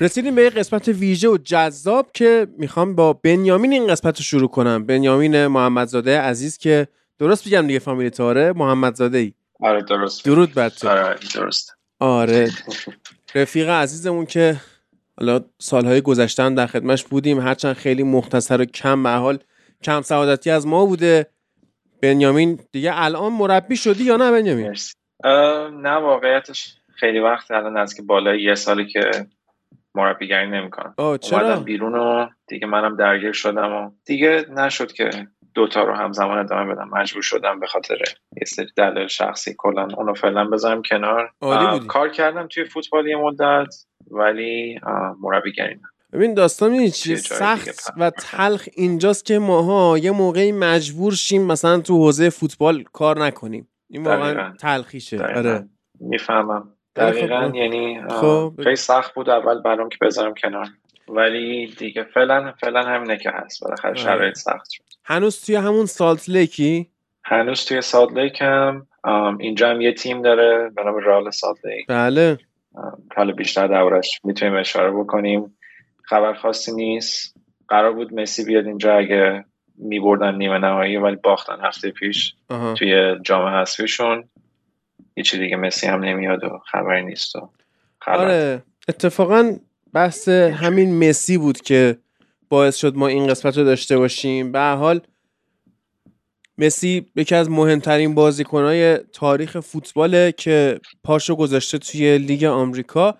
[0.00, 4.48] رسیدیم به یه قسمت ویژه و جذاب که می‌خوام با بنیامین این قسمت رو شروع
[4.48, 4.86] کنم.
[4.86, 8.52] بنیامین محمدزاده عزیز که درست بگم دیگه فامیل تاره.
[8.52, 10.24] محمدزاده ای آره درست.
[10.24, 10.88] درود بر تو.
[10.88, 11.74] آره درست.
[11.98, 12.50] آره.
[13.34, 14.56] رفیق عزیزمون که
[15.18, 17.40] حالا سالهای گذشته در خدمتش بودیم.
[17.40, 19.38] هرچند خیلی مختصر و کم به حال
[19.82, 21.26] کم سعادتی از ما بوده.
[22.02, 24.76] بنیامین دیگه الان مربی شدی یا نه بنیامین؟
[25.82, 29.10] نه واقعیتش خیلی وقت الان از که بالای یه سالی که
[29.94, 30.94] مربیگری نمی‌کنم.
[30.98, 35.10] اومدم بیرون و دیگه منم درگیر شدم و دیگه نشد که
[35.54, 36.88] دوتا رو همزمان ادامه بدم.
[36.92, 37.96] مجبور شدم به خاطر
[38.36, 41.32] یه سری دلایل شخصی کلا اونو فعلا بذارم کنار.
[41.88, 43.74] کار کردم توی فوتبال یه مدت
[44.10, 44.80] ولی
[45.20, 45.80] مربیگری نه.
[46.12, 51.80] ببین داستان می‌دونی چیه؟ سخت و تلخ اینجاست که ماها یه موقعی مجبور شیم مثلا
[51.80, 53.68] تو حوزه فوتبال کار نکنیم.
[53.90, 54.54] این واقعا.
[54.60, 55.22] تلخیشه.
[55.22, 55.68] آره.
[56.00, 56.72] می‌فهمم.
[57.00, 57.56] خب، دقیقا آه.
[57.56, 58.52] یعنی خب.
[58.62, 60.66] خیلی سخت بود اول برام که بذارم کنار.
[61.08, 63.64] ولی دیگه فعلا فعلا همینه که هست.
[63.64, 64.00] بالاخره آره.
[64.00, 64.84] شرایط سخت شد.
[65.04, 66.86] هنوز توی همون سالت لیکی؟
[67.24, 68.86] هنوز توی سالت لیکم.
[69.04, 71.86] ام، اینجا هم یه تیم داره به نام رال سالت لیک.
[71.88, 72.38] بله.
[73.16, 75.56] حالا بیشتر دورش می‌تونیم اشاره بکنیم.
[76.02, 77.36] خبر خاصی نیست.
[77.68, 79.44] قرار بود مسی بیاد اینجا اگه
[79.78, 82.74] میبردن نیمه نهایی ولی باختن هفته پیش آها.
[82.74, 84.28] توی جام حذفیشون.
[85.14, 87.50] هیچی دیگه مسی هم نمیاد و خبری نیست و
[88.00, 89.56] خبر آره اتفاقا
[89.92, 91.98] بحث همین مسی بود که
[92.48, 94.52] باعث شد ما این قسمت رو داشته باشیم.
[94.52, 95.00] به حال
[96.58, 103.14] مسی یکی از مهمترین بازیکنهای تاریخ فوتباله که پاشو گذاشته توی لیگ آمریکا.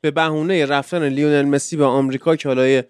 [0.00, 2.82] به بهونه رفتن لیونل مسی به آمریکا که حالا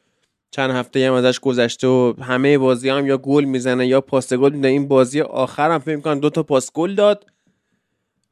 [0.50, 4.52] چند هفته هم ازش گذشته و همه بازی هم یا گل می‌زنه یا پاس گل
[4.52, 4.68] میده.
[4.68, 7.26] این بازی آخر هم فکر می‌کنم دو تا پاس گل داد.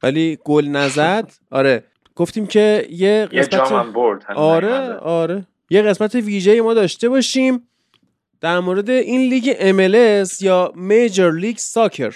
[0.04, 1.32] ولی گل نزد.
[1.50, 1.84] آره.
[2.16, 4.92] گفتیم که یه یه قسمت هم برد آره.
[4.94, 5.46] آره.
[5.70, 7.68] یه قسمت ویژه ما داشته باشیم
[8.40, 12.14] در مورد این لیگ MLS یا میجر لیگ ساکر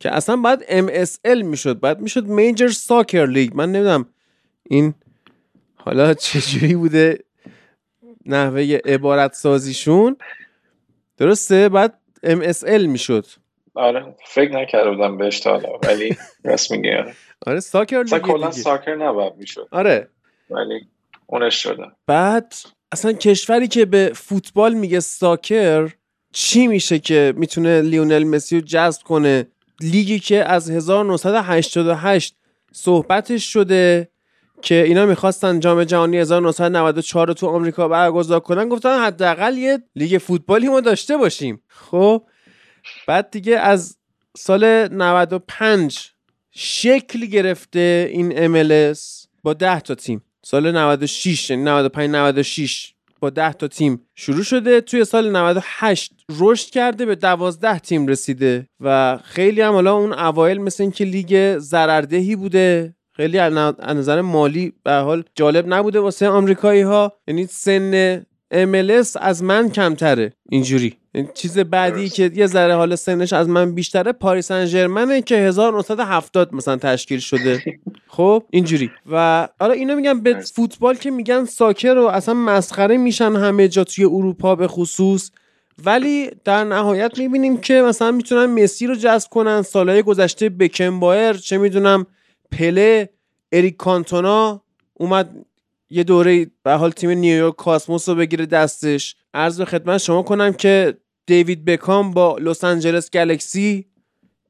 [0.00, 1.80] که اصلا باید MSL می‌شد.
[1.80, 4.06] باید می‌شد میجر ساکر لیگ من نمی‌دونم
[4.62, 4.94] این
[5.76, 7.24] حالا چجوری بوده
[8.26, 10.16] نحوه عبارت سازیشون
[11.16, 13.26] درسته؟ بعد MSL می‌شد.
[13.74, 17.14] آره فکر نکرده بودم بهش تا حالا ولی راست میگی آره.
[17.46, 18.50] آره ساکر لیگ کلا.
[18.50, 19.68] ساکر نباید می‌شد.
[19.72, 20.08] آره.
[20.50, 20.80] ولی
[21.26, 21.84] اونش شده.
[22.06, 22.54] بعد
[22.92, 25.90] اصلا کشوری که به فوتبال میگه ساکر
[26.32, 29.46] چی میشه که می‌تونه لیونل مسی رو جذب کنه؟
[29.80, 32.36] لیگی که از 1988
[32.72, 34.08] صحبتش شده
[34.62, 40.18] که اینا می‌خواستن جام جهانی 1994 رو تو آمریکا برگزار کنن گفتن حداقل یه لیگ
[40.18, 41.62] فوتبالی ما داشته باشیم.
[41.68, 42.22] خب
[43.06, 43.96] بعد دیگه از
[44.36, 46.10] سال 95
[46.50, 48.98] شکل گرفته این MLS
[49.42, 50.22] با 10 تا تیم.
[50.42, 54.80] سال 96 یعنی 95 96 با 10 تا تیم شروع شده.
[54.80, 60.58] توی سال 98 رشد کرده به 12 تیم رسیده و خیلی هم حالا اون اوایل
[60.58, 62.94] مثل اینکه لیگ ضرردهی بوده.
[63.12, 63.52] خیلی از
[63.96, 68.20] نظر مالی به حال جالب نبوده واسه آمریکایی ها یعنی سن
[68.54, 70.99] MLS از من کمتره اینجوری.
[71.34, 72.14] چیز بعدی درست.
[72.14, 77.18] که یه ذره حالا سنش از من بیشتره پاریس سن ژرمنه که 1970 مثلا تشکیل
[77.18, 77.62] شده
[78.16, 80.34] خب اینجوری و حالا اینا میگن به.
[80.40, 85.30] فوتبال که میگن ساکر و اصلا مسخره میشن همه جا توی اروپا به خصوص
[85.84, 91.32] ولی در نهایت می‌بینیم که مثلا می‌تونن مسی رو جذب کنن سالهای گذشته بکن بایر
[91.32, 92.06] چه می‌دونم
[92.52, 93.10] پله
[93.52, 94.62] اریک کانتونا
[94.94, 95.30] اومد
[95.90, 100.98] یه دوره به حال تیم نیویورک کاسموس رو بگیره دستش عرض خدمت شما کنم که
[101.26, 103.86] دیوید بکام با لس آنجلس گلکسی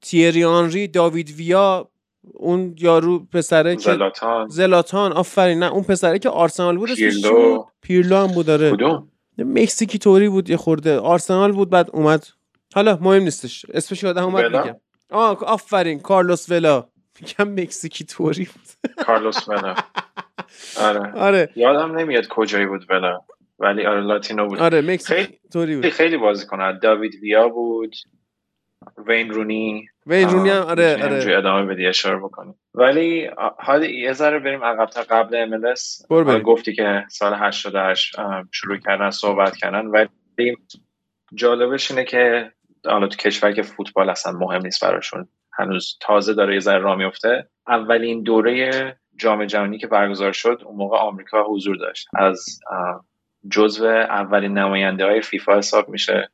[0.03, 1.91] تیری آنری داوید ویا
[2.23, 4.49] اون یارو پسره که زلاتان.
[4.49, 7.65] زلاتان آفرین نه اون پسره که آرسنال بود پیرلو.
[7.83, 10.99] پیرلو هم بود داره کدوم؟ مکزیکی توری بود یه خورده.
[10.99, 12.27] آرسنال بود بعد اومد.
[12.75, 13.67] حالا مهم نیستش.
[13.75, 14.77] اسمش یادم اومد ولا؟ میگم
[15.11, 16.89] آه آفرین کارلوس ولا
[17.21, 18.93] میگم مکزیکی توری بود.
[19.07, 19.75] کارلوس ولا
[20.89, 21.13] آره.
[21.13, 21.51] آره.
[21.57, 23.21] یادم نمیاد کجایی بود ولا
[23.61, 24.59] ولی آره لاتینو بود.
[24.59, 25.89] آره مکزیکی خیلی- بود.
[25.91, 26.79] خیلی بازی کنه.
[26.79, 27.97] داوید ویا بود
[29.07, 29.87] وین رونی.
[30.07, 31.39] وین رونی هم آره آره.
[31.39, 32.55] ادامه بدی اشاره بکنیم.
[32.75, 35.03] ولی حالا یه ذره بریم عقب‌تر.
[35.03, 35.75] قبل ام
[36.11, 36.43] برو بریم.
[36.43, 39.87] گفتی که سال 88 آه، شروع کردن صحبت کردن.
[39.87, 40.57] ولی
[41.35, 42.53] جالبش اینه که
[42.87, 46.97] حالا تو کشور که فوتبال اصلا مهم نیست براشون هنوز تازه داره یه ذره راه
[46.97, 52.09] میفته اولین دوره جام جهانی که برگزار شد اون موقع آمریکا حضور داشت.
[52.15, 52.59] از
[53.49, 56.31] جزو اولین نماینده های فیفا حساب میشه.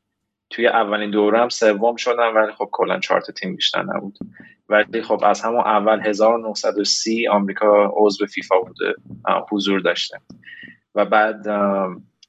[0.51, 4.19] توی اولین دوره هم سوم شدن ولی خب کلا چهار تیم بیشتر نبود.
[4.69, 8.95] ولی خب از همون اول 1930 آمریکا عضو فیفا بوده
[9.51, 10.21] حضور داشته.
[10.95, 11.47] و بعد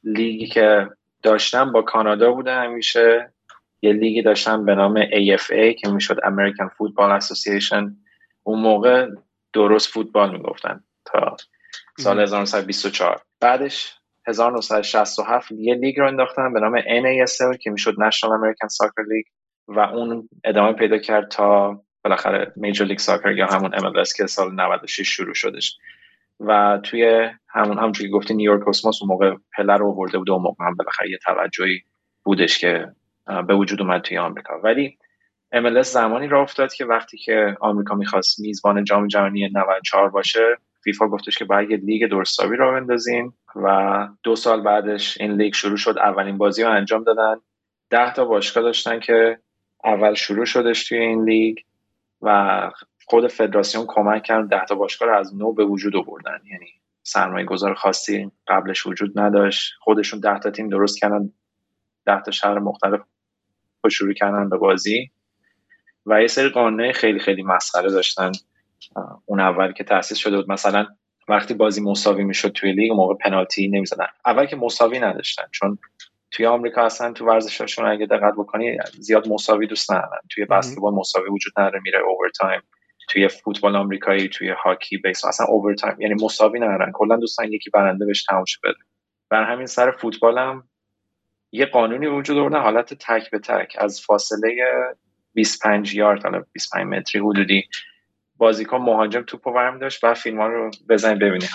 [0.04, 0.90] لیگی که
[1.24, 3.34] داشتم با کانادا بوده همیشه.
[3.82, 7.92] یه لیگی داشتم به نام AFA که می‌شد American Football Association.
[8.44, 9.08] اون موقع
[9.54, 11.38] درست فوتبال می‌گفتن تا
[11.98, 13.97] سال 1924 بعدش
[14.28, 19.32] 1967 یه لیگ رو انداختن به نام NASL که می‌شد National American Soccer League
[19.68, 24.54] و اون ادامه پیدا کرد تا بالاخره میجر لیگ ساکر یا همون MLS که سال
[24.54, 25.78] 96 شروع شدش.
[26.40, 30.34] و توی همون همونجوری که گفتی نیویورک کوسموس اون موقع پله رو آورده بود و
[30.34, 31.82] اون موقع هم بالاخره یه توجهی
[32.24, 32.88] بودش که
[33.48, 34.60] به وجود اومد توی آمریکا.
[34.64, 34.98] ولی
[35.56, 41.08] MLS زمانی را افتاد که وقتی که آمریکا می‌خواست میزبان جام جهانی 94 باشه فیفا
[41.08, 45.78] گفتش که باید یه لیگ درستابی را بندازیم و دو سال بعدش این لیگ شروع
[45.78, 47.42] شد اولین بازی رو انجام دادن.
[47.90, 49.40] ده تا باشگاه داشتن که
[49.84, 51.58] اول شروع شدش توی این لیگ
[52.22, 52.72] و
[53.06, 56.40] خود فدراسیون کمک کرد ده تا باشگاه رو از نو به وجود آوردن.
[56.52, 56.68] یعنی
[57.04, 59.74] سرمایه گذار خاصی قبلش وجود نداشت.
[59.80, 61.34] خودشون ده تا تیم درست کردن
[62.06, 63.00] ده تا شهر مختلف
[63.92, 65.12] شروع کردن به بازی.
[66.06, 68.32] و یه سری قانونه خیلی خیلی مسخره داشتن.
[69.26, 70.52] اون اول که تاسیس شده بود.
[70.52, 70.88] مثلا
[71.28, 74.08] وقتی بازی مساوی می‌شد توی لیگ موقع پنالتی نمی‌زدن.
[74.26, 75.78] اول که مساوی نداشتن چون
[76.32, 80.22] توی آمریکا اصلا تو ورزشاشون اگه دقت بکنی زیاد مساوی دوست ندارن.
[80.30, 82.62] توی بسکتبال مساوی وجود نداره میره اوورتایم
[83.10, 86.92] توی فوتبال آمریکایی توی هاکی بیس اصلا اوورتایم یعنی مساوی ندارن.
[86.94, 88.78] کلا دوستان یکی برنده بهش تموم بده.
[89.30, 90.70] بر همین سر فوتبالم
[91.52, 93.76] یه قانونی وجود آوردن حالت تک به تک.
[93.80, 94.56] از فاصله
[95.34, 97.64] 25 یارد حالا 25 متری حدودی
[98.38, 101.50] بازیکن مهاجم توپ و داشت و فیلم رو بزنید ببینید.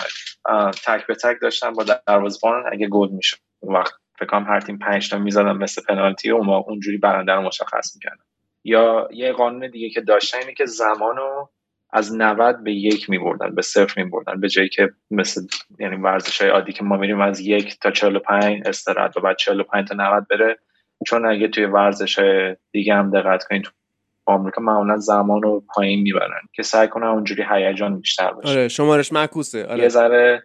[0.85, 3.37] تک به تک داشتن با دروازه‌بان اگه گل می‌شد.
[3.59, 7.31] اون وقت فکر کنم هر تیم 5 تا می‌زدن مثل پنالتی و ما اونجوری برنده
[7.31, 8.23] رو مشخص می‌کردن.
[8.63, 11.47] یا یه قانون دیگه که داشتن اینه که زمانو
[11.93, 14.39] از 90 به یک میبردن به صفر میبردن.
[14.39, 15.41] به جایی که مثل
[15.79, 19.87] یعنی ورزش های عادی که ما میریم از یک تا 45 استراحت و بعد 45
[19.87, 20.59] تا 90 بره.
[21.07, 23.67] چون اگه توی ورزش های دیگه هم دقت کنید
[24.25, 29.13] آمریکا معمولا زمان رو پایین می‌برن که سعی کنن اونجوری هیجان بیشتر باشه آره شمارش
[29.13, 29.65] معکوسه.
[29.65, 29.83] آره.
[29.83, 30.43] یه ذره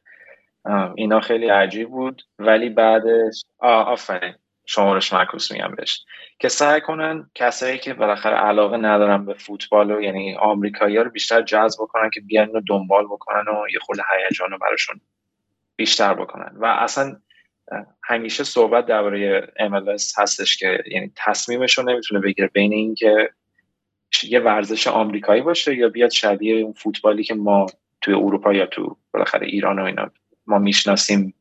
[0.96, 4.34] اینا خیلی عجیب بود ولی بعدش آفرین.
[4.70, 6.04] شمارش معکوس میگم بهش.
[6.38, 11.42] که سعی کنن کسایی که بالاخره علاقه ندارن به فوتبال و یعنی آمریکایی رو بیشتر
[11.42, 13.96] جذب کنن که بیان و دنبال بکنن و یه خود
[14.28, 15.00] هیجان رو براشون
[15.76, 16.52] بیشتر بکنن.
[16.56, 17.16] و اصلا
[18.04, 23.30] همیشه صحبت درباره MLS هستش که یعنی تصمیمش رو نمی‌تونه بگیره بین اینکه
[24.22, 27.66] یه ورزش آمریکایی باشه یا بیاد شبیه اون فوتبالی که ما
[28.00, 30.10] توی اروپا یا تو بالاخره ایران و اینا
[30.46, 31.34] ما می‌شناسیم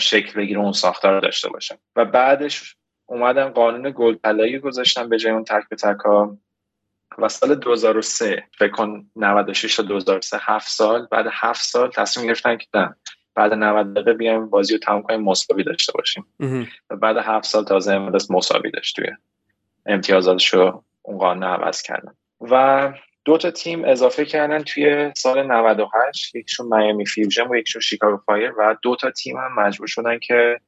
[0.00, 2.76] شکل بگیره اون ساختار داشته باشه و بعدش
[3.06, 6.38] اومدن قانون گل طلایی گذاشتن به جای اون تک به تک ها.
[7.18, 12.56] و سال 2003 فکر کن 96 تا 2003 هفت سال بعد هفت سال تصمیم گرفتن
[12.56, 12.96] که نه
[13.34, 16.26] بعد 90 دقیقه بیایم بازی رو تمام کنیم مساوی داشته باشیم.
[16.90, 19.06] و بعد هفت سال تازه امروز مساوی داشت توی
[19.86, 22.14] امتیازاتش رو اون قانون عوض کردن.
[22.40, 22.92] و
[23.24, 28.52] دو تا تیم اضافه کردن توی سال 98 یکیشون Miami Fusion و یکیشون Chicago Fire
[28.58, 30.60] و دو تا تیم هم مجبور شدن که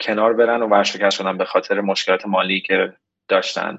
[0.00, 2.92] کنار برن و ورشکست شدن به خاطر مشکلات مالی که
[3.28, 3.78] داشتن.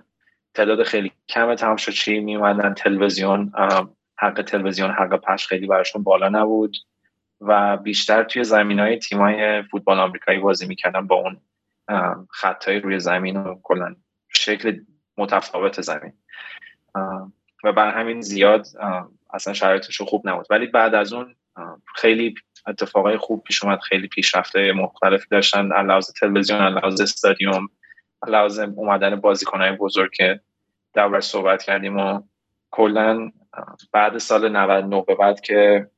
[0.53, 3.51] تعداد خیلی کم تماشاچی می اومدن تلویزیون
[4.17, 6.77] حق تلویزیون حق پخش خیلی براشون بالا نبود
[7.41, 11.41] و بیشتر توی زمین های تیم های فوتبال آمریکایی بازی می‌کردن با اون
[12.29, 13.95] خطای روی زمین و کلا
[14.33, 14.79] شکل
[15.17, 16.13] متفاوت زمین.
[17.63, 18.67] و بر همین زیاد
[19.33, 20.47] اصلا شرایطش خوب نبود.
[20.49, 21.35] ولی بعد از اون
[21.95, 22.35] خیلی
[22.67, 27.67] اتفاقای خوب پیش اومد خیلی پیشرفتای مختلفی داشتن علاوه تلویزیون علاوه استادیوم
[28.27, 30.39] علاوه اومدن بازیکنهای بزرگ که
[30.93, 32.21] در صحبت کردیم و
[32.71, 33.31] کلا
[33.91, 35.89] بعد سال 99 به بعد که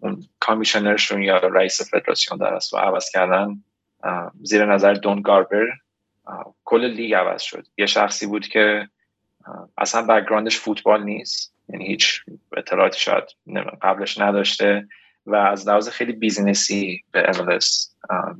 [0.00, 3.64] اون commissioner شون یا رئیس فدراسیون در و عوض کردن
[4.42, 5.66] زیر نظر دون گاربر
[6.64, 7.66] کل لیگ عوض شد.
[7.78, 8.88] یه شخصی بود که
[9.78, 11.54] اصلا background ش فوتبال نیست.
[11.68, 12.20] یعنی هیچ
[12.56, 13.24] اطلاعاتی شاید
[13.82, 14.88] قبلش نداشته
[15.26, 17.66] و از لحاظ خیلی business ی به MLS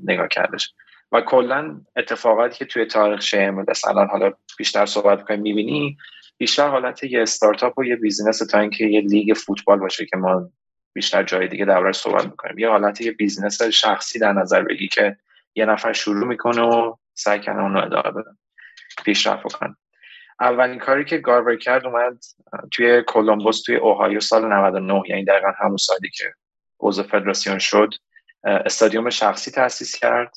[0.05, 0.75] نگاه کردش.
[1.13, 5.97] و کلا اتفاقاتی که توی تاریخ MLS الان حالا بیشتر صحبت کنیم می‌بینی
[6.39, 10.51] بیشتر حالت یه استارتاپ و یه business تا اینکه یه لیگ فوتبال باشه که ما
[10.93, 12.59] بیشتر جای دیگه دربارش صحبت می‌کنیم.
[12.59, 15.17] یه حالت یه business شخصی در نظر بگی که
[15.55, 18.31] یه نفر شروع می‌کنه و سعی کنه اونو ادامه بده
[19.05, 19.77] پیشرفت بکنن
[20.41, 22.19] اولین کاری که گاربر کرد اومد
[22.73, 26.33] توی کولومبوس توی اوهایو سال 99 یعنی دقیقا همون سالی که
[26.81, 27.95] عضو فدراسیون شد
[28.45, 30.37] استادیوم شخصی تاسیس کرد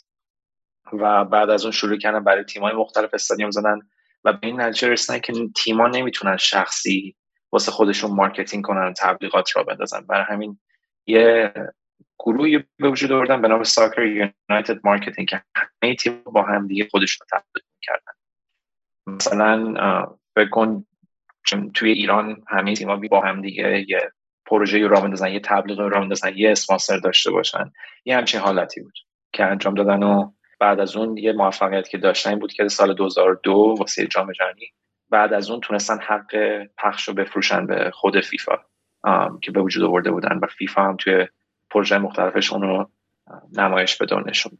[0.93, 3.79] و بعد از اون شروع کردن برای تیمای مختلف استادیوم زدن
[4.23, 7.15] و به این نتیجه رسیدن که تیما نمی‌تونن شخصی
[7.51, 10.01] واسه خودشون marketing کنن تبلیغات راه بندازن.
[10.01, 10.59] برای همین
[11.05, 11.53] یه
[12.19, 16.87] گروهی به وجود آوردن به نام Soccer United Marketing که همه تیم با هم دیگه
[16.91, 18.13] خودشون تبلیغ کردن
[19.07, 19.73] مثلا
[20.35, 20.85] بکن
[21.45, 24.11] چون توی ایران همه تیما با هم دیگه یه
[24.45, 27.71] پروژه را بندازن یه تبلیغ را بندازن یه اسپانسر داشته باشن.
[28.05, 28.93] یه همچین حالتی بود
[29.33, 32.93] که انجام دادن و بعد از اون یه موفقیت که داشتن این بود که سال
[32.93, 34.73] 2002 واسه جام جهانی
[35.09, 36.35] بعد از اون تونستن حق
[36.77, 38.57] پخش رو بفروشن به خود فیفا
[39.41, 40.39] که به وجود آورده بودن.
[40.41, 41.27] و فیفا هم توی
[41.75, 42.89] پروژه مختلفش اون رو
[43.53, 44.57] نمایش بده نشون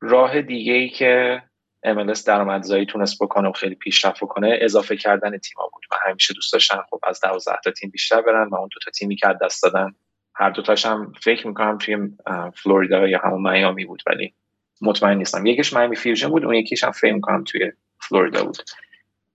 [0.00, 1.42] راه دیگه ای که
[1.86, 5.82] MLS درآمدزایی تونست بکنه و خیلی پیشرفت کنه اضافه کردن تیما بود.
[5.90, 8.90] و همیشه دوست داشتن خب از 12 تا تیم بیشتر برن و اون دو تا
[8.90, 9.94] تیمی که دست دادن
[10.34, 11.96] هر دوتاش هم فکر می‌کنم توی
[12.54, 14.34] فلوریدا یا همون میامی بود ولی
[14.82, 15.46] مطمئن نیستم.
[15.46, 18.58] یکیش میامی فیوژن بود اون یکیش هم فکر می‌کنم توی فلوریدا بود.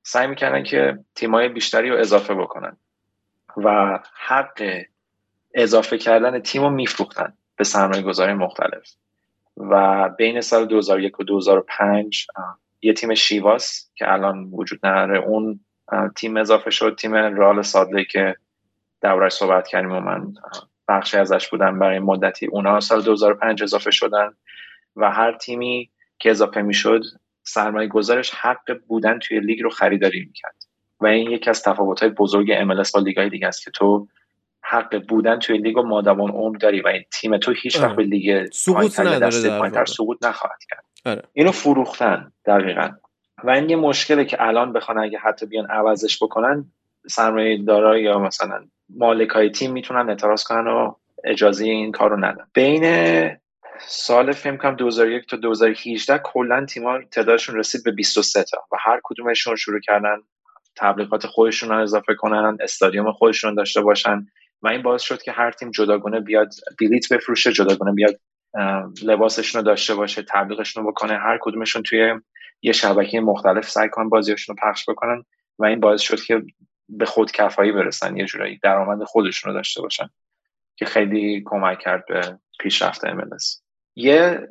[0.04, 2.78] سعی می‌کردن که تیمای بیشتری رو اضافه بکنن
[3.58, 4.84] و حق
[5.54, 8.96] اضافه کردن تیم رو میفروختن به سرمایه گذاری مختلف.
[9.58, 12.28] و بین سال 2001 و 2005
[12.82, 15.60] یه تیم شیواس که الان وجود نداره اون
[16.16, 18.36] تیم اضافه شد تیم رال سادله که
[19.02, 20.34] دورش صحبت کردیم و من
[20.88, 22.46] بخشی ازش بودم برای مدتی.
[22.46, 24.34] اونا سال 2005 اضافه شدن
[24.96, 27.02] و هر تیمی که اضافه می‌شد
[27.44, 30.56] سرمایه گذارش حق بودن توی لیگ رو خریداری می‌کرد.
[31.00, 34.08] و این یکی از تفاوت های بزرگ MLS با لیگ های دیگه است که تو
[34.64, 38.04] حق بودن توی لیگ و مادام عمر داری و این تیم تو هیچ وقت به
[38.04, 40.84] لیگ سقوط نداره سقوط نخواهد کرد.
[41.06, 41.24] آره.
[41.34, 42.90] اینو فروختن دقیقا.
[43.44, 46.66] و این یه مشکله که الان بخوان اگه حتی بیان عوضش بکنن
[47.08, 52.26] سرمایه دارا یا مثلا مالک های تیم می‌تونن اعتراض کنن و اجازه این کار رو
[52.26, 52.48] ندن.
[52.54, 52.84] بین
[53.80, 59.00] سال فیلم کم 2001 تا 2018 کلا تیم‌ها تعدادشون رسید به 23 تا و هر
[59.04, 60.18] کدومشون شروع کردن
[60.76, 64.28] تبلیغات خودشون رو اضافه کنن استادیوم خودشون داشته باشن.
[64.64, 68.20] و این باعث شد که هر تیم جداگونه بیاد بلیت بفروشه جداگونه بیاد
[69.04, 71.18] لباسشون رو داشته باشه تبلیغشون رو بکنه.
[71.18, 72.14] هر کدومشون توی
[72.62, 75.24] یه شبکه مختلف سعی کنن بازیشون رو پخش بکنن
[75.60, 76.42] و این باعث شد که
[76.90, 80.10] به خود کفایی برسن یه جورایی درآمد خودشون رو داشته باشن
[80.76, 83.62] که خیلی کمک کرد به پیشرفت MLS
[83.96, 84.48] یه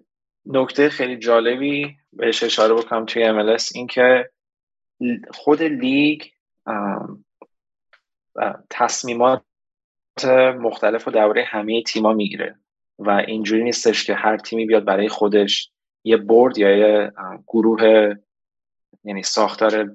[0.47, 4.31] نکته خیلی جالبی بهش اشاره بکنم توی MLS این که
[5.31, 6.23] خود لیگ
[8.71, 9.43] تصمیمات
[10.59, 12.55] مختلف رو درباره همه تیما می‌گیره.
[12.99, 15.71] و اینجوری نیستش که هر تیمی بیاد برای خودش
[16.05, 17.13] یه برد یا یه
[17.47, 18.15] گروه
[19.05, 19.91] یعنی ساختار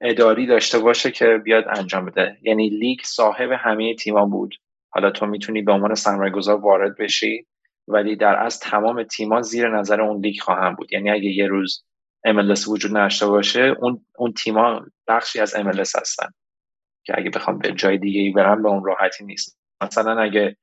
[0.00, 2.38] اداری داشته باشه که بیاد انجام بده.
[2.42, 4.54] یعنی لیگ صاحب همه تیما بود.
[4.90, 7.46] حالا تو می‌تونی به عنوان سرمایه گذار وارد بشی
[7.88, 10.92] ولی در از تمام تیما زیر نظر اون لیگ خواهم بود.
[10.92, 11.84] یعنی اگه یه روز
[12.26, 16.26] MLS وجود نداشته باشه اون اون تیما بخشی از MLS هستن.
[17.04, 19.58] که اگه بخوان به جای دیگه ای برم به اون راحتی نیست.
[19.80, 20.56] مثلا اگه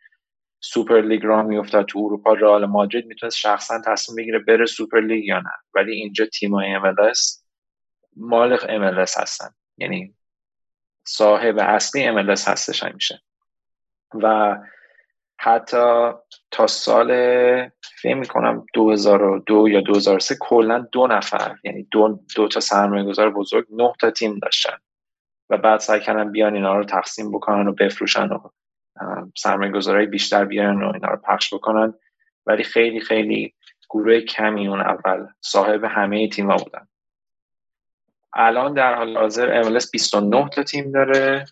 [0.59, 5.25] سوپر لیگ راه میافتاد تو اروپا رئال مادرید می‌تونست شخصا تصمیم بگیره بره سوپر لیگ
[5.25, 5.51] یا نه.
[5.73, 7.41] ولی اینجا تیمای MLS
[8.15, 9.49] مال MLS هستن.
[9.77, 10.15] یعنی
[11.03, 13.21] صاحب اصلی MLS هستش همیشه.
[14.13, 14.57] و
[15.37, 16.11] حتی
[16.51, 17.07] تا سال
[18.01, 23.65] فکر می‌کنم 2002 یا 2003 کلا دو نفر یعنی دو, دو تا سرمایه گذار بزرگ
[23.71, 24.77] نه تا تیم داشتن.
[25.51, 28.39] و بعد سعی کردن بیان اینا رو تقسیم بکنن و بفروشن و
[29.37, 31.93] سرمایه گذارهای بیشتر بیارن و اینا رو پخش بکنن.
[32.45, 33.53] ولی خیلی خیلی
[33.89, 36.87] گروه کمی اون اول صاحب همه تیما بودن.
[38.33, 41.45] الان در حال حاضر MLS 29 تا تیم داره.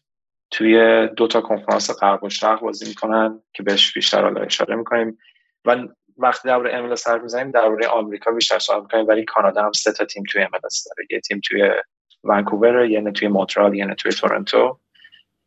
[0.52, 5.18] توی دو تا کنفرانس غرب و شرق بازی می‌کنن که بهش بیشتر حالا اشاره می‌کنیم.
[5.66, 5.78] و
[6.18, 10.06] وقتی درباره MLS حرف می‌زنیم درباره آمریکا بیشتر صحبت می‌کنیم ولی کانادا هم سه تا
[10.06, 11.08] تیم توی MLS داره.
[11.10, 11.72] یه تیم توی
[12.24, 14.80] ونکوور یه توی مونترال یه توی تورنتو.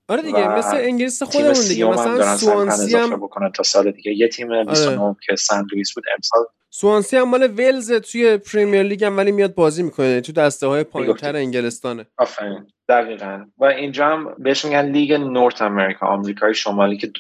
[0.09, 4.13] آره دیگه مثل انگلیس خودمون دیگه مثلا سوانسی هم بکنن تا سال دیگه.
[4.13, 5.17] یه تیم 29 آره.
[5.27, 6.45] که سن لوئیس بود امسال.
[6.71, 10.21] سوانسی هم مال ولز توی پریمیر لیگ هم ولی میاد بازی می‌کنه.
[10.21, 12.07] تو دسته های پایینتر انگلستانه.
[12.19, 12.67] آفرین.
[12.89, 13.45] دقیقا.
[13.59, 17.13] و اینجا هم بهش میگن لیگ North America آمریکای شمالی که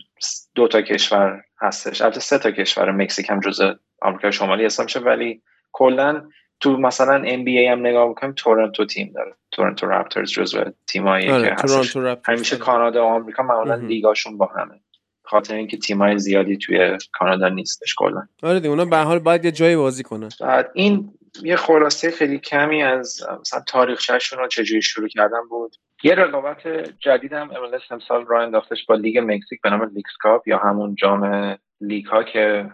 [0.54, 2.02] دو تا کشور هستش.
[2.02, 5.42] البته سه تا کشور مکزیک هم جزء آمریکای شمالی حساب میشه ولی
[5.72, 6.22] کلا
[6.62, 9.34] تو مثلا ام بی ای هم نگاه بکنیم تورنتو تیم داره.
[9.50, 11.96] تورنتو رپترز جزو تیمایی آره، که هستش.
[12.24, 14.80] همیشه کانادا و آمریکا معمولا لیگاشون با همه.
[15.24, 18.22] خاطر اینکه تیمای زیادی توی کانادا نیستش کلا.
[18.42, 20.28] آره دیگه اونا به حال باید یه جایی بازی کنن.
[20.40, 21.10] بعد این
[21.42, 25.76] یه خلاصه خیلی کمی از مثلا تاریخشهشون رو چجوری شروع کردن بود.
[26.02, 26.68] یه رقابت
[27.00, 30.94] جدید هم MLS امسال راه انداختش با لیگ مکزیک به نام لیگز کاپ یا همون
[30.94, 32.70] جام لیگ ها که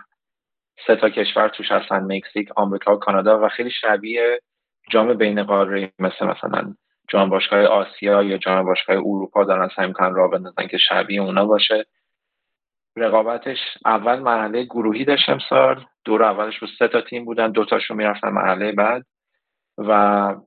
[0.86, 4.40] سه تا کشور توش هستن مکزیک آمریکا و کانادا و خیلی شبیه
[4.90, 6.74] جام بین قاره مثل مثلا
[7.08, 11.46] جام باشگاه آسیا یا جام باشگاه اروپا دارن سعی می‌کنن راه بندازن که شبیه اونا
[11.46, 11.86] باشه.
[12.96, 18.28] رقابتش اول مرحله گروهی داشت امسال دور اولش رو سه تا تیم بودن دوتاشون می‌رفتن
[18.28, 19.04] مرحله بعد
[19.78, 19.90] و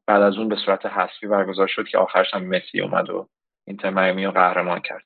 [0.08, 3.30] بعد از اون به صورت حذفی برگزار شد که آخرش هم مسی اومد و
[3.68, 5.04] اینتر میامی رو قهرمان کرد.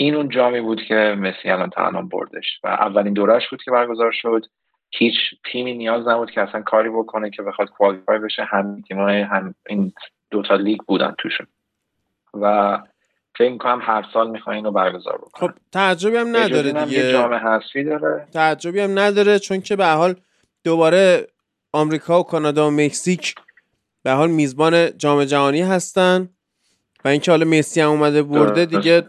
[0.00, 4.12] این اون جامی بود که مسی الان تا بردش و اولین دورش بود که برگزار
[4.12, 4.46] شد.
[4.90, 5.14] هیچ
[5.52, 8.44] تیمی نیاز نبود که اصلا کاری بکنه که بخواد کوالیفای بشه.
[8.44, 9.92] هم تیمای هم این
[10.30, 11.46] دوتا لیگ بودن توشون
[12.34, 12.78] و
[13.38, 15.48] فکر می‌کنم هر سال می‌خوان اینو برگزار بکنن.
[15.48, 17.12] خب تعجبی هم نداره دیگه.
[17.12, 18.26] جام حذفی داره.
[18.32, 20.14] تعجبی هم نداره چون که به حال
[20.64, 21.26] دوباره
[21.72, 23.34] آمریکا و کانادا و مکزیک
[24.02, 26.28] به حال میزبان جام جهانی هستن.
[27.04, 29.02] و اینکه حالا مسی هم اومده برده دیگه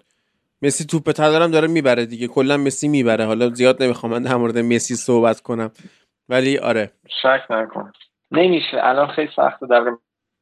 [0.61, 2.27] مسی توپ تدارم داره می‌بره دیگه.
[2.27, 3.25] کلا مسی می‌بره.
[3.25, 5.71] حالا زیاد نمی‌خوام من در مورد مسی صحبت کنم.
[6.29, 6.91] ولی آره.
[7.21, 7.91] شک نکن.
[8.31, 8.77] نمیشه.
[8.77, 9.83] الان خیلی سخته در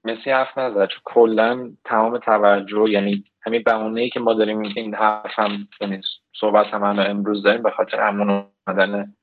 [0.04, 0.88] مسی حرف نزد.
[0.88, 6.02] چون کلا تمام توجه یعنی همین بهونه ای که ما داریم این حرف هم یعنی
[6.40, 9.14] صحبت هم امروز داریم به خاطر همون اومدن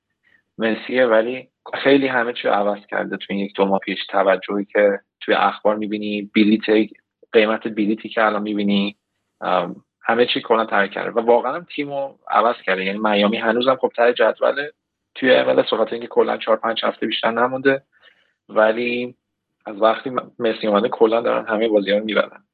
[0.59, 1.07] مسیه.
[1.07, 1.49] ولی
[1.83, 3.99] خیلی همه چی عوض کرده توی یک دو ماه پیش.
[4.09, 6.91] توجهی که توی اخبار می‌بینی بلیت
[7.33, 8.97] قیمت بلیتی که الان می‌بینی
[10.09, 11.11] همه چی کلا تغییر کرده.
[11.11, 12.85] و واقعا تیم رو عوض کرده.
[12.85, 14.73] یعنی میامی هنوزم خب تر جدوله
[15.15, 17.83] توی عمل صحبت اینکه کلا 4 5 هفته بیشتر نمونده.
[18.49, 19.15] ولی
[19.67, 22.45] از وقتی مسی اومده کلا دارن همه بازی ها می‌برن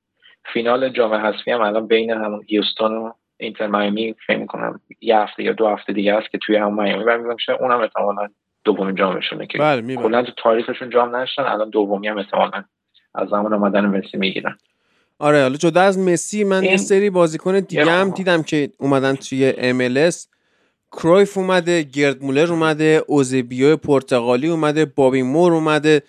[0.52, 5.42] فینال جام حذفی هم الان بین همون هیوستون و اینتر میامی فکر می‌کنم یه هفته
[5.42, 8.29] یا دو هفته دیگه است که توی همون میامی برگزار میشه اونم احتمالاً
[8.64, 12.64] دومین جامشونه که بله کلا تو تاریخشون جام نشدن الان دومی هم احتمالاً
[13.14, 14.59] از زمان اومدن مسی می‌گیرن.
[15.22, 19.52] آره حالا جدا از مسی من یه سری بازیکن دیگه هم دیدم که اومدن توی
[19.52, 20.14] MLS
[20.92, 26.02] کرویف اومده گرد مولر اومده اوزبیو پرتغالی اومده بابی مور اومده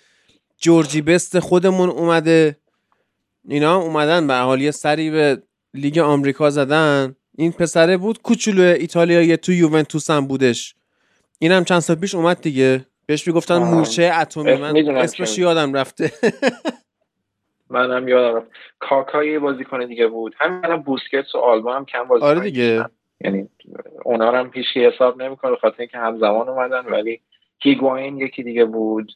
[0.58, 2.56] جورجی بست خودمون اومده.
[3.48, 5.42] اینا اومدن به حال یه سری به
[5.74, 7.16] لیگ آمریکا زدن.
[7.38, 10.74] این پسره بود کوچولو ایتالیایی تو یوونتوس هم بودش.
[11.38, 12.86] اینم چند سال پیش اومد دیگه.
[13.06, 14.54] بهش می‌گفتن مورچه اتمی.
[14.54, 16.12] من اسمش یادم رفته.
[17.70, 18.46] منم یادم.
[18.78, 20.34] کاکای بازیکن دیگه بود.
[20.38, 22.84] همین الان بوسکتس و آلبا هم کم بازی آره دیگه.
[23.20, 23.48] یعنی
[24.04, 27.20] اونا هم پیش حساب نمی‌کنه خاطر اینکه همزمان اومدن ولی
[27.62, 29.12] هیگواین یکی دیگه بود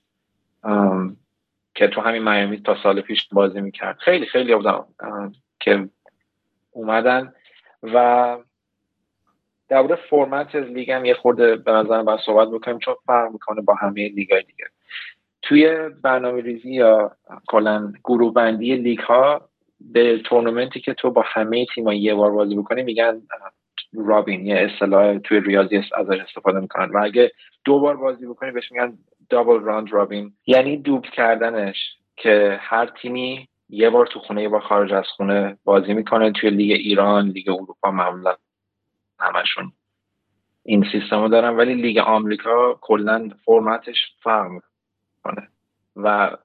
[1.74, 3.98] که تو همین میامی تا سال پیش بازی می‌کرد.
[3.98, 4.84] خیلی خیلی بودن
[5.60, 5.88] که
[6.70, 7.32] اومدن
[7.82, 8.38] و
[9.68, 13.74] در فرمت لیگ هم یه خورده به نظر باید صحبت بکنیم چون فرق می‌کنه با
[13.74, 14.64] همه لیگ دیگه.
[15.48, 17.16] توی برنامه ریزی یا
[17.48, 19.48] کلا گروه بندی لیگ ها
[19.80, 23.22] به تورنمنتی که تو با همه تیم یه بار بازی بکنی میگن
[23.94, 26.90] robin یه اصطلاح توی ریاضی ازش استفاده می‌کنن.
[26.90, 27.32] و اگه
[27.64, 28.98] دو بار بازی بکنی بهش میگن
[29.30, 31.76] double round robin یعنی دوبل کردنش
[32.16, 36.50] که هر تیمی یه بار تو خونه یه بار خارج از خونه بازی می‌کنه توی
[36.50, 38.36] لیگ ایران لیگ اروپا معمولا
[39.20, 39.72] همشون
[40.64, 41.56] این سیستم رو دارن.
[41.56, 44.50] ولی لیگ آمریکا کلا فرمتش فرق
[45.28, 45.48] می‌کنه.
[45.96, 46.36] و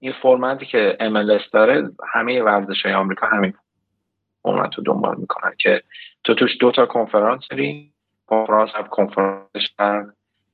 [0.00, 3.54] این فرمتی که MLS داره همه ورزش های آمریکا همین
[4.42, 5.82] فرمت رو دنبال می‌کنن که
[6.24, 7.92] تو توش دو تا کنفرانس داری
[8.26, 9.46] کنفرانس هم کنفرانس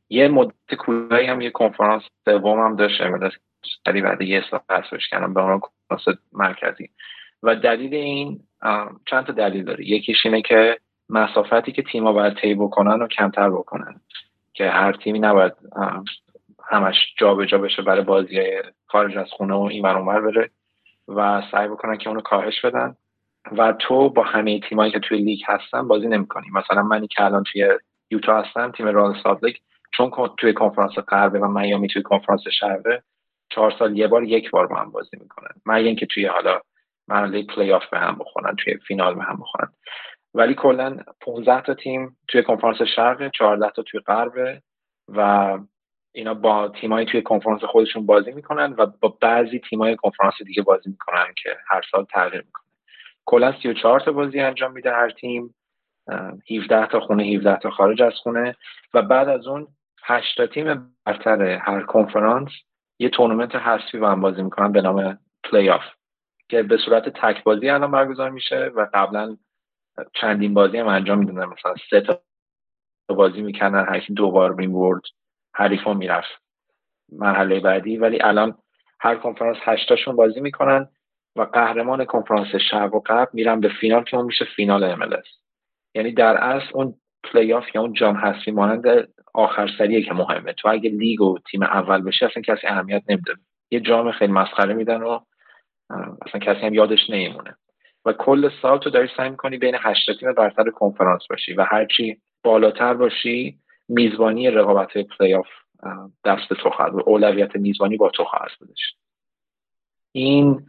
[0.09, 3.37] یه مدت کوتاهی هم یه کنفرانس سوم هم داشت MLS
[3.85, 6.91] سری بعد یه سال حذفش کردم به عنوان کنفرانس مرکزی.
[7.43, 8.41] و دلیل این
[9.07, 9.89] چند تا دلیل داره.
[9.89, 14.01] یکیش اینه که مسافتی که تیم‌ها باید طی بکنن و کمتر بکنن
[14.53, 15.53] که هر تیمی نباید
[16.69, 18.41] همش جابجا جا بشه برای بازی
[18.87, 20.51] خارج از خونه و این اونور بره
[21.09, 22.97] و سعی بکنن که اونو کاهش بدن.
[23.53, 26.47] و تو با همه تیمایی که توی لیگ هستن بازی نمی‌کنی.
[26.51, 27.69] مثلا منی که الان توی
[28.11, 29.61] یوتا هستم تیم Real Salt Lake
[29.97, 33.03] چون توی کنفرانس غربه و میامی توی کنفرانس شرقه
[33.49, 35.51] چهار سال یه بار یک بار با هم بازی می‌کنن.
[35.67, 36.61] مگه اینکه توی حالا
[37.09, 39.69] مرحله پلی آف به هم بخورن توی فینال به هم بخورن.
[40.35, 44.63] ولی کلا 15 تا تیم توی کنفرانس شرق 14 تا توی غرب
[45.09, 45.59] و
[46.17, 50.91] اینا با تیمایی توی کنفرانس خودشون بازی می‌کنن و با بعضی تیمای کنفرانس دیگه بازی
[50.91, 52.65] می‌کنن که هر سال تغییر می‌کنه.
[53.27, 55.55] کلا 34 تا بازی انجام میده هر تیم.
[56.51, 58.57] 17 تا خونه 17 تا خارج از خونه
[58.95, 59.69] و بعد از اون
[60.05, 62.49] 8 تا تیم برتر هر کنفرانس
[63.01, 65.83] یه تورنمنت حذفی با هم بازی می‌کنن به نام پلی آف.
[66.49, 69.37] که به صورت تک بازی الان برگزار میشه و قبلا
[70.15, 72.21] چندین بازی هم انجام می‌دادن مثلا سه تا
[73.09, 75.03] بازی می‌کنن هر کی دو بار می‌برد.
[75.55, 76.43] حریفا می‌رفت
[77.13, 77.97] مرحله بعدی.
[77.97, 78.59] ولی الان
[79.01, 80.89] هر کنفرانس هشتاشون بازی می‌کنن
[81.37, 85.11] و قهرمان کنفرانس شرق و غرب میرن به فینال که اون میشه فینال MLS
[85.95, 90.53] یعنی در اصل اون پلی آف یا اون جام حذفی مانند آخر سریه که مهمه.
[90.53, 93.35] تو اگه لیگ و تیم اول بشه اصلا کسی اهمیت نمیده
[93.71, 95.21] یه جام خیلی مسخره میدن و
[96.27, 97.57] اصلا کسی هم یادش نمیمونه.
[98.05, 102.17] و کل سال تو داری سعی می‌کنی بین هشت تیم برتر کنفرانس باشی و هرچی
[102.43, 105.47] بالاتر باشی میزبانی رقابت پلی آف
[106.25, 108.95] دست تو خواهد و اولویت میزبانی با تو خواهد بودش
[110.13, 110.67] این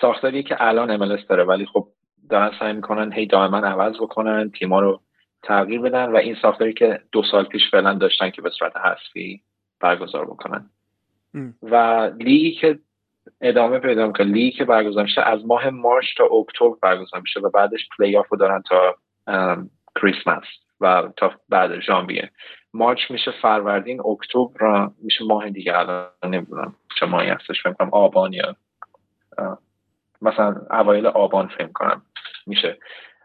[0.00, 1.88] ساختاریه که الان MLS داره ولی خب
[2.30, 5.00] دارن سعی می‌کنن هی دائما عوض بکنن تیما رو
[5.42, 9.42] تغییر بدن و این ساختاری که دو سال پیش فعلا داشتن که به صورت حذفی
[9.80, 10.70] برگزار بکنن.
[11.62, 12.78] و لیگی که
[13.40, 17.50] ادامه پیدا می‌کنه لیگی که برگزار میشه از ماه March تا اکتبر برگزار میشه و
[17.50, 18.96] بعدش پلی آف رو دارن تا
[20.00, 20.44] کریسمس.
[20.80, 22.30] و تا بعد ژانویه.
[22.74, 28.32] مارچ میشه فروردین اکتبر میشه ماه دیگه الان نمی‌دونم چه ماهی هستش فکر کنم آبان
[28.32, 28.56] یا
[30.22, 32.02] مثلا اوایل آبان فکر کنم
[32.46, 32.78] میشه.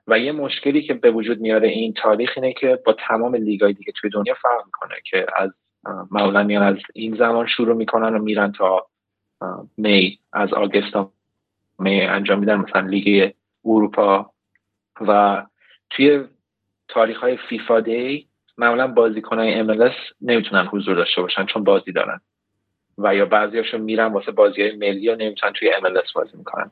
[0.08, 3.94] و یه مشکلی که به وجود میاره این تاریخ اینه که با تمام لیگای دیگه
[3.96, 5.52] توی دنیا فرق می‌کنه که از
[6.12, 8.88] معمولا میان از این زمان شروع می‌کنن و میرن تا
[9.78, 10.96] می از آگست
[11.80, 13.32] می انجام میدن مثلا لیگ
[13.66, 14.32] اروپا.
[15.02, 15.44] و
[15.90, 16.24] توی
[16.92, 18.28] تاریخ های فیفا دی
[18.58, 22.22] معمولا بازیکن های MLS نمی‌تونن حضور داشته باشن چون بازی دارن.
[22.98, 26.72] و یا بعضیاشون میرن واسه بازی های ملی و نمی‌تونن توی MLS بازی می‌کنن.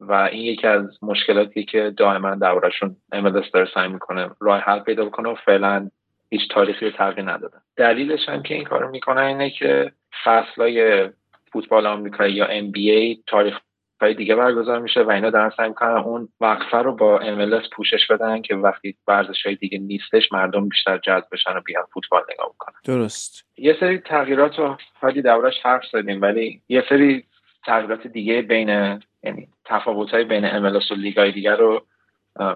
[0.00, 5.04] و این یکی از مشکلاتی که دائما دربارشون MLS داره سعی می‌کنه راه حل پیدا
[5.04, 5.90] بکنه و فعلا
[6.30, 7.56] هیچ تاریخی رو تغییر نداده.
[7.76, 9.92] دلیلش هم که این کارو می‌کنن اینه که
[10.24, 11.08] فصلای
[11.52, 13.58] فوتبال آمریکایی یا NBA تاریخ
[14.00, 18.06] های دیگه برگزار میشه و اینا دارن سعی می‌کنن اون وقفه رو با MLS پوشش
[18.10, 22.48] بدن که وقتی ورزش های دیگه نیستش مردم بیشتر جذب بشن و بیان فوتبال نگاه
[22.54, 22.74] بکنن.
[22.84, 23.46] درست.
[23.58, 27.24] یه سری تغییرات رو حالی دورش حرف زدیم ولی یه سری
[27.66, 28.68] تغییرات دیگه بین
[29.22, 31.86] یعنی تفاوت های بین MLS و لیگ های دیگر رو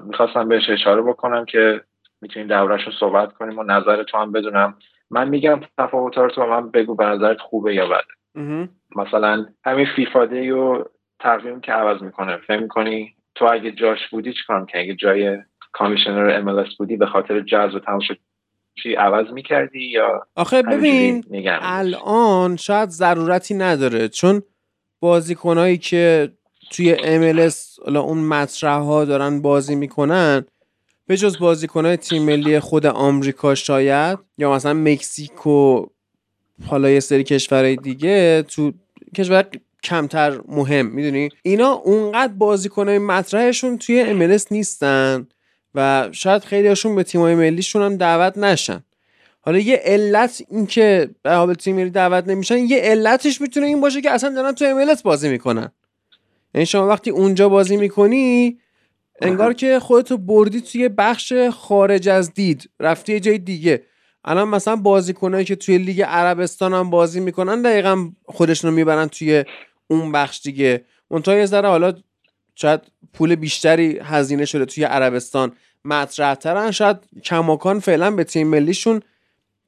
[0.06, 1.80] می‌خواستم بهش اشاره بکنم که
[2.20, 4.74] می‌تونیم دورش رو صحبت کنیم و نظر تو هم بدونم.
[5.10, 10.26] من میگم تفاوت رو تو من بگو به نظرت خوبه یا بده؟ مثلا همین فیفا
[10.26, 10.84] دی و
[11.20, 12.36] تقویم که عوض می‌کنه.
[12.46, 15.38] فهم می‌کنی تو اگه جاش بودی چیکار که اگه جای
[15.72, 18.14] کامیشنر ام بودی به خاطر جذب تماشا
[18.82, 21.24] چی عوض می‌کردی یا آخه ببین
[21.60, 24.42] الان شاید ضرورتی نداره چون
[25.00, 26.32] بازیکنایی که
[26.70, 30.44] توی MLS اون مطرح ها دارن بازی می‌کنن
[31.06, 35.86] به جز بازیکنهای تیم ملی خود آمریکا شاید یا مثلا مکزیک و
[36.66, 38.72] حالا یه سری کشورهای دیگه تو
[39.16, 39.44] کشور
[39.84, 45.26] کمتر مهم می‌دونی؟ اینا اونقدر بازیکنهای مطرحشون توی MLS نیستن
[45.74, 48.84] و شاید خیلیشون به تیمای ملیشون هم دعوت نشن.
[49.40, 54.00] حالا یه علت این که به تیم ملی دعوت نمیشن یه علتش می‌تونه این باشه
[54.00, 55.72] که اصلا دارن تو MLS بازی می‌کنن.
[56.54, 58.58] یعنی شما وقتی اونجا بازی می‌کنی
[59.22, 63.82] انگار که خودتو بردی توی بخش خارج از دید رفتی جای دیگه.
[64.24, 69.44] الان مثلا بازیکنایی که توی لیگ عربستان هم بازی می‌کنن دقیقا خودشون رو می‌برن توی
[69.90, 70.84] اون بخش دیگه.
[71.10, 71.92] منتها یه ذره حالا
[72.54, 72.80] شاید
[73.12, 75.52] پول بیشتری هزینه شده توی عربستان
[75.84, 79.02] مطرحترن شاید کماکان فعلا به تیم ملیشون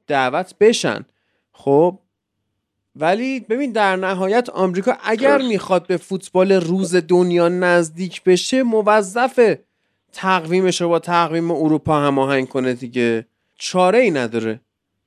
[0.07, 1.05] دعوت بشن.
[1.51, 1.99] خب
[2.95, 9.55] ولی ببین در نهایت آمریکا اگر می‌خواد به فوتبال روز دنیا نزدیک بشه موظف
[10.13, 13.25] تقویمش رو با تقویم اروپا هماهنگ کنه دیگه.
[13.55, 14.59] چاره ای نداره.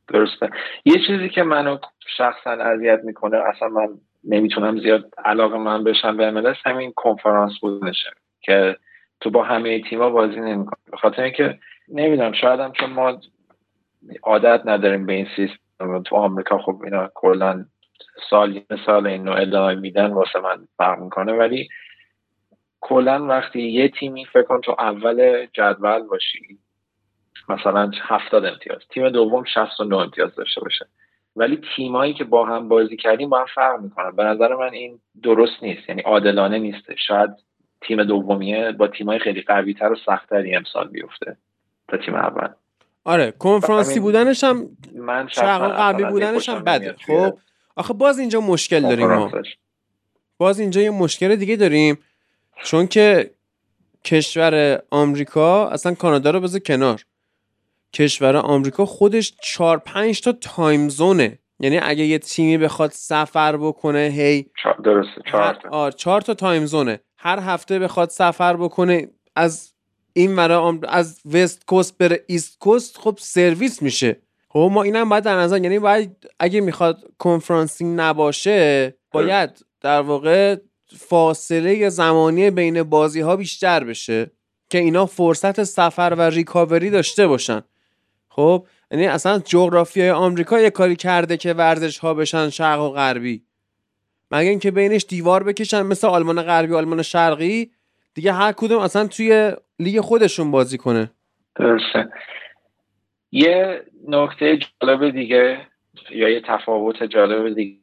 [0.08, 0.50] درسته.
[0.84, 1.78] یه چیزی که منو
[2.16, 3.88] شخصا اذیت می‌کنه اصلا من
[4.26, 8.10] نمی‌تونم زیاد علاقه من بشم به MLS همین کنفرانس بودنشه
[8.40, 8.76] که
[9.20, 10.78] تو با همه تیما بازی نمی‌کنه.
[10.90, 11.58] به خاطر اینکه
[11.88, 13.20] نمی‌دونم شاید هم چون ما
[14.22, 16.02] عادت نداریم به این سیستم.
[16.02, 17.64] تو آمریکا خب اینا کلا
[18.30, 21.32] سال سال اینو ادامه میدن واسه من فرق می‌کنه.
[21.32, 21.68] ولی
[22.80, 26.58] کلا وقتی یه تیمی فکر کن تو اول جدول باشی
[27.48, 30.86] مثلا هفتاد امتیاز تیم دوم 69 امتیاز داشته باشه.
[31.36, 34.10] ولی تیمایی که با هم بازی کردیم با هم فرق می‌کنن.
[34.10, 35.88] به نظر من این درست نیست.
[35.88, 36.84] یعنی عادلانه نیست.
[37.06, 37.30] شاید
[37.80, 41.36] تیم دومیه با تیمای خیلی قوی تر و سختتری امسال بیفته
[41.88, 42.48] تا تیم اول.
[43.04, 45.26] آره کنفرانسی بودنش هم من
[45.76, 46.96] قوی بودنش هم بده.
[47.06, 47.38] خب
[47.76, 49.30] آخه باز اینجا مشکل داریم ما.
[50.38, 51.98] باز اینجا یه مشکل دیگه داریم.
[52.64, 53.30] چون که
[54.04, 57.05] کشور آمریکا اصلا کانادا رو بذار کنار.
[57.96, 61.38] کشور آمریکا خودش 4 5 تا time zone ه.
[61.60, 64.46] یعنی اگه یه تیمی بخواد سفر بکنه هی
[64.84, 66.20] درسته چهار تا.
[66.20, 67.00] تا time zone ه.
[67.16, 69.72] هر هفته بخواد سفر بکنه از
[70.12, 74.12] این مرا از وست کوست بره ایست کوست خب سرویس میشه.
[74.48, 80.00] خب خب ما اینم باید در نظر یعنی باید اگه می‌خواد کنفرانسینگ نباشه باید در
[80.00, 80.56] واقع
[80.98, 84.30] فاصله زمانی بین بازی ها بیشتر بشه
[84.70, 87.62] که اینا فرصت سفر و ریکاوری داشته باشن.
[88.36, 93.42] خب یعنی اصلا جغرافیای آمریکا یه کاری کرده که ورزش ها بشن شرق و غربی.
[94.30, 97.70] مگه اینکه بینش دیوار بکشن مثل آلمان غربی آلمان شرقی؟
[98.14, 101.10] دیگه هر کدوم اصلا توی لیگ خودشون بازی کنه.
[101.54, 102.08] درسته.
[103.32, 105.60] یه نکته جالب دیگه
[106.10, 107.78] یا یه تفاوت جالب دیگه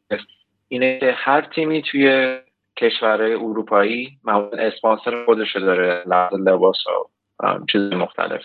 [0.68, 2.38] اینه که هر تیمی توی
[2.78, 8.42] کشورهای اروپایی معمولا اسپانسر خودش داره لباس و چیز مختلف.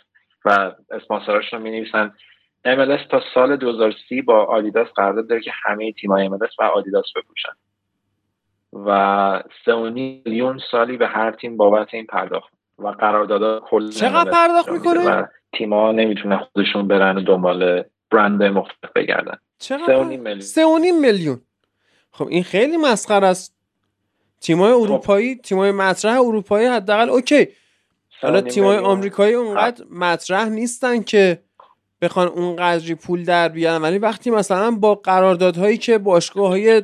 [0.48, 2.14] و اسپانسراش رو می نویسن
[2.66, 7.52] MLS تا سال 2030 با آدیداس قرارداد داره که همه تیمای MLS و آدیداس بپوشن
[8.86, 12.52] و سه میلیون سالی به هر تیم بابت این پرداخت.
[12.78, 19.38] و قراردادها کل چقدر پرداخت می‌کنه؟ و تیم‌ها نمی‌تونن خودشون برن دنبال برند مختلف بگردن.
[20.38, 21.40] سه میلیون.
[22.12, 23.58] خب این خیلی مسخره است.
[24.40, 24.80] تیمای خب.
[24.80, 27.48] اروپایی تیمای مطرح اروپایی حداقل اوکی.
[28.20, 31.42] حالا تیمای آمریکایی اونقدر مطرح نیستن که
[32.02, 33.82] بخوان اونقدری پول در بیارن.
[33.82, 36.82] ولی وقتی مثلا با قراردادهایی که باشگاه های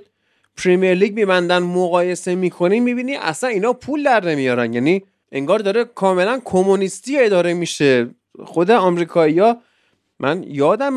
[0.57, 4.73] پریمیر لیگ میبندن مقایسه می‌کنی می‌بینی اصلا اینا پول در نمیارن.
[4.73, 8.11] یعنی انگار داره کاملا کمونیستی اداره میشه.
[8.45, 9.57] خود آمریکایی‌ها
[10.19, 10.95] من یادم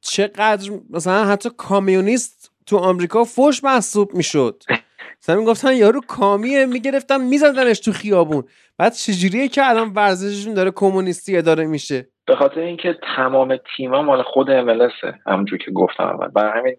[0.00, 4.62] چقدر مثلا حتی کامیونیست تو آمریکا فوش محسوب می‌شد.
[5.22, 6.66] مثلا می‌گفتن یارو کامیه.
[6.66, 8.44] می‌گرفتن میزدنش تو خیابون.
[8.78, 14.22] بعد چجوریه که الان ورزششون داره کمونیستی اداره میشه؟ به خاطر اینکه تمام تیما مال
[14.22, 16.28] خود املسه همونجور که گفتم اول.
[16.28, 16.76] برای همین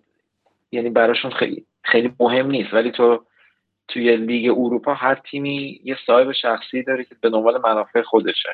[0.71, 2.73] یعنی براشون خیلی خیلی مهم نیست.
[2.73, 3.23] ولی تو
[3.87, 8.49] توی لیگ اروپا هر تیمی یه صاحب شخصی داره که به دنبال منافع خودشه.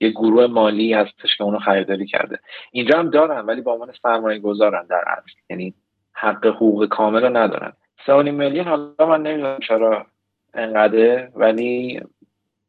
[0.00, 2.38] یه گروه مالی هستش که اونو خریداری کرده.
[2.72, 5.32] اینجا هم دارن ولی با عنوان سرمایه گذارن در اصل.
[5.50, 5.74] یعنی
[6.12, 7.72] حق حقوق کامل رو ندارن.
[8.06, 10.06] سه میلیون حالا من نمی‌دونم چرا
[10.54, 12.00] انقدر ولی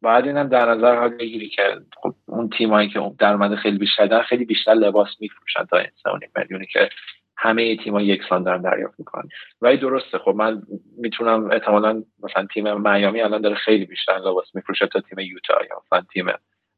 [0.01, 1.61] باید اینم در نظر ها بگیری که
[2.01, 6.65] خب اون تیمایی که درآمد خیلی بیشتر خیلی بیشتر لباس میفروشن تا این سه میلیونی
[6.65, 6.89] که
[7.37, 9.29] همه تیم‌ها یکسان دارن دریافت می‌کنن.
[9.61, 10.61] ولی درسته خب من
[10.97, 15.81] می‌تونم احتمالا مثلا تیم میامی الان داره خیلی بیشتر لباس میفروشه تا تیم یوتا یا
[15.85, 16.25] مثلا تیم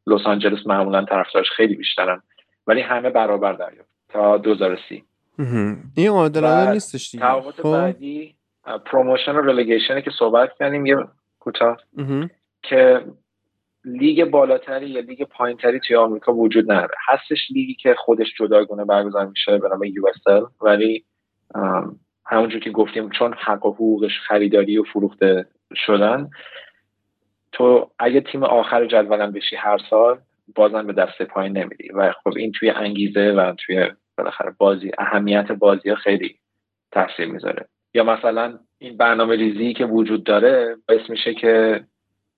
[0.07, 2.21] لس آنجلس معمولا طرفدارش خیلی بیشترن.
[2.67, 5.03] ولی همه برابر دریافت تا 2030
[5.95, 7.41] این عادلانه نیستش دیگه.
[7.41, 7.71] خب.
[7.71, 8.35] بعدی
[8.77, 10.95] promotion و relegation که صحبت کردیم یه
[11.39, 11.77] کوتاه.
[12.63, 13.05] که
[13.85, 16.95] لیگ بالاتری یا لیگ پایینتری توی آمریکا وجود نداره.
[17.07, 20.03] هستش لیگی که خودش جداگونه برگزار میشه به نام یو
[20.61, 21.05] ولی
[22.25, 26.29] همونجور که گفتیم چون حق و حقوقش خریداری و فروخته شدن
[27.51, 30.19] تو اگه تیم آخر جدولم بشی هر سال
[30.55, 31.89] بازم به دسته پایین نمیری.
[31.89, 36.35] و خب این توی انگیزه و توی بالاخره بازی اهمیت بازی ها خیلی
[36.91, 37.67] تاثیر می‌ذاره.
[37.93, 41.83] یا مثلا این برنامه ریزی که وجود داره باعث میشه که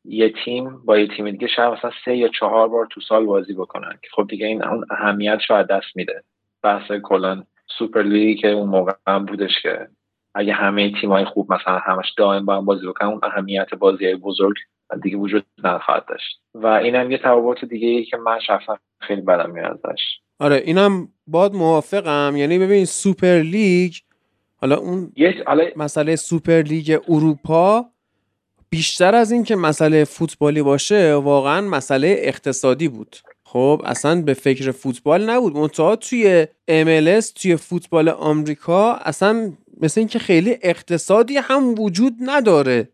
[0.05, 3.53] یه تیم با یه تیم دیگه شاید مثلا سه یا چهار بار تو سال بازی
[3.53, 3.99] بکنن.
[4.01, 6.23] که خب دیگه این اون اهمیت شاید دست میده.
[6.63, 7.43] بحث کلا
[7.77, 9.87] سوپر لیگ که اون موقع هم بودش که
[10.35, 14.55] اگه همه تیمای خوب مثلا همش دائم با هم بازی بکنن اون اهمیت بازی بزرگ
[15.03, 16.41] دیگه وجود نخواهد داشت.
[16.53, 19.81] و اینم یه تفاوت دیگه ای که من شخصا خیلی بدم میاد
[20.39, 22.33] آره اینم باهات موافقم.
[22.35, 23.93] یعنی ببین سوپر لیگ
[24.62, 25.13] حالا اون
[25.76, 27.86] مسئله سوپر لیگ اروپا
[28.69, 33.17] بیشتر از این که مسئله فوتبالی باشه واقعا مسئله اقتصادی بود.
[33.43, 35.58] خب اصلا به فکر فوتبال نبود.
[35.58, 42.89] منتها توی MLS توی فوتبال آمریکا اصلا مثل اینکه خیلی اقتصادی هم وجود نداره.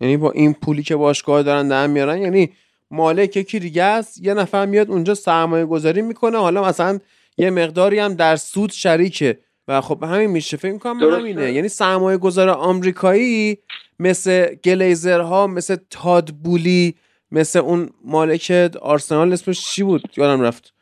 [0.00, 2.50] یعنی با این پولی که باشگاه دارن در میارن یعنی
[2.90, 6.38] مالک یکی دیگه است یه نفر میاد اونجا سرمایه گذاری می‌کنه.
[6.38, 6.98] حالا مثلا
[7.38, 9.38] یه مقداری هم در سود شریکه.
[9.68, 10.56] و خب همین میشه.
[10.56, 11.52] فکر می‌کنم همینه.
[11.52, 13.58] یعنی سرمایه گذار آمریکایی
[13.98, 16.94] مثل گلیزرها مثل تاد بولی
[17.30, 20.74] مثل اون مالک آرسنال اسمش چی بود؟ یادم رفت.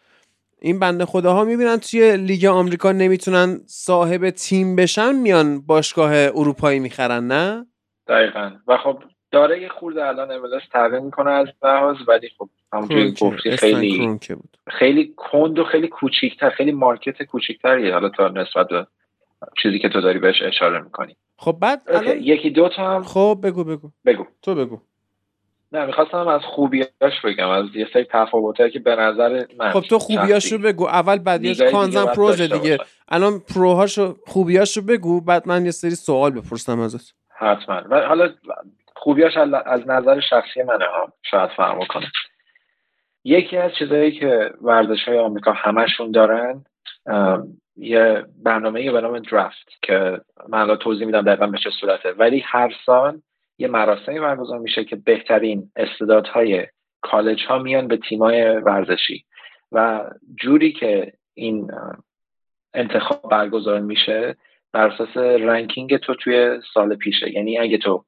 [0.61, 7.27] این بنده خداها می‌بینن توی لیگ آمریکا نمی‌تونن صاحب تیم بشن میان باشگاه اروپایی می‌خرن
[7.27, 7.67] نه؟
[8.09, 8.51] دقیقا.
[8.69, 13.57] و خب داره یه خورده الان املاس تغییر می‌کنه از لحاظ ولی خب همونجوری گفتی
[13.57, 14.19] خیلی
[14.69, 17.93] خیلی کند و خیلی کوچیکتر خیلی مارکت کوچیکتریه.
[17.93, 18.87] حالا تا نسبت به
[19.63, 21.17] چیزی که تو داری بهش اشاره می‌کنی.
[21.37, 22.17] خب بعد الان...
[22.21, 23.91] یکی دو تا هم خب بگو بگو.
[24.07, 24.27] بگو.
[24.43, 24.81] تو بگو.
[25.73, 29.99] نه می‌خواستم از خوبیاش بگم از یه سری تفاوتایی که به نظر من خب تو
[29.99, 30.87] خوبیاشو بگو.
[30.87, 36.81] اول بعدیش کانزن پروز دیگه الان پروهاشو خوبیاشو بگو بعد من یه سری سوال بپرسم
[36.81, 37.15] ازت.
[37.29, 37.83] حتما.
[37.91, 38.29] و حالا
[39.09, 41.13] خوبیاش از نظر شخصی منه ها.
[41.23, 42.07] شاید فهم کنه
[43.25, 46.65] یکی از چیزهایی که ورزش های آمریکا همشون دارن
[47.77, 52.13] یه برنامه به نام درافت که من توضیح میدم دقیقا به چه صورته.
[52.13, 53.21] ولی هر سال
[53.59, 56.67] یه مراسمی برگزار میشه که بهترین استعدادهای
[57.01, 59.25] کالج ها میان به تیمای ورزشی.
[59.73, 60.05] و
[60.43, 61.71] جوری که این
[62.75, 64.37] انتخاب برگزار میشه
[64.73, 67.35] بر اساس رنکینگ تو توی سال پیشه.
[67.35, 68.05] یعنی اگه تو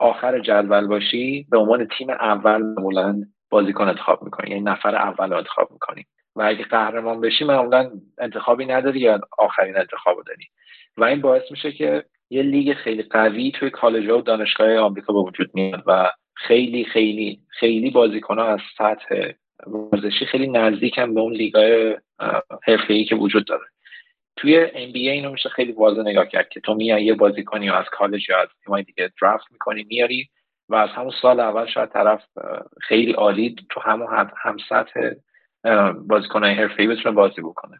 [0.00, 4.50] آخر جدول باشی به عنوان تیم اول معمولا بازیکن انتخاب می‌کنی.
[4.50, 6.06] یعنی نفر اول انتخاب می‌کنی.
[6.36, 10.44] و اگه قهرمان بشی معمولا انتخابی نداری یا آخرین انتخاب داری.
[10.96, 15.18] و این باعث میشه که یه لیگ خیلی قوی توی کالج و دانشگاه آمریکا به
[15.18, 19.32] وجود میاد و خیلی خیلی خیلی بازیکن ها از سطح
[19.66, 21.96] ورزشی خیلی نزدیکن به اون لیگای
[22.66, 23.64] حرفه‌ای که وجود داره.
[24.36, 28.28] توی NBA اینو میشه خیلی واضح نگاه کرد که تو میای یه بازیکنی از کالج
[28.28, 30.28] یا از تیمای دیگه درافت می‌کنی میاری
[30.68, 32.24] و از همون سال اول شاید طرف
[32.80, 35.10] خیلی عالی تو همون هم سطح
[36.08, 37.78] بازیکنهای حرفه‌ای بتونه بازی بکنه.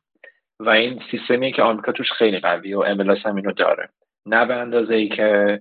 [0.61, 3.89] و این سیستمی که آمریکا توش خیلی قوی و ام هم اینو داره.
[4.27, 5.61] نه به اندازه ای که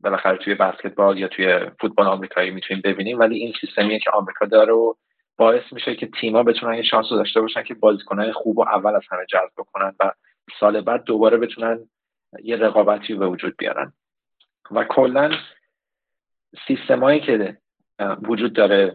[0.00, 4.72] بالاخره توی بسکتبال یا توی فوتبال آمریکایی می‌تونیم ببینیم ولی این سیستمی که آمریکا داره
[4.72, 4.94] و
[5.38, 8.96] باعث میشه که تیما بتونن یه شانس رو داشته باشن که بازیکنهای خوب و اول
[8.96, 10.12] از همه جذب بکنن و
[10.60, 11.88] سال بعد دوباره بتونن
[12.42, 13.92] یه رقابتی به وجود بیارن.
[14.70, 15.30] و کلا
[16.66, 17.56] سیستمایی که
[18.22, 18.94] وجود داره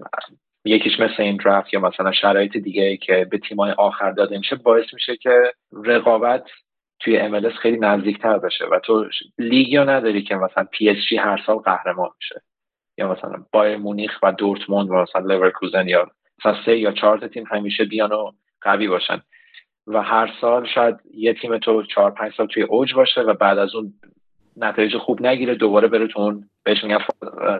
[0.65, 4.93] یکیش مثل این draft یا مثلا شرایط دیگه که به تیمای آخر داده میشه باعث
[4.93, 5.53] میشه که
[5.85, 6.45] رقابت
[6.99, 9.05] توی MLS خیلی نزدیکتر بشه و تو
[9.37, 12.41] لیگیو نداری که مثلا پی اس جی هر سال قهرمان میشه.
[12.97, 16.11] یا مثلا بایرن مونیخ و دورتموند و مثلا لورکوزن یا
[16.45, 19.21] مثلا سه یا چهار تا تیم همیشه بیان و قوی باشن.
[19.87, 23.57] و هر سال شاید یه تیم تو چهار پنج سال توی اوج باشه و بعد
[23.57, 23.93] از اون
[24.57, 26.99] نتایج خوب نگیره دوباره بره تو اون بهش میگن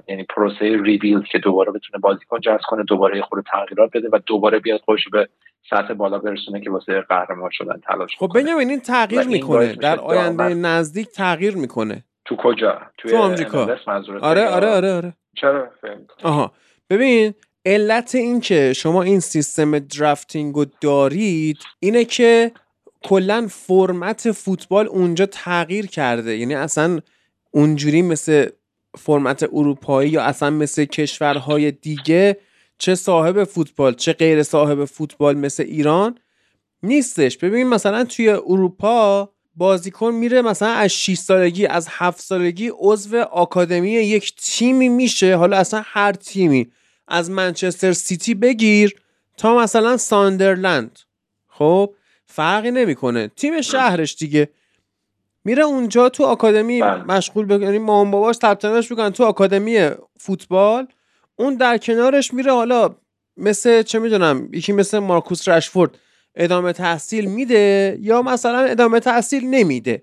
[0.08, 4.60] یعنی پروسه ریبیلد که دوباره بتونه بازیکن جذب کنه دوباره خود تغییرات بده و دوباره
[4.60, 5.30] بیاد خودش به
[5.70, 9.76] سطح بالا برسونه که واسه قهرمان شدن تلاش خب بنیامین این تغییر می‌کنه.
[9.76, 12.04] در آینده نزدیک تغییر می‌کنه.
[12.26, 13.78] تو کجا؟ تو آمریکا.
[14.22, 15.14] آره آره آره آره.
[15.36, 15.70] چرا
[16.24, 16.52] آها.
[16.90, 17.34] ببین
[17.66, 22.52] علت این که شما این سیستم درافتینگ رو دارید اینه که
[23.04, 26.38] کلا فرمت فوتبال اونجا تغییر کرده.
[26.38, 27.00] یعنی اصلا
[27.52, 28.50] اونجوری مثل
[28.98, 32.38] فرمت اروپایی یا اصلا مثل کشورهای دیگه
[32.78, 36.18] چه صاحب فوتبال چه غیر صاحب فوتبال مثل ایران
[36.84, 37.38] نیستش.
[37.38, 43.92] ببین مثلا توی اروپا بازیکن میره مثلا از 6 سالگی از 7 سالگی عضو آکادمی
[43.92, 45.36] یک تیمی میشه.
[45.36, 46.72] حالا اصلا هر تیمی
[47.14, 48.96] از منچستر سیتی بگیر
[49.38, 51.00] تا مثلا ساندرلند.
[51.48, 51.94] خب
[52.26, 53.28] فرقی نمی‌کنه.
[53.28, 54.50] تیم شهرش دیگه.
[55.46, 57.04] میره اونجا تو آکادمی بله.
[57.04, 60.88] مشغول به یعنی مام باباش ثبت می‌کنن تو آکادمی فوتبال.
[61.36, 62.96] اون در کنارش میره حالا
[63.38, 65.92] مثل چه می‌دونم یکی مثل مارکوس رشفورد
[66.36, 70.02] ادامه تحصیل میده یا مثلا ادامه تحصیل نمیده.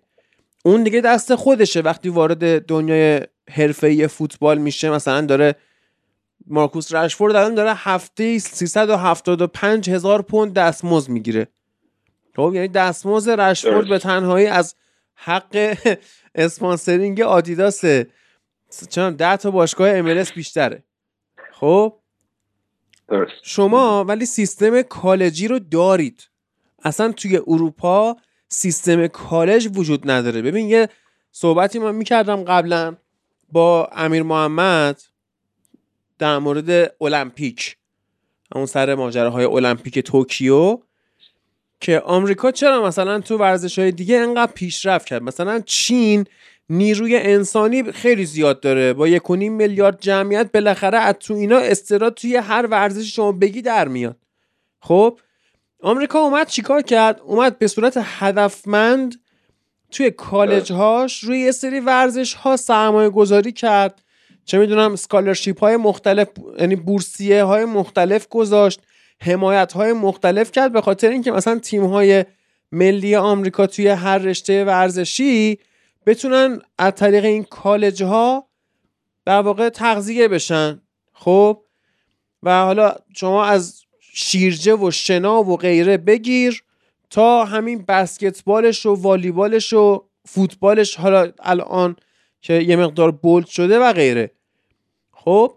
[0.65, 1.81] اون دیگه دست خودشه.
[1.81, 3.21] وقتی وارد دنیای
[3.51, 5.57] حرفه‌ای فوتبال میشه مثلا داره
[6.51, 11.49] مارکوس رشفورد الان داره هفته 375 هزار پوند دستمزد می‌گیره.
[12.37, 14.75] خب یعنی دستمزد رشفورد به تنهایی از
[15.15, 15.77] حق
[16.35, 17.85] اسپانسرینگ آدیداس
[18.91, 20.85] چون ده تا باشگاه املس بیشتره.
[21.53, 21.97] خب؟
[23.09, 23.33] درست.
[23.43, 26.31] شما ولی سیستم کالجی رو دارید.
[26.85, 28.17] اصلا توی اروپا
[28.49, 30.43] سیستم کالج وجود نداره.
[30.43, 30.89] ببین یه
[31.33, 32.97] صحبتی من می‌کردم قبلا
[33.53, 35.03] با امیر محمد.
[36.21, 37.77] در مورد المپیک
[38.55, 40.79] همون سر ماجراهای المپیک توکیو
[41.81, 46.27] که آمریکا چرا مثلا تو ورزش های دیگه انقدر پیشرفت کرد؟ مثلا چین
[46.69, 52.37] نیروی انسانی خیلی زیاد داره با یک میلیارد جمعیت بالاخره از تو اینا استراد توی
[52.37, 54.17] هر ورزش شما بگی در میاد.
[54.81, 55.19] خب
[55.83, 59.21] آمریکا اومد چیکار کرد؟ اومد به صورت هدفمند
[59.91, 64.03] توی کالج هاش روی یه سری ورزش ها سرمایه گذاری کرد.
[64.45, 66.29] چه می‌دونم سکالرشیپ های مختلف
[66.59, 68.81] یعنی بورسیه های مختلف گذاشت
[69.23, 72.25] حمایت های مختلف کرد به خاطر اینکه مثلا تیم های
[72.73, 75.59] ملی آمریکا توی هر رشته ورزشی
[76.07, 78.49] بتونن از طریق این کالج ها
[79.25, 80.81] در واقع تغذیه بشن.
[81.13, 81.65] خب؟
[82.43, 83.83] و حالا شما از
[84.13, 86.65] شیرجه و شنا و غیره بگیر
[87.11, 90.97] تا همین بسکتبالش و والیبالش و فوتبالش.
[90.97, 91.97] حالا الان
[92.41, 94.31] که یه مقدار بولد شده و غیره.
[95.13, 95.57] خب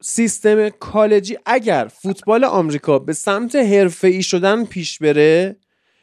[0.00, 3.54] سیستم کالجی اگر فوتبال آمریکا به سمت
[4.02, 5.56] ای شدن پیش بره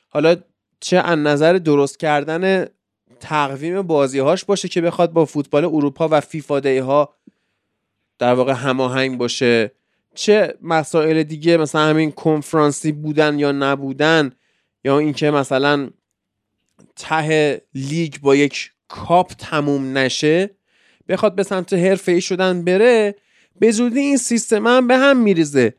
[0.09, 0.35] حالا
[0.79, 2.67] چه از نظر درست کردن
[3.19, 7.15] تقویم بازی هاش باشه که بخواد با فوتبال اروپا و فیفا ها
[8.19, 9.71] در واقع هماهنگ باشه
[10.15, 14.31] چه مسائل دیگه مثلا همین کنفرانسی بودن یا نبودن
[14.83, 15.89] یا اینکه مثلا
[16.95, 20.49] ته لیگ با یک کاپ تموم نشه
[21.09, 23.15] بخواد به سمت حرفه ای شدن بره
[23.59, 25.73] به زودی این سیستم هم به هم میریزه.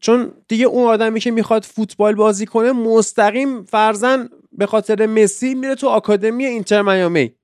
[0.00, 5.74] چون دیگه اون آدمی که می‌خواد فوتبال بازی کنه مستقیم فرزن به خاطر مسی میره
[5.74, 7.34] تو آکادمی اینتر میامی.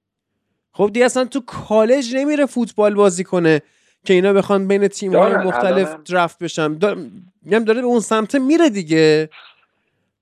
[0.73, 3.63] خب دیگه اصلا تو کالج نمیره فوتبال بازی کنه
[4.05, 6.69] که اینا بخوان بین تیم های مختلف درفت بشن.
[7.43, 9.31] میگم داره به اون سمت میره دیگه.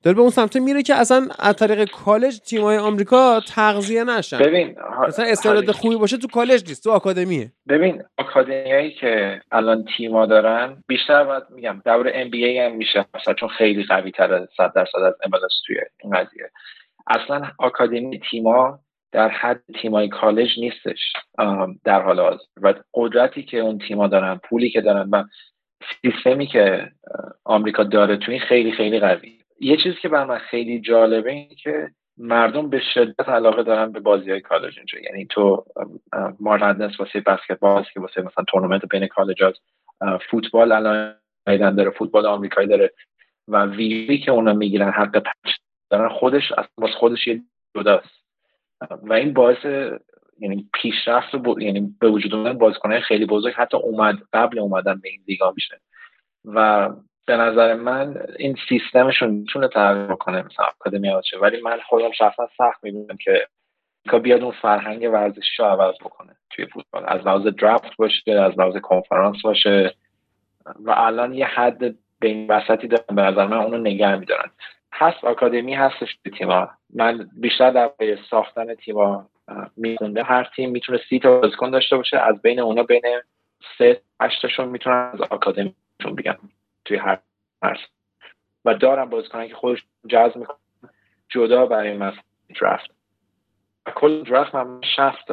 [0.02, 4.38] داره به اون سمت میره که اصلا از طریق کالج تیم های آمریکا تغذیه نشن.
[4.38, 4.76] ببین
[5.08, 7.52] مثلا استعداد خوبی باشه تو کالج نیست تو آکادمیه.
[7.68, 13.04] ببین آکادمیایی که الان تیما دارن بیشتر باید میگم دور ام بی ای هم میشه
[13.14, 15.30] مثلا چون خیلی قوی تر 100 درصد از ام
[15.66, 16.50] توی این قضیه.
[17.06, 18.78] اصلا آکادمی تیما
[19.12, 21.12] در حد تیمای کالج نیستش
[21.84, 22.44] در حال حاضر.
[22.62, 25.24] و قدرتی که اون تیما دارن پولی که دارن و
[26.02, 26.90] سیستمی که
[27.44, 31.90] آمریکا داره توی خیلی خیلی قوی یه چیزی که بر من خیلی جالبه اینه که
[32.16, 34.98] مردم به شدت علاقه دارن به بازی های کالج اینجا.
[34.98, 35.64] یعنی تو
[36.40, 39.42] مارندنس واسه بسکتبال که واسه مثلا تورنمنت بین کالج
[40.30, 42.92] فوتبال الان داره فوتبال آمریکایی داره.
[43.48, 45.58] و ویوی که اونا می‌گیرن حق پخش
[45.90, 47.42] دارن خودش از خودش یه
[47.76, 48.24] جداست.
[49.02, 49.64] و این باعث
[50.38, 55.20] یعنی پیشرفت یعنی به وجود اومدن بازیکنهای خیلی بزرگ حتی اومد قبل اومدن به این
[55.28, 55.80] لیگا میشه.
[56.44, 56.88] و
[57.26, 62.48] به نظر من این سیستمشون می‌تونه تغییر کنه مثلا آکادمی باشه ولی من خودم شخصا
[62.58, 63.46] سخت می‌بینم که
[64.10, 67.04] که بیاد اون فرهنگ ورزشی رو عوض بکنه توی فوتبال.
[67.06, 69.94] از لحاظ درافت باشه از لحاظ کنفرانس باشه.
[70.84, 74.50] و الان یه حد بین وسطی دارن به نظر من اونو نگه میدارن.
[74.92, 77.90] هست آکادمی هستش به تیما من بیشتر در
[78.30, 79.26] ساختن تیما
[79.76, 82.18] میخونده هر تیم می‌تونه سی تا بازیکن داشته باشه.
[82.18, 83.02] از بین اونا بین
[83.78, 86.38] سه هشتشون می‌تونن از آکادمیشون بیان.
[86.84, 87.18] توی هر
[87.62, 87.78] مرز
[88.64, 90.56] و دارم بازیکنان که خودش جذب می‌کنن
[91.28, 92.22] جدا برای مثلا
[92.60, 92.90] درفت
[93.86, 95.26] و کل درفت من شفت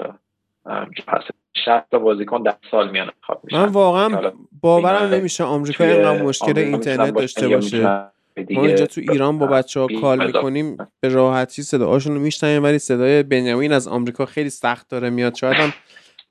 [1.65, 4.31] شفت بازیکن در سال میان انتخاب من واقعا
[4.61, 8.11] باورم نمیشه آمریکا اینقدر مشکل اینترنت داشته باشه.
[8.51, 12.79] ما اینجا تو ایران با بچه ها کال می‌کنیم به راحتی صداهاشون رو میشنیم ولی
[12.79, 15.35] صدای بنیامین از آمریکا خیلی سخت داره میاد.
[15.35, 15.73] شاید هم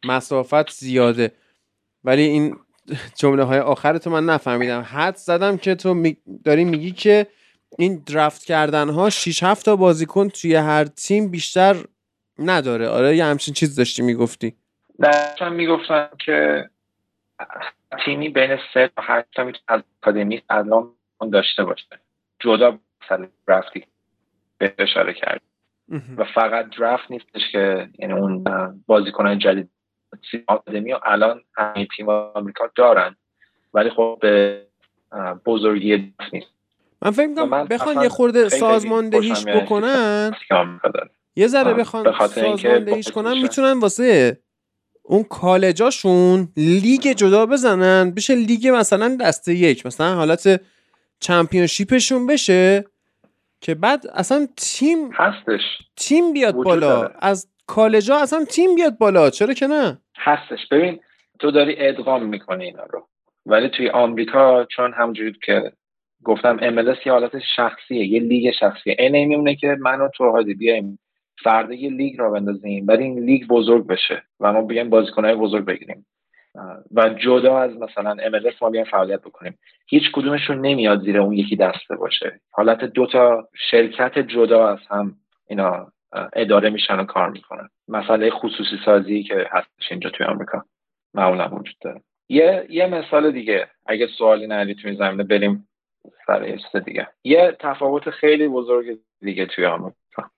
[0.05, 1.33] مسافت زیاده.
[2.05, 2.57] ولی این
[3.17, 4.81] جمله های آخر تو من نفهمیدم.
[4.81, 6.17] حد زدم که تو می...
[6.45, 7.27] داری میگی که
[7.79, 11.77] این درفت کردن ها 6 7 تا بازیکن توی هر تیم بیشتر
[12.39, 12.89] نداره.
[12.89, 14.55] آره یه همچین چیز داشتی می‌گفتی.
[14.99, 16.71] نه می‌گفتم که
[18.05, 20.91] تیمی بین سه تا هشت تا می‌تونه از اکادمی الان
[21.33, 21.87] داشته باشه.
[22.41, 23.85] جدا مثلا درفتی
[24.59, 25.41] به اشاره کرد
[26.17, 28.45] و فقط درفت نیستش که یعنی اون
[28.87, 29.71] بازیکنان جدید
[30.47, 33.17] آکادمی الان همه تیم آمریکا دارن
[33.75, 34.63] ولی خب به
[35.47, 36.47] بزرگی نیست.
[37.03, 40.37] من فکر می‌کنم بخوان یه خورده سازماندهیش بکنن.
[41.37, 44.39] یه ذره بخوان سازماندهیش کنن می‌تونن واسه
[45.03, 48.11] اون کالجاشون لیگ جدا بزنن.
[48.11, 50.61] بشه لیگ مثلا دسته یک مثلا حالت
[51.21, 52.85] چمپیونشیپشون بشه
[53.61, 55.61] که بعد اصلا تیم هستش.
[55.97, 57.03] تیم بیاد بالا.
[57.03, 59.31] از کالجا اصلا تیم بیاد بالا.
[59.31, 60.69] چرا که نه؟ هستش.
[60.71, 61.01] ببین
[61.39, 63.09] تو داری ادغام می‌کنی اینا رو.
[63.47, 65.73] ولی توی آمریکا چون همجوری که
[66.25, 68.97] گفتم MLS یه حالت شخصیه یه لیگ شخصیه.
[68.99, 70.99] این میمونه که من و تو هادی بیایم
[71.43, 75.65] فردا یه لیگ را بندازیم ولی این لیگ بزرگ بشه و ما بیایم بازیکنهای بزرگ
[75.65, 76.07] بگیریم.
[76.95, 79.59] و جدا از مثلا MLS ما بیایم فعالیت بکنیم.
[79.87, 82.41] هیچ کدومشون نمیاد زیر اون یکی دسته باشه.
[82.51, 85.17] حالت دوتا شرکت جدا از هم
[85.49, 85.93] اینا
[86.33, 87.69] اداره میشن و کار می‌کنن.
[87.89, 90.65] مسئله خصوصی سازی که هستش اینجا توی آمریکا.
[91.15, 92.01] معمولا وجود داره.
[92.29, 93.69] یه یه مثال دیگه.
[93.87, 95.69] اگه سوالی نداری توی زمینه بریم
[96.27, 97.09] سر یه دیگه.
[97.25, 100.31] یه تفاوت خیلی بزرگ دیگه توی آمریکا.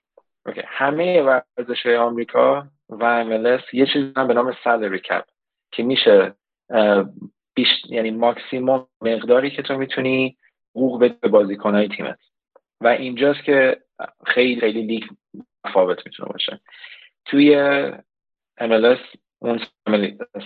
[0.45, 0.61] اوکی.
[0.65, 5.25] همه ورزش آمریکا و MLS یه چیزی به نام سالری کپ
[5.71, 6.33] که میشه
[7.55, 10.37] بیش یعنی ماکسیموم مقداری که تو می‌تونی
[10.75, 12.19] حقوق بده به بازیکنهای تیمت.
[12.81, 13.77] و اینجاست که
[14.25, 15.03] خیلی خیلی لیگ
[15.65, 16.59] متفاوت می‌تونه باشه.
[17.25, 17.55] توی
[18.61, 19.59] MLS اون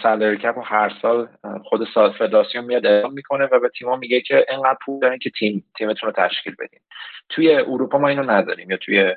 [0.04, 1.28] سالری کپ هر سال
[1.64, 1.88] خود
[2.18, 6.10] فدراسیون میاد اعلام می‌کنه و به تیم‌ها میگه که اینقدر پول دارین که تیم تیمتون
[6.10, 6.80] رو تشکیل بدین.
[7.30, 9.16] توی اروپا ما اینو نداریم یا توی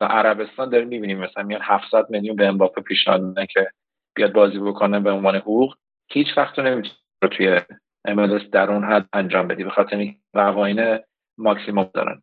[0.00, 3.70] عربستان داریم می‌بینیم مثلا میاد 700 میلیون به امباپه پیشنهاد میدن که
[4.14, 5.76] بیاد بازی بکنه به عنوان حقوق.
[6.10, 6.96] هیچ وقت تو نمی‌تونی
[7.30, 7.60] توی
[8.08, 10.98] MLS در اون حد انجام بدی به خاطر قوانین
[11.38, 12.22] ماکسیموم دارن.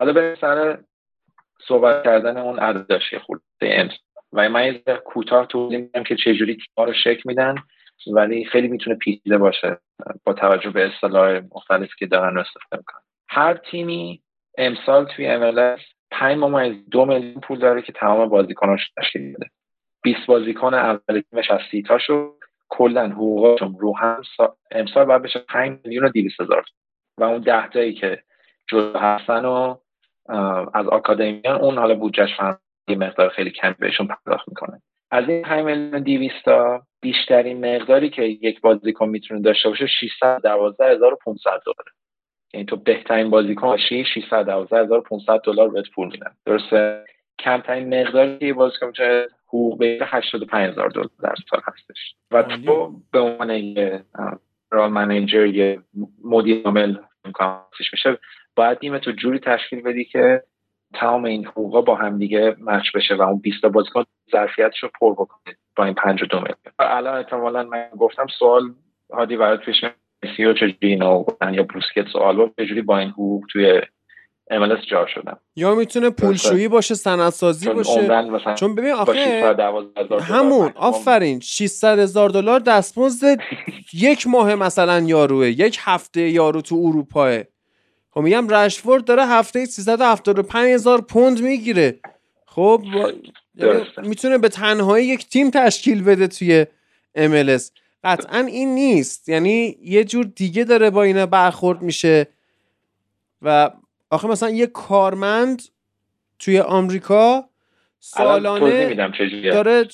[0.00, 0.78] حالا به سر
[1.68, 3.88] صحبت کردن اون عددش خورده.
[4.32, 7.54] و من یه کوتاه توضیح میدم که چجوری تیم‌ها رو شکل میدن
[8.12, 9.78] ولی خیلی می‌تونه پیچیده باشه
[10.24, 13.00] با توجه به اصطلاح مختلفی که دارن استفاده می‌کنن.
[13.28, 14.22] هر تیمی
[14.58, 19.50] امسال توی MLS 5 ممیز دو میلیون پول داره که تمام بازیکناش تشکیل میده
[20.02, 22.34] 20 بازیکن اول تیمش از سی تاشو
[22.68, 24.22] کلا حقوقاشون رو هم
[24.70, 26.64] امسال باید بشه 5 میلیون و 200 هزار
[27.18, 28.22] و اون 10 تایی که
[28.68, 29.76] جلو هستن و
[30.74, 32.30] از آکادمیان اون حالا بودجهش
[32.88, 34.82] یه مقدار خیلی کم بهشون پرداخت می‌کنه.
[35.10, 41.62] از این 5 میلیون 200 تا بیشترین مقداری که یک بازیکن می‌تونه داشته باشه 612500
[41.66, 41.76] دلار
[42.54, 46.30] یعنی تو بهترین بازیکن باشی 612500 دلار بهت پول میدن.
[46.46, 47.04] درسته؟
[47.38, 52.14] کمترین مقداری که بازیکن می‌تونه حقوق بگیره 85000 دلار در سال هستش.
[52.30, 54.04] و تو به عنوان یه
[54.70, 55.80] رال منیجر یه
[56.24, 56.96] مدیر عامل
[57.92, 58.18] میشه.
[58.56, 60.42] باید تیم تو جوری تشکیل بدی که
[60.94, 64.90] تمام این حقوقا با هم دیگه مچ بشه و اون 20 تا بازیکن ظرفیتش رو
[65.00, 66.56] پر بکنه با این 5 دو میلیون.
[66.78, 68.62] الان احتمالا من گفتم سوال
[69.12, 69.84] هادی برات پیش
[70.24, 73.80] مسی و چجوری اینو یا بروسکت سوال چجوری با این حقوق توی
[74.52, 78.54] MLS جا شدم یا می‌تونه پولشویی باشه سندسازی باشه.
[78.54, 79.54] چون ببین آخه
[80.20, 83.38] همون آفرین 600 هزار دلار دستمزد
[83.92, 87.38] یک ماه مثلا یاروه یک هفته یارو تو اروپاه.
[88.14, 91.98] خب میگم رشفورد داره هفته 375 هزار پوند می‌گیره.
[92.46, 92.84] خب
[93.54, 96.66] یعنی می‌تونه به تنهایی یک تیم تشکیل بده توی
[97.16, 97.62] MLS
[98.04, 99.28] قطعا این نیست.
[99.28, 102.26] یعنی یه جور دیگه داره با اینا برخورد میشه.
[103.42, 103.70] و
[104.10, 105.62] آخه مثلا یه کارمند
[106.38, 107.48] توی آمریکا
[108.00, 108.94] سالانه
[109.42, 109.88] داره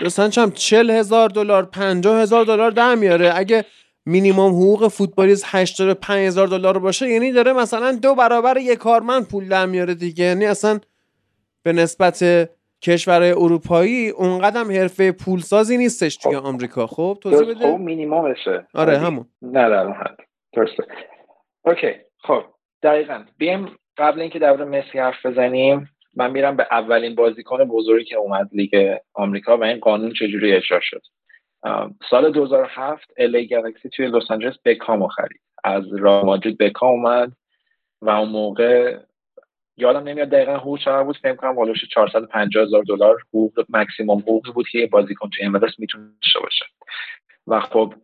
[0.00, 3.32] مثلا چم چل هزار دلار پنجاه هزار دلار در میاره.
[3.34, 3.64] اگه
[4.06, 9.48] مینیمم حقوق فوتبالیست 85 هزار دلار باشه یعنی داره مثلا دو برابر یک کارمند پول
[9.48, 10.24] در میاره دیگه.
[10.24, 10.80] یعنی اصلا
[11.62, 12.48] به نسبت
[12.82, 16.46] کشورهای اروپایی اونقدر حرفه پولسازی نیستش توی خب.
[16.46, 16.86] آمریکا.
[16.86, 17.72] خب توضیح بده.
[17.72, 18.66] خب مینیممشه.
[18.74, 19.26] آره همون.
[19.42, 20.16] نه در حد
[20.52, 20.84] درسته.
[21.64, 22.42] اوکی خب
[22.82, 23.24] دقیقا.
[23.38, 28.48] بیم قبل اینکه در مسی حرف بزنیم من میرم به اولین بازیکن بزرگی که اومد
[28.52, 31.02] لیگ آمریکا و این قانون چجوری اجرا شد.
[32.10, 35.40] سال 2007 الی گلکسی توی لس آنجلس بکامو خرید.
[35.64, 37.32] از را مادرید بکام اومد
[38.02, 38.98] و اون موقع
[39.76, 44.52] یادم نمیاد دقیقا حقوق چقدر بود فکر کنم بالوش 450 هزار دلار حقوق مکسیموم حقوقی
[44.52, 46.64] بود که بازیکن توی MLS می‌تونه داشته باشه.
[47.46, 47.94] و خب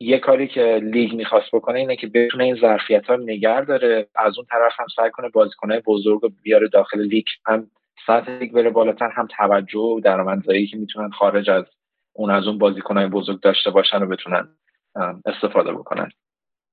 [0.00, 4.38] یه کاری که لیگ می‌خواست بکنه اینه که بتونه این ظرفیت ها نگه داره از
[4.38, 7.70] اون طرف هم سعی کنه بازیکنهای بزرگ بیاره داخل لیگ هم
[8.06, 11.64] سطح لیگ بره بالاتر هم توجه و درآمدزایی که می‌تونن خارج از
[12.12, 14.48] اون از اون بازیکنهای بزرگ داشته باشن و بتونن
[15.26, 16.08] استفاده بکنن.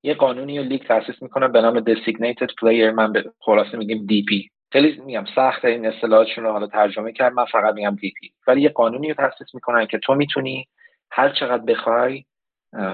[0.03, 2.93] یه قانونی رو لیگ تاسیس می‌کنه به نام designated player.
[2.93, 7.45] من به خلاصه میگیم DP خیلی میگم سخت این اصطلاحاتشون رو حالا ترجمه کرد من
[7.45, 10.67] فقط میگم DP ولی یه قانونی رو تاسیس می‌کنن که تو می‌تونی
[11.11, 12.23] هر چقدر بخوای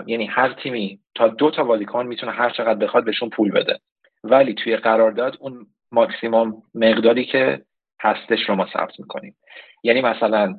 [0.05, 3.79] یعنی هر تیمی تا دو تا بازیکن می‌تونه هر چقدر بخواد بهشون پول بده.
[4.23, 7.61] ولی توی قرارداد اون ماکسیموم مقداری که
[8.01, 9.35] هستش رو ما ثبت می‌کنیم.
[9.83, 10.57] یعنی مثلا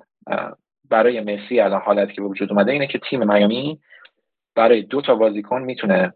[0.90, 3.80] برای مسی الان حالتی که به وجود اومده اینه که تیم میامی
[4.54, 6.14] برای دو تا بازیکن می‌تونه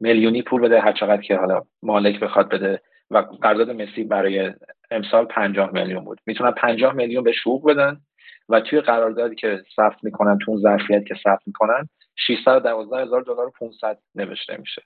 [0.00, 2.82] میلیونی پول بده هر چقدر که حالا مالک بخواد بده.
[3.10, 4.52] و قرارداد مسی برای
[4.90, 6.20] امسال 50 میلیون بود.
[6.26, 8.00] می‌تونن 50 میلیون به حقوق بدن
[8.48, 13.46] و توی قراردادی که ثبت می‌کنن تو اون ظرفیت که ثبت می‌کنن 612 هزار دلار
[13.46, 14.82] و 500 نوشته میشه.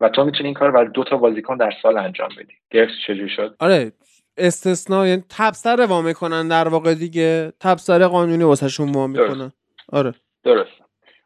[0.00, 2.52] و تو می‌تونی این کار برای دو تا بازیکن در سال انجام بدی.
[2.70, 3.92] گرفت چجوری شد؟ آره
[4.36, 7.52] استثنا یعنی تبصره وا می‌کنن در واقع دیگه.
[7.60, 9.52] تبصره قانونی واسهشون وا می‌کنن.
[9.92, 10.14] آره.
[10.44, 10.70] درست.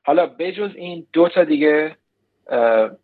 [0.04, 1.96] حالا بجز این دو تا دیگه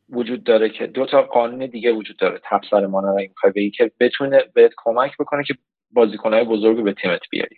[0.09, 2.41] وجود داره که دو تا قانون دیگه وجود داره.
[2.45, 5.55] تبصره مانند این بگی که بتونه بهت کمک بکنه که
[5.91, 7.57] بازیکنهای بزرگ به تیمت بیاری.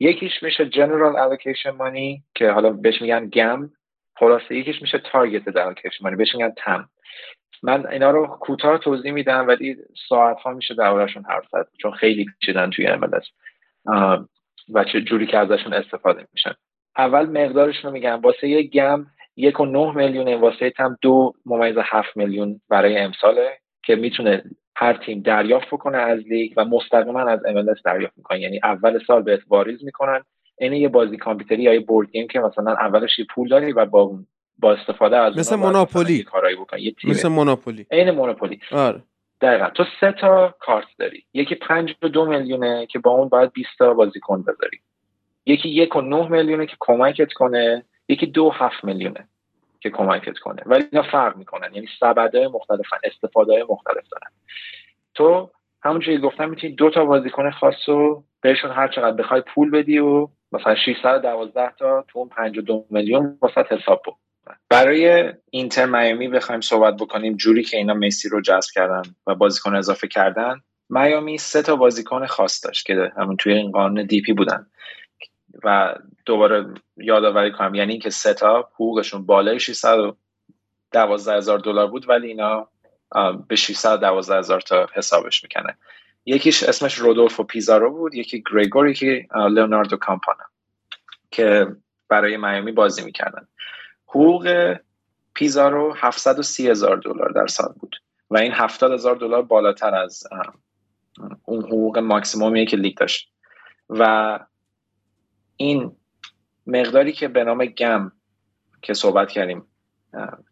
[0.00, 3.70] یکیش میشه General Allocation Money که حالا بهش میگن گم.
[4.16, 6.88] خلاصه یکیش میشه Targeted Allocation Money بهش میگن تم.
[7.62, 9.76] من اینا رو کوتاه توضیح میدم ولی
[10.08, 13.26] ساعت ها میشه دربارهشون حرف زد چون خیلی پیچیدن توی MLS
[14.74, 16.52] و چه جوری که ازشون استفاده میشن.
[16.98, 19.06] اول مقدارشون رو میگم واسه یه گم
[19.36, 24.42] یک و نه میلیون واسه تم دو ممیز هفت میلیون برای امساله که می‌تونه
[24.76, 28.40] هر تیم دریافت بکنه از لیگ و مستقیما از MLS دریافت می‌کنه.
[28.40, 30.22] یعنی اول سال بهت واریز می‌کنن.
[30.58, 33.84] این یه بازی کامپیوتری یا یه بورد گیم که مثلا اولش یه پول داری و
[33.84, 34.18] با
[34.58, 39.02] با استفاده از مثل مونوپولی کارایی بکن یه مثل مونوپولی عین مونوپولی آره.
[39.40, 39.70] دقیقا.
[39.70, 41.24] تو سه تا کارت داری.
[41.34, 44.80] یکی پنج و دو میلیونه که با اون باید 20 تا بازیکن بذاری.
[45.46, 47.84] یکی یک و نه میلیونه که کمکت کنه.
[48.08, 49.28] یکی دو هفت میلیونه
[49.80, 50.62] که کمکت کنه.
[50.66, 51.74] ولی اینا فرق می‌کنن.
[51.74, 52.96] یعنی سبدهای مختلفن.
[53.04, 54.32] استفاده مختلف دارن.
[55.14, 55.50] تو
[55.82, 60.28] همونجوری گفتم می‌تونی دو تا بازیکن خاص رو بهشون هر چقدر بخوای پول بدی و
[60.52, 64.14] مثلا 612 تا تو اون 52 میلیون واسه حساب بود
[64.68, 69.74] برای اینتر میامی بخوایم صحبت بکنیم جوری که اینا مسی رو جذب کردن و بازیکن
[69.74, 70.60] اضافه کردن.
[70.90, 74.66] میامی سه تا بازیکن خاص داشت که همون توی این قانون دی پی بودن.
[75.64, 75.94] و
[76.26, 76.66] دوباره
[76.96, 82.68] یادآوری کنم یعنی اینکه سه تا حقوقشون بالای 612 هزار دلار بود ولی اینا
[83.48, 85.78] به 612 هزار تا حسابش می‌کنه.
[86.26, 90.44] یکیش اسمش رودولفو پیزارو بود یکی گریگور یکی لئوناردو کامپانا
[91.30, 91.66] که
[92.08, 93.48] برای میامی بازی می‌کردن.
[94.14, 94.76] حقوق
[95.34, 97.96] پیزارو 730 هزار دلار در سال بود.
[98.30, 100.24] و این 70 هزار دلار بالاتر از
[101.44, 103.32] اون حقوق ماکسیمومیه که لیگ داشت.
[103.88, 104.38] و
[105.56, 105.96] این
[106.66, 108.12] مقداری که به نام گم
[108.82, 109.66] که صحبت کردیم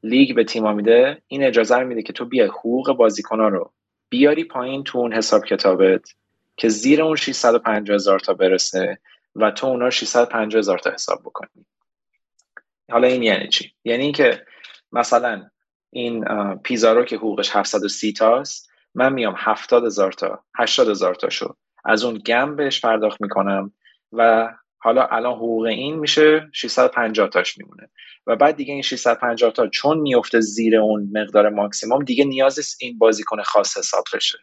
[0.02, 3.72] لیگ به تیما میده این اجازه رو میده که تو بیا حقوق بازیکنها رو
[4.08, 6.14] بیاری پایین تو اون حساب کتابت
[6.56, 8.98] که زیر اون 650 هزار تا برسه
[9.36, 11.66] و تو اونا 650 هزار تا حساب بکنی.
[12.90, 14.44] حالا این یعنی چی؟ یعنی اینکه
[14.92, 15.50] مثلا
[15.90, 16.24] این
[16.54, 21.54] پیزارو که حقوقش 730 تاست من میام 70 هزار تا 80 هزار تا شو.
[21.84, 23.72] از اون گم بهش پرداخت می‌کنم
[24.12, 27.90] و حالا الان حقوق این میشه 650 تاش میمونه.
[28.26, 32.98] و بعد دیگه این 650 تا چون میفته زیر اون مقدار ماکسیموم دیگه نیاز این
[32.98, 34.38] بازیکن خاص حساب بشه.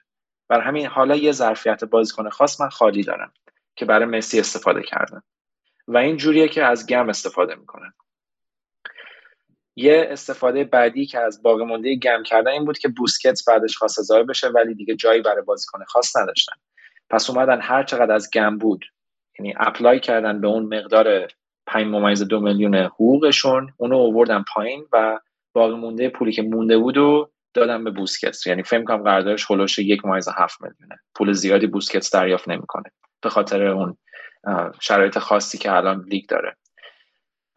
[0.49, 3.33] بر همین حالا یه ظرفیت بازیکن خاص من خالی دارم
[3.75, 5.21] که برای مسی استفاده کردن
[5.87, 7.93] و این جوریه که از گم استفاده می‌کنن
[9.79, 13.99] یه استفاده بعدی که از باقی مونده گم کردن این بود که بوسکتس بعدش خاص
[13.99, 16.53] هزار بشه ولی دیگه جایی برای بازیکن خاص نداشتن.
[17.09, 18.85] پس اومدن هر چقدر از گم بود
[19.39, 21.27] یعنی اپلای کردن به اون مقدار
[21.67, 25.19] 5 ممیز دو میلیون حقوقشون اونو اووردن پایین و
[25.53, 29.79] باقی مونده پولی که مونده بود و دادن به بوسکتس یعنی فکر کنم قراردادش هولوش
[29.79, 30.95] یک ممیز هفت میلیونه.
[31.15, 33.97] پول زیادی بوسکتس دریافت نمی‌کنه به خاطر اون
[34.79, 36.55] شرایط خاصی که الان لیگ داره.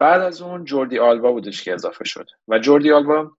[0.01, 2.29] بعد از اون جوردی آلبا بودش که اضافه شد.
[2.47, 3.31] و جوردی آلبا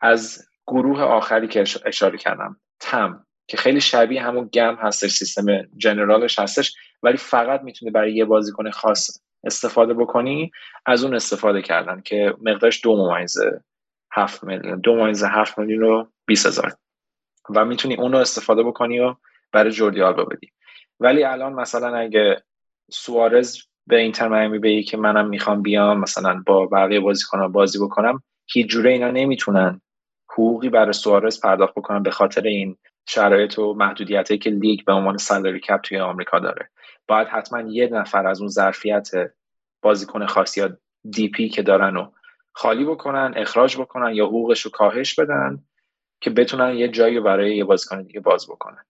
[0.00, 6.38] از گروه آخری که اشاره کردم تم که خیلی شبیه همون گم هستش سیستم جنرالش
[6.38, 10.50] هستش ولی فقط می‌تونه برای یه بازیکن خاص استفاده بکنی.
[10.86, 13.60] از اون استفاده کردن که مقدارش دو ممیزه
[14.12, 16.72] هفت میلیون دو ممیزه هفت میلیون رو بیس هزار.
[17.54, 19.14] و می‌تونی اون رو استفاده بکنی و
[19.52, 20.52] برای جوردی آلبا بدی.
[21.00, 22.42] ولی الان مثلا اگه
[22.90, 28.22] سوارز به اینتر میامی بگی که منم می‌خوام بیام مثلا با بقیه بازیکنان بازی بکنم.
[28.46, 29.80] هیچ جوره اینا نمی‌تونن
[30.32, 32.76] حقوقی برای سوارز پرداخت بکنن به خاطر این
[33.08, 36.70] شرایط و محدودیتی که لیگ به عنوان سالری کپ توی آمریکا داره.
[37.08, 39.10] باید حتما یه نفر از اون ظرفیت
[39.82, 40.76] بازیکن خاصی یا
[41.10, 42.10] دی پی که دارن و
[42.52, 45.64] خالی بکنن اخراج بکنن یا حقوقش رو کاهش بدن
[46.20, 48.84] که بتونن یه جایی برای یه بازیکن دیگه باز بکنن.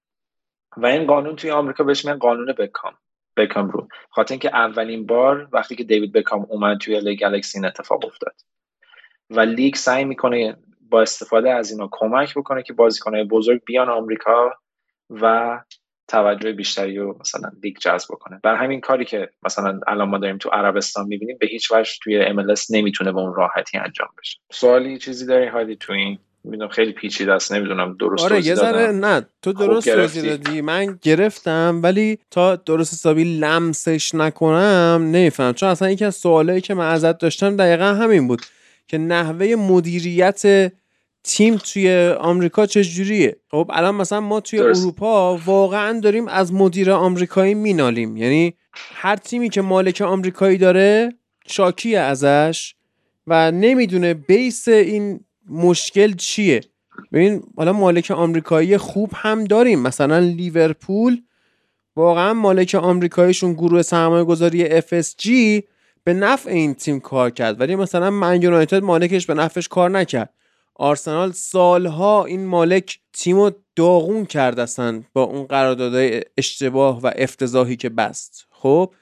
[0.77, 2.95] و این قانون توی آمریکا بهش میگن قانون بکام
[3.37, 3.89] بکام رو.
[4.11, 8.35] خاطر اینکه اولین بار وقتی که دیوید بکام اومد توی لیگ گلکسی این اتفاق افتاد.
[9.31, 14.51] و لیگ سعی می‌کنه با استفاده از اینا کمک بکنه که بازیکنهای بزرگ بیان آمریکا
[15.11, 15.61] و
[16.09, 18.41] توجه بیشتری رو مثلا لیگ جذب بکنه.
[18.43, 22.27] بر همین کاری که مثلا الان ما داریم تو عربستان می‌بینیم به هیچ وجه توی
[22.27, 24.39] MLS نمی‌تونه به اون راحتی انجام بشه.
[24.53, 28.93] سوالی چیزی داری حالی تو این می‌دونم خیلی پیچیده است نمی‌دونم درست آره یه ذره
[28.93, 30.61] نه تو درست توضیح دادی.
[30.61, 36.75] من گرفتم ولی تا درست حسابی لمسش نکنم نمیفهم چون اصلا یکی از سوالایی که
[36.75, 38.43] من ازت داشتم دقیقا همین بود
[38.89, 40.73] که نحوه مدیریت
[41.25, 47.55] تیم توی آمریکا چجوریه؟ خب الان مثلا ما توی اروپا واقعا داریم از مدیر آمریکایی
[47.55, 48.17] مینالیم.
[48.17, 51.13] یعنی هر تیمی که مالک آمریکایی داره
[51.47, 52.75] شاکیه ازش
[53.27, 56.61] و نمی‌دونه بیس این مشکل چیه؟
[57.13, 59.81] ببین حالا مالک آمریکایی خوب هم داریم.
[59.81, 61.23] مثلا لیورپول
[61.97, 65.29] واقعا مالک آمریکاییشون گروه سرمایه گذاری FSG
[66.05, 67.61] به نفع این تیم کار کرد.
[67.61, 70.35] ولی مثلا من یونایتد مالکش به نفعش کار نکرد.
[70.75, 77.77] آرسنال سالها این مالک تیم رو داغون کرد اصلا با اون قراردادهای اشتباه و افتضاحی
[77.77, 78.47] که بست.
[78.51, 78.95] خب؟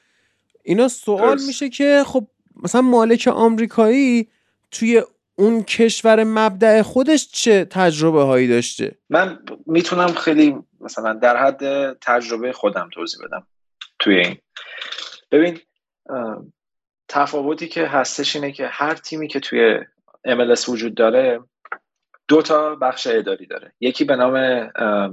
[0.65, 2.27] اینا سوال میشه که خب
[2.63, 4.29] مثلا مالک آمریکایی
[4.71, 5.03] توی
[5.43, 12.53] اون کشور مبدع خودش چه تجربه هایی داشته؟ من می‌تونم خیلی مثلا در حد تجربه
[12.53, 13.47] خودم توضیح بدم
[13.99, 14.37] توی این.
[15.31, 15.59] ببین
[17.09, 19.81] تفاوتی که هستش اینه که هر تیمی که توی
[20.29, 21.41] MLS وجود داره
[22.29, 23.73] دو تا بخش اداری داره.
[23.81, 24.71] یکی به نام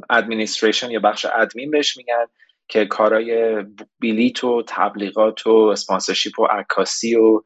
[0.09, 2.25] ادمینیستریشن یا بخش ادمین بهش میگن
[2.67, 3.63] که کارای
[3.99, 7.41] بلیت و تبلیغات و sponsorship و عکاسی و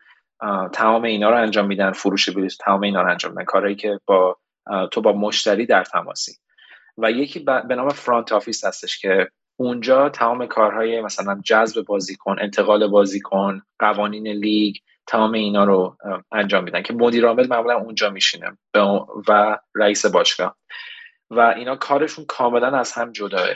[0.73, 3.45] تمام اینا رو انجام میدن فروش بلیط تمام اینا رو انجام میدن.
[3.45, 4.37] کارهایی که با
[4.91, 6.31] تو با مشتری در تماسی.
[6.97, 9.29] و یکی به نام front office هستش که
[9.59, 14.75] اونجا تمام کارهای مثلا جذب بازیکن انتقال بازیکن قوانین لیگ
[15.07, 15.97] تمام اینا رو
[16.31, 18.57] انجام میدن که مدیر عامل معمولا اونجا میشینه
[19.29, 20.57] و رئیس باشگاه.
[21.29, 23.47] و اینا کارشون کاملا از هم جداه.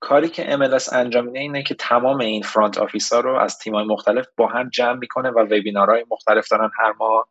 [0.00, 3.74] کاری که MLS انجام میده اینه که تمام این front office ها رو از تیم
[3.74, 7.28] های مختلف با هم جمع می‌کنه و وبینارهای مختلف دارن هر ماه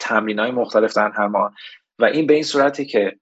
[0.00, 1.54] تمرین های مختلف دارن هر ماه.
[1.98, 3.16] و این به این صورتی که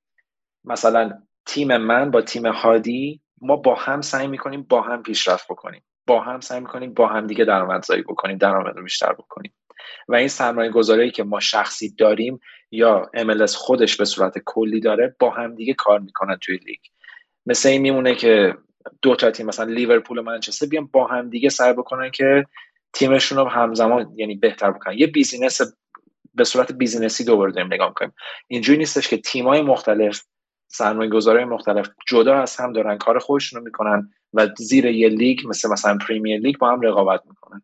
[0.64, 1.12] مثلا
[1.46, 5.84] تیم من با تیم هادی ما با هم سعی می‌کنیم با هم پیشرفت بکنیم.
[6.06, 9.54] با هم سعی می‌کنیم با هم دیگه درآمدزایی بکنیم درآمد رو بیشتر بکنیم.
[10.08, 12.40] و این سرمایه گذاری که ما شخصی داریم
[12.70, 16.80] یا MLS خودش به صورت کلی داره با هم دیگه کار می‌کنن توی لیگ.
[17.46, 18.54] مثل این میمونه که
[19.02, 22.46] دو تا تیم مثلا لیورپول و منچستر بیان با هم دیگه سعی بکنن که
[22.92, 24.98] تیمشون رو همزمان یعنی بهتر بکنن.
[24.98, 25.60] یه business
[26.34, 28.12] به صورت business ی دوباره داریم نگاه می‌کنیم.
[28.48, 30.24] اینجوری نیستش که تیمای مختلف
[30.68, 35.38] سرمایه گذاره مختلف جدا از هم دارن کار خودشون رو می‌کنن و زیر یه لیگ
[35.48, 37.62] مثل مثلا پریمیر لیگ با هم رقابت می‌کنن.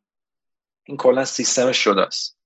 [0.85, 2.39] این کلا سیستمش جداست.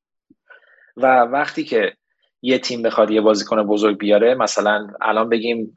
[0.97, 1.97] و وقتی که
[2.43, 5.75] یه تیم بخواد یه بازیکن بزرگ بیاره مثلا الان بگیم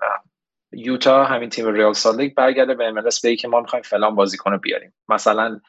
[0.71, 4.57] یوتا همین تیم ریال سالت برگرده به MLS بگه که ما می‌خوایم فلان بازیکن رو
[4.57, 4.93] بیاریم.
[5.09, 5.59] مثلا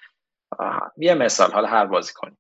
[0.97, 2.37] یه مثال حالا هر بازیکن.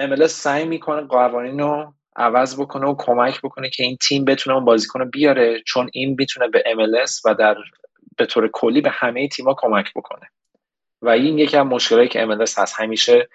[0.00, 4.64] MLS سعی می‌کنه قوانین رو عوض بکنه و کمک بکنه که این تیم بتونه اون
[4.64, 7.56] بازیکن رو بیاره چون این می‌تونه به MLS و در
[8.16, 10.30] به طور کلی به همه تیما کمک بکنه.
[11.02, 12.80] و این یکی از مشکلاتی که MLS هست.
[12.80, 13.28] همیشه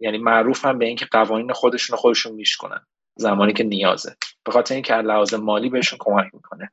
[0.00, 2.86] یعنی معروف هم به اینکه قوانین خودشون خودشون میشکنن.
[3.20, 4.16] زمانی که نیازه.
[4.44, 6.70] به خاطر اینکه لحاظ مالی بهشون کمک می‌کنه.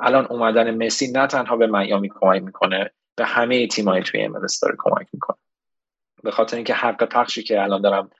[0.00, 4.74] الان اومدن مسی نه تنها به میامی کمک می‌کنه به همه تیمای توی MLS داره
[4.78, 5.36] کمک می‌کنه.
[6.22, 8.10] به خاطر اینکه حق پخشی که الان دارم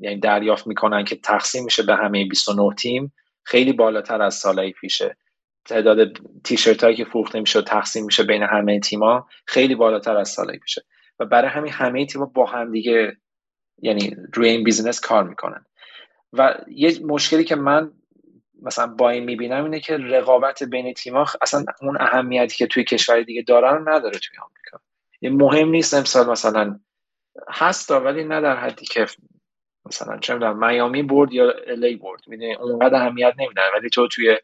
[0.00, 3.12] یعنی دریافت می‌کنن که تقسیم میشه به همه 29 تیم
[3.42, 5.16] خیلی بالاتر از سالهای پیشه.
[5.64, 5.98] تعداد
[6.44, 10.58] تیشرت هایی که فروخته میشه و تقسیم میشه بین همه تیما خیلی بالاتر از سالهای
[10.58, 10.84] پیشه.
[11.18, 13.16] و برای همین همه تیما با هم دیگه
[13.82, 15.64] یعنی روی این business کار می‌کنن.
[16.38, 17.92] و یه مشکلی که من
[18.62, 23.22] مثلا با این می‌بینم اینه که رقابت بین تیما اصلا اون اهمیتی که توی کشور
[23.22, 24.80] دیگه دارن نداره توی آمریکا.
[25.20, 26.80] یه مهم نیست امسال مثلا
[27.48, 29.06] هست ولی نه در حدی که
[29.86, 32.20] مثلا چه می‌دونم میامی برد یا LA برد.
[32.26, 33.62] می‌دونی اونقدر اهمیت نمیدن.
[33.74, 34.38] ولی تو توی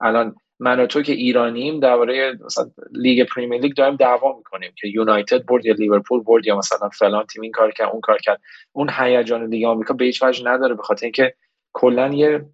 [0.00, 4.88] الان من و تو که ایرانیم درباره مثلا لیگ پریمیر لیگ داریم دعوا می‌کنیم که
[4.88, 8.40] یونایتد برد یا لیورپول برد یا مثلا فلان تیم این کار کرد اون کار کرد.
[8.72, 11.34] اون هیجان لیگ آمریکا به هیچ وجه نداره به خاطر اینکه
[11.72, 12.46] کلا یه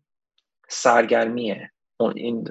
[0.69, 1.71] سرگرمیه.
[1.97, 2.45] اون این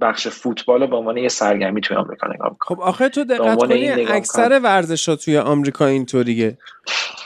[0.00, 2.76] بخش فوتبال رو به عنوان یه سرگرمی توی آمریکا نگاه می‌کنه.
[2.76, 6.58] خب آخه تو دقت کنی اکثر ورزشات توی آمریکا اینطوریه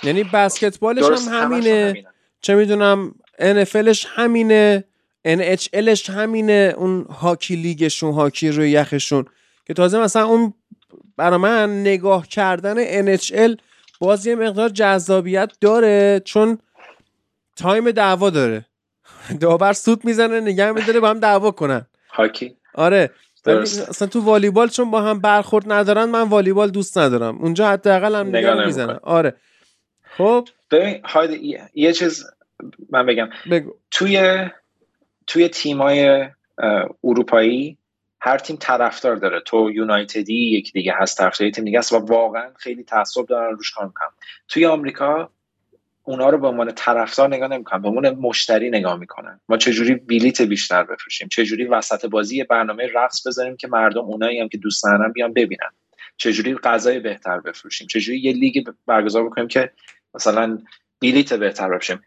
[0.03, 2.05] یعنی بسکتبالش هم همینه.
[2.41, 4.85] چه می‌دونم NFLش همینه.
[5.29, 9.25] NHLش همینه اون هاکی لیگشون هاکی روی یخشون.
[9.67, 10.55] که تازه مثلا اون
[11.17, 13.57] برا من نگاه کردن NHL
[14.01, 16.59] باز یه مقدار جذابیت داره چون
[17.57, 18.67] تایم دعوا داره.
[19.41, 21.87] داور سود می‌زنه نگه میداره با هم دعوا کنن.
[22.11, 22.57] هاکی.
[22.75, 23.11] آره.
[23.47, 27.39] اصلا تو والیبال چون با هم برخورد ندارن من والیبال دوست ندارم.
[27.39, 28.99] اونجا حداقل هم نگاه می‌زنن.
[29.03, 29.35] آره.
[30.17, 31.03] خب؟ ببین
[31.75, 32.25] یه چیز
[32.91, 33.31] من بگم.
[33.51, 33.75] بگو.
[33.91, 34.45] توی
[35.31, 36.29] توی تیمای
[37.05, 37.79] اروپایی
[38.21, 39.41] هر تیم طرفدار داره.
[39.41, 43.71] تو یونایتدی یکی دیگه هست طرفدار تیم دیگه است و واقعا خیلی تعصب دارن روش
[43.71, 44.09] کار می‌کنن.
[44.49, 45.31] توی آمریکا
[46.03, 49.41] اونا رو به عنوان طرفدار نگاه نمی‌کنن به عنوان مشتری نگاه می‌کنن.
[49.49, 54.49] ما چجوری بلیت بیشتر بفروشیم؟ چجوری وسط بازی برنامه رقص بذاریم که مردم اونایی هم
[54.49, 55.71] که دوست دارن بیان ببینن؟
[56.17, 59.71] چجوری غذای بهتر بفروشیم؟ چجوری یه لیگ برگزار بکنیم که
[60.15, 60.59] مثلا
[61.03, 62.03] بلیت بهتر بفروشیم؟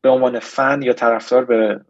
[0.00, 1.80] به عنوان فن یا طرفدار به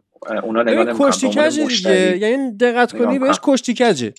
[0.43, 4.13] اونا نگاه نمی‌کنن کشتی دیگه؟ یعنی دقت کنی بهش کشتی کجه؟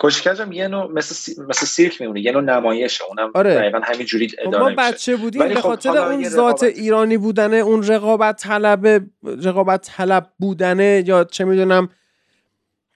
[0.00, 3.54] کشکج هم یه نوع مثل, مثل سیرک میمونه یه نوع نمایشه اونم آره.
[3.54, 7.56] دقیقا همین جوری خب اداره ما بچه بودیم به خب خاطر اون ذات ایرانی بودنه
[7.56, 9.06] اون رقابت طلب
[9.42, 11.88] رقابت طلب بودنه یا چه می‌دونم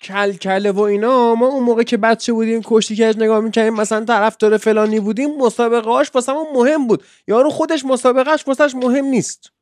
[0.03, 4.05] کل کله و اینا ما اون موقع که بچه بودیم کشتی کج نگاه می‌کنیم مثلا
[4.05, 7.03] طرفدار فلانی بودیم مسابقه هاش واسه مهم بود.
[7.28, 9.53] یارو خودش مسابقهش واسش مهم نیست.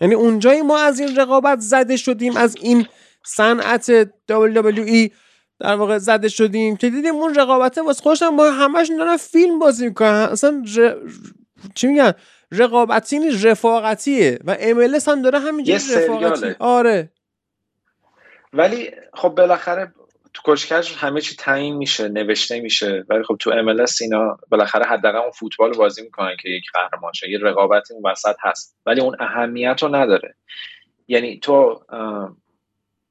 [0.00, 2.86] یعنی اونجایی ما از این رقابت زده شدیم از این
[3.24, 5.10] صنعت WWE
[5.60, 9.86] در واقع زده شدیم که دیدیم اون رقابته واسه خوشم با همش دارن فیلم بازی
[9.86, 10.08] می‌کنن.
[10.08, 10.94] اصلا ر...
[11.74, 12.12] چی میگن؟
[12.52, 16.54] رقابتی رفاقتیه و MLS هم داره همینجوری رفاقتی.
[16.58, 17.10] آره.
[18.52, 19.92] ولی خب بالاخره
[20.36, 23.04] تو کشکش همه چی تعیین میشه نوشته میشه.
[23.08, 27.30] ولی خب تو MLS اینا بالاخره حداقل اون فوتبال بازی می‌کنن که یک قهرمان شه.
[27.30, 28.76] یه رقابتی اون وسط هست.
[28.86, 30.34] ولی اون اهمیت رو نداره.
[31.08, 31.80] یعنی تو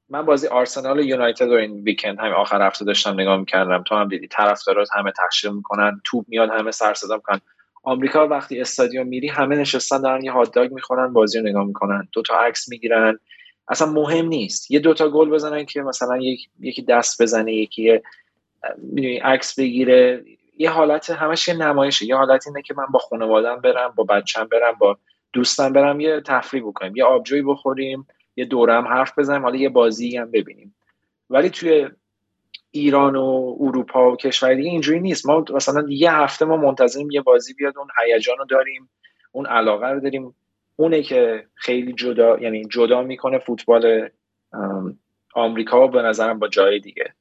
[0.08, 3.82] من بازی آرسنال یونایتد رو این ویکند همین آخر هفته داشتم نگاه می‌کردم.
[3.82, 7.40] تو هم دیدی طرفدارات همه تحشیر می‌کنن توپ میاد همه سر صدا می‌کنن.
[7.84, 12.08] آمریکا وقتی استادیوم میری همه نشستن دارن یه هات داگ می‌خورن بازی رو نگاه می‌کنن.
[12.12, 13.18] دو تا عکس می‌گیرن.
[13.68, 14.70] اصلا مهم نیست.
[14.70, 18.00] یه دوتا گل بزنن که مثلا یک، یکی دست بزنه یکی
[18.78, 20.24] می‌دونی عکس بگیره.
[20.58, 22.06] یه حالت همش یه نمایشه.
[22.06, 24.98] یه حالت اینه که من با خانوادم برم با بچم برم با
[25.32, 26.96] دوستم برم یه تفریح بکنیم.
[26.96, 28.06] یه آبجوی بخوریم
[28.36, 30.74] یه دورم حرف بزنیم حالا یه بازی هم ببینیم.
[31.30, 31.88] ولی توی
[32.70, 35.26] ایران و اروپا و کشور دیگه اینجوری نیست.
[35.26, 38.90] ما مثلا یه هفته ما منتظریم یه بازی بیاد اون هیجان رو داریم
[39.32, 40.34] اون علاقه رو داریم.
[40.76, 44.08] اونه که خیلی جدا یعنی جدا می‌کنه فوتبال
[45.34, 47.12] آمریکا به نظرم با جای دیگه.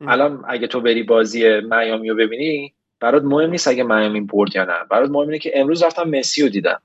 [0.00, 4.64] الان اگه تو بری بازی میامی رو ببینی برات مهم نیست اگه میامی برد یا
[4.64, 4.84] نه.
[4.90, 6.82] برات مهم اینه که امروز رفتم مسی رو دیدم.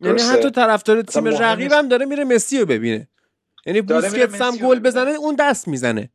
[0.00, 3.08] یعنی حتی طرفدار تیم رقیبم داره میره مسی رو ببینه.
[3.66, 6.08] یعنی بوسکتس هم گل بزنه اون دست می‌زنه.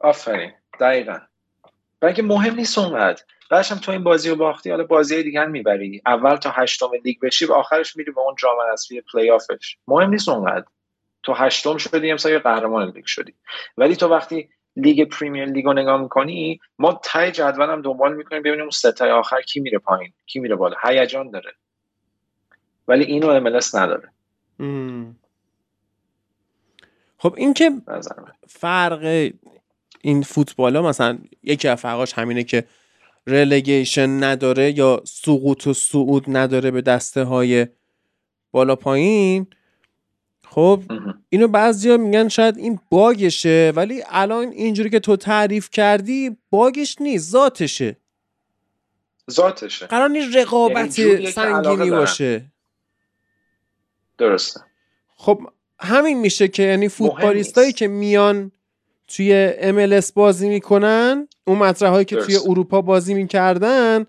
[0.00, 0.52] آفرین.
[0.80, 1.18] دقیقا.
[2.00, 3.22] بلکه مهم نیست اونقدر.
[3.50, 6.02] بعدش تو این بازی رو باختی حالا بازی دیگه هم می‌بری.
[6.06, 10.10] اول تا هشتم لیگ بشی و آخرش میری به اون جام حذفی پلی آفش مهم
[10.10, 10.64] نیست اونقدر.
[11.22, 13.34] تو هشتم شدی امسال قهرمان لیگ شدی.
[13.76, 18.42] ولی تو وقتی لیگ پریمیر لیگ رو نگاه می‌کنی ما ته جدول هم دنبال می‌کنیم
[18.42, 20.76] ببینیم اون سه تای آخر کی میره پایین کی میره بالا.
[20.84, 21.54] هیجان داره.
[22.88, 24.08] ولی اینو MLS نداره.
[27.18, 27.70] خب این که
[28.48, 29.30] فرق
[30.00, 32.64] این فوتبال ها مثلا یکی از فرقاش همینه که
[33.26, 37.66] رلگیشن نداره یا سقوط و صعود نداره به دسته های
[38.52, 39.46] بالا پایین
[40.48, 40.82] خب
[41.28, 47.30] اینو بعضیا میگن شاید این باگشه ولی الان اینجوری که تو تعریف کردی باگش نیست
[47.30, 47.96] ذاتشه.
[49.30, 49.86] ذاتشه.
[49.86, 52.44] قرار نیست رقابت یعنی سنگینی باشه.
[54.18, 54.60] درسته.
[55.16, 55.40] خب
[55.78, 58.52] همین میشه که یعنی فوتبالیستایی که میان
[59.08, 64.06] توی MLS بازی می‌کنن اون مطرح هایی که توی اروپا بازی می‌کردن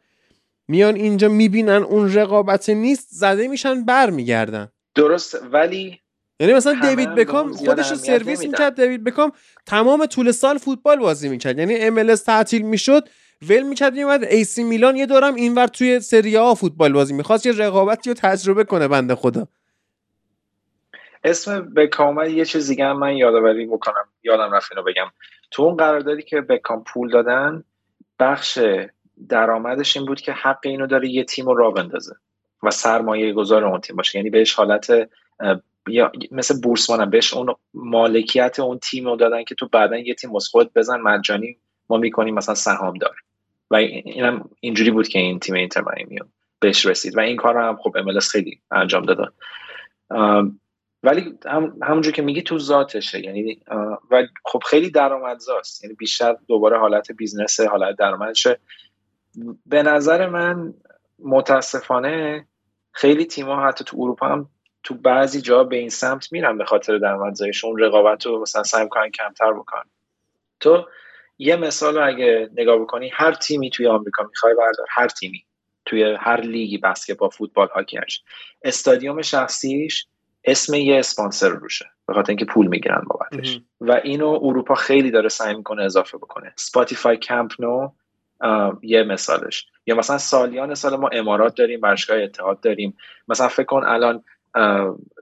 [0.68, 4.72] میان اینجا می‌بینن اون رقابت نیست زده میشن برمیگردن.
[4.96, 6.00] درست ولی
[6.40, 8.82] یعنی مثلا دیوید بکام خودش رو سرویس می‌کرد.
[8.82, 9.32] دیوید بکام
[9.66, 11.60] تمام طول سال فوتبال بازی می‌کرد.
[11.60, 13.10] یعنی MLS تعطیل می‌شد
[13.50, 17.52] ول می‌کرد میومد AC میلان یه دورم اینور توی سری آ فوتبال بازی می‌خواست یه
[17.52, 19.48] رقابتی رو تجربه کنه بنده خدا.
[21.24, 25.08] اسم بکام یه چیز دیگه من یادآوری بکنم یادم رفت اینو بگم.
[25.52, 27.64] تو اون قراردادی که بکام پول دادن
[28.20, 28.60] بخش
[29.30, 32.16] درآمدش این بود که حق اینو داره یه تیم رو را بندازه
[32.64, 34.20] و سرمایه گذار اون تیم باشه.
[34.20, 35.10] یعنی بهش حالت
[35.88, 40.40] یا مثل بورسمان بهش اون مالکیت اون تیم رو دادن که تو بعدا یه تیم
[40.40, 41.58] خود بزن مجانی
[41.90, 43.16] ما می‌کنیم مثلا سهام دار.
[43.72, 47.18] و اینم اینجوری بود که این تیم اینتر میامی بهش رسید.
[47.18, 49.32] و این کار رو هم خب MLS خیلی انجام دادن
[51.04, 53.26] ولی هم همونجور که میگی تو ذاتشه.
[53.26, 53.62] یعنی
[54.12, 55.84] و خب خیلی درآمدزاست.
[55.84, 58.60] یعنی بیشتر دوباره حالت business حالت درآمدشه.
[59.66, 60.74] به نظر من
[61.20, 62.48] متاسفانه
[62.92, 64.50] خیلی تیم‌ها حتی تو اروپا هم
[64.84, 67.80] تو بعضی جا به این سمت میرن به خاطر درآمدزاییشون.
[67.80, 69.84] رقابت رو مثلا سعی می‌کنن کمتر بکنن.
[70.60, 70.86] تو
[71.38, 74.88] یه مثال رو اگه نگاه بکنی هر تیمی توی آمریکا می‌خوای بردار.
[74.90, 75.44] هر تیمی.
[75.86, 78.24] توی هر لیگی بسکتبال فوتبال هاکیش
[78.64, 80.08] استادیوم شخصیش
[80.48, 81.86] اسم یه اسپانسر روشه.
[82.08, 83.62] به خاطر اینکه پول می‌گیرن بابتش.
[83.82, 86.54] و اینو اروپا خیلی داره سعی می‌کنه اضافه بکنه.
[86.56, 87.90] Spotify کمپ نو
[88.82, 89.66] یه مثالش.
[89.86, 92.98] یا مثلا سالیان سال ما امارات داریم باشگاه اتحاد داریم.
[93.28, 94.24] مثلا فکر کن الان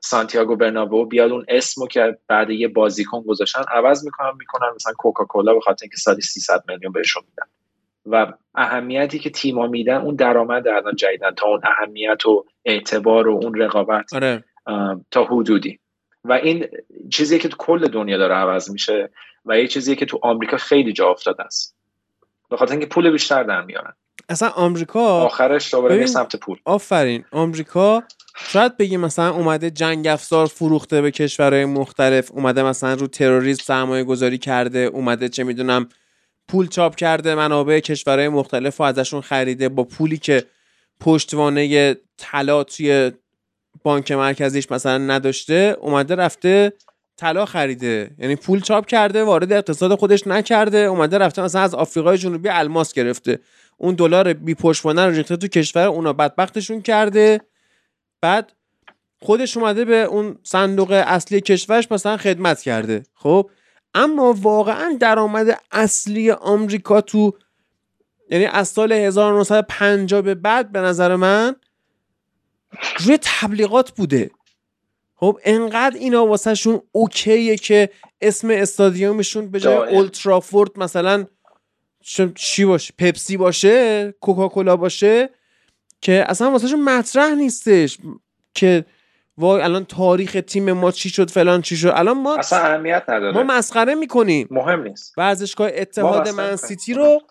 [0.03, 5.53] سانتیاگو برنابو بیاد اون اسمو که بعد یه بازیکن گذاشتن عوض می‌کنن می‌کنن مثلا کوکاکولا
[5.53, 7.47] به خاطر اینکه سالی 300 میلیون بهشون میدن.
[8.05, 11.31] و اهمیتی که تیما میدن اون درآمد الان جدیدن.
[11.31, 14.13] تا اون اهمیت و اعتبار و اون رقابت.
[14.13, 14.43] آره.
[15.11, 15.79] تا حدودی.
[16.23, 16.67] و این
[17.11, 19.09] چیزی که تو کل دنیا داره عوض میشه
[19.45, 21.75] و یه چیزی که تو آمریکا خیلی جا افتاده است.
[22.49, 23.93] به خاطر اینکه پول بیشتر در میارن.
[24.29, 26.57] اصلا آمریکا آخرش دوباره سمت پول.
[26.65, 27.25] آفرین.
[27.31, 28.03] آمریکا
[28.37, 34.03] شاید بگیم مثلا اومده جنگ افزار فروخته به کشورهای مختلف اومده مثلا رو تروریسم سرمایه
[34.03, 35.89] گذاری کرده اومده چه می‌دونم
[36.47, 40.43] پول چاپ کرده منابع کشورهای مختلف و ازشون خریده با پولی که
[40.99, 43.11] پشتوانه طلا توی
[43.85, 46.73] بانک مرکزیش مثلا نداشته اومده رفته
[47.17, 48.11] طلا خریده.
[48.19, 52.93] یعنی پول چاپ کرده وارد اقتصاد خودش نکرده اومده رفته مثلا از آفریقای جنوبی الماس
[52.93, 53.39] گرفته.
[53.77, 57.41] اون دلار بی پشتوانه رو ریخته تو کشور اونا بدبختشون کرده.
[58.21, 58.53] بعد
[59.21, 63.03] خودش اومده به اون صندوق اصلی کشورش مثلا خدمت کرده.
[63.13, 63.49] خب
[63.93, 67.33] اما واقعا درآمد اصلی آمریکا تو
[68.29, 71.55] یعنی از سال 1950 به بعد به نظر من
[72.97, 74.31] روی تبلیغات بوده.
[75.15, 77.89] خب انقدر اینا واسهشون اوکیه که
[78.21, 81.25] اسم استادیومشون به جای اولترافورد مثلا
[82.35, 85.29] چی باشه؟ پپسی باشه کوکاکولا باشه
[86.01, 87.97] که اصلا واسهشون مطرح نیستش
[88.53, 88.85] که
[89.37, 91.91] وای الان تاریخ تیم ما چی شد فلان چی شد.
[91.95, 93.33] الان ما اصلا اهمیت نداره.
[93.33, 94.47] ما مسخره می‌کنیم.
[94.51, 95.13] مهم نیست.
[95.17, 97.21] ورزشگاه اتحاد من سیتی رو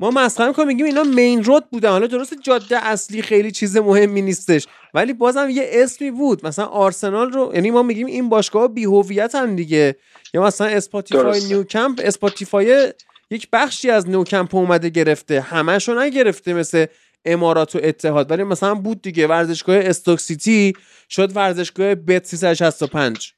[0.00, 1.90] ما مسخره می‌کنیم میگیم اینا مین رود بودن.
[1.90, 4.66] حالا درست جاده اصلی خیلی چیز مهمی نیستش.
[4.94, 6.46] ولی بازم یه اسمی بود.
[6.46, 9.96] مثلا آرسنال رو یعنی ما میگیم این باشگاه بی هویتن دیگه.
[10.34, 12.92] یا مثلا Spotify نیوکمپ Spotify
[13.30, 15.40] یک بخشی از نیوکمپ اومده گرفته.
[15.40, 16.86] همشو نگرفته مثل
[17.24, 18.30] امارات و اتحاد.
[18.30, 19.26] ولی مثلا بود دیگه.
[19.26, 20.72] ورزشگاه استوک سیتی
[21.10, 23.32] شد ورزشگاه بت 365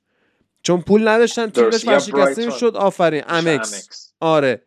[0.63, 2.77] چون پول نداشتن تیمش ورشکسته شد.
[2.77, 3.23] آفرین.
[3.29, 4.63] امکس آره.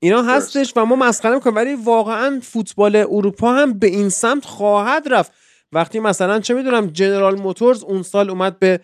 [0.00, 5.08] اینا هستش و ما مسخره می‌کنیم ولی واقعا فوتبال اروپا هم به این سمت خواهد
[5.10, 5.32] رفت.
[5.72, 8.80] وقتی مثلا چه می‌دونم جنرال موتورز اون سال اومد به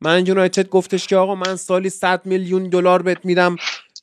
[0.00, 3.56] من یونایتد گفتش که آقا من سالی 100 میلیون دلار بهت میدم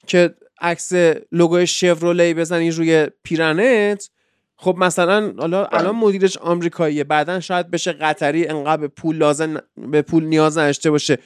[0.07, 0.91] که عکس
[1.32, 4.09] لوگوی شفرولی بزنی روی پیرنت
[4.55, 5.80] خب مثلا حالا بله.
[5.82, 10.91] الان مدیرش آمریکاییه بعدا شاید بشه قطری انقدر به پول لازم به پول نیاز نداشته
[10.91, 11.18] باشه.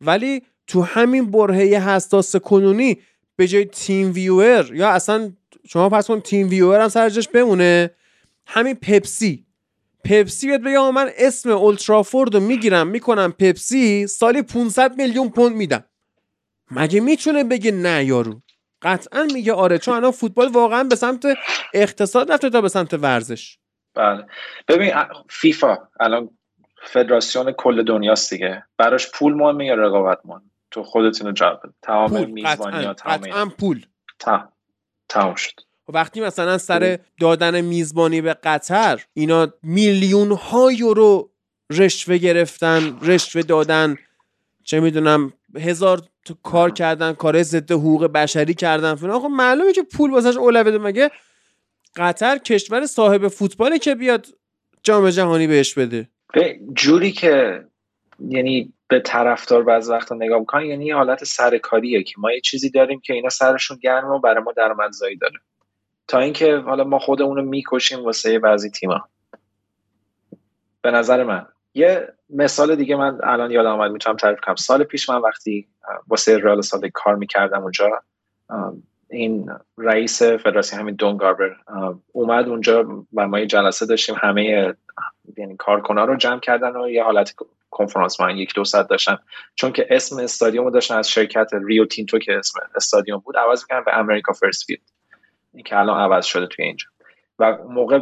[0.00, 2.98] ولی تو همین برهه حساس کنونی
[3.36, 5.32] به جای تیم ویور یا اصلا
[5.68, 7.90] شما پس کن تیم ویور هم سرجش بمونه.
[8.46, 9.46] همین پپسی.
[10.04, 15.84] پپسی بیاد بگه من اسم اولترافورد رو می‌گیرم می‌کنم پپسی سالی 500 میلیون پوند میدم.
[16.70, 18.40] مگه می‌تونه بگه نه یارو؟
[18.82, 21.26] قطعا میگه آره چون الان فوتبال واقعا به سمت
[21.74, 23.58] اقتصاد رفته تا به سمت ورزش.
[23.94, 24.26] بله.
[24.68, 24.92] ببین
[25.30, 26.30] فیفا الان
[26.86, 28.64] فدراسیون کل دنیاست دیگه.
[28.78, 33.86] براش پول مهمه یا رقابت مهم تو خودتون جواب تمام میزبانی ها تمام پول.
[35.08, 35.60] تمام شد.
[35.88, 41.30] وقتی مثلا سر دادن میزبانی به قطر اینا میلیون ها یورو
[41.70, 43.96] رشوه گرفتن رشوه دادن.
[44.64, 48.94] چه می‌دونم هزار تو کار کردن کار ضد حقوق بشری کردن.
[48.94, 49.20] فلان.
[49.20, 51.10] خب معلومه که پول واسش اولویت مگه
[51.96, 54.26] قطر کشور صاحب فوتباله که بیاد
[54.82, 57.64] جام جهانی بهش بده؟ به جوری که
[58.18, 62.70] یعنی به طرفدار بعض وقتا نگاه می‌کنن یعنی یه حالت سرکاریه که ما یه چیزی
[62.70, 65.38] داریم که اینا سرشون گرم و برای ما درآمدزایی داره.
[66.08, 69.08] تا اینکه حالا ما خودمون رو می‌کشیم واسه بعضی تیما.
[70.82, 71.46] به نظر من.
[71.74, 74.54] یه مثال دیگه من الان یادم آمد می‌تونم تعریف کنم.
[74.54, 75.68] سال پیش من وقتی
[76.08, 78.02] واسه رئال سال کار می‌کردم اونجا
[79.10, 81.56] این رئیس فدراسیون همین دان گاربر
[82.12, 84.74] اومد اونجا و ما یه جلسه داشتیم همه
[85.36, 87.34] یعنی کارکنا رو جمع کردن و یه حالت
[87.74, 89.18] کنفرانس من یک دو ساعت داشتن.
[89.54, 93.84] چون که اسم استادیوم داشتن از شرکت ریو تینتو که اسم استادیوم بود عوض کردن
[93.84, 94.80] به America First Field
[95.54, 96.86] این که الان عوض شده توی اینجا.
[97.38, 98.00] و موقع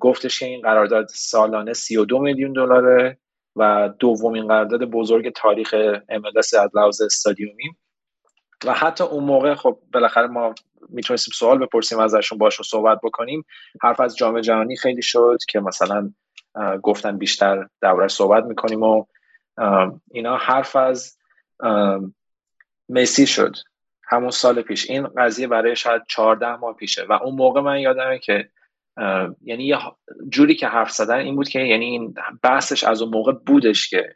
[0.00, 3.18] گفتش که این قرارداد سالانه 32 میلیون دلاره
[3.56, 5.74] و دومین قرارداد بزرگ تاریخ
[6.10, 7.76] MLS از لحاظ استادیومی.
[8.64, 10.54] و حتی اون موقع خب بالاخره ما
[10.88, 13.44] می‌تونستیم سوال بپرسیم ازشون باشون صحبت بکنیم.
[13.82, 16.12] حرف از جام جهانی خیلی شد که مثلا
[16.82, 19.04] گفتن بیشتر دوره صحبت می‌کنیم و
[20.10, 21.18] اینا حرف از
[22.88, 23.56] مسی شد.
[24.02, 24.90] همون سال پیش.
[24.90, 27.04] این قضیه برای شاید 14 ماه پیشه.
[27.04, 28.48] و اون موقع من یادمه که
[29.42, 29.78] یعنی یه
[30.28, 34.14] جوری که حرف زدن این بود که یعنی این بحثش از اون موقع بودش که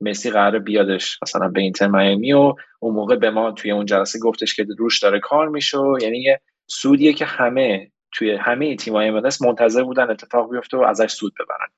[0.00, 4.18] مسی قرار بیادش مثلا به اینتر میامی و اون موقع به ما توی اون جلسه
[4.18, 9.42] گفتش که روش داره کار میشه یعنی یه سودیه که همه توی همه تیم‌های MLS
[9.42, 11.68] منتظر بودن اتفاق بیفته و ازش سود ببرن.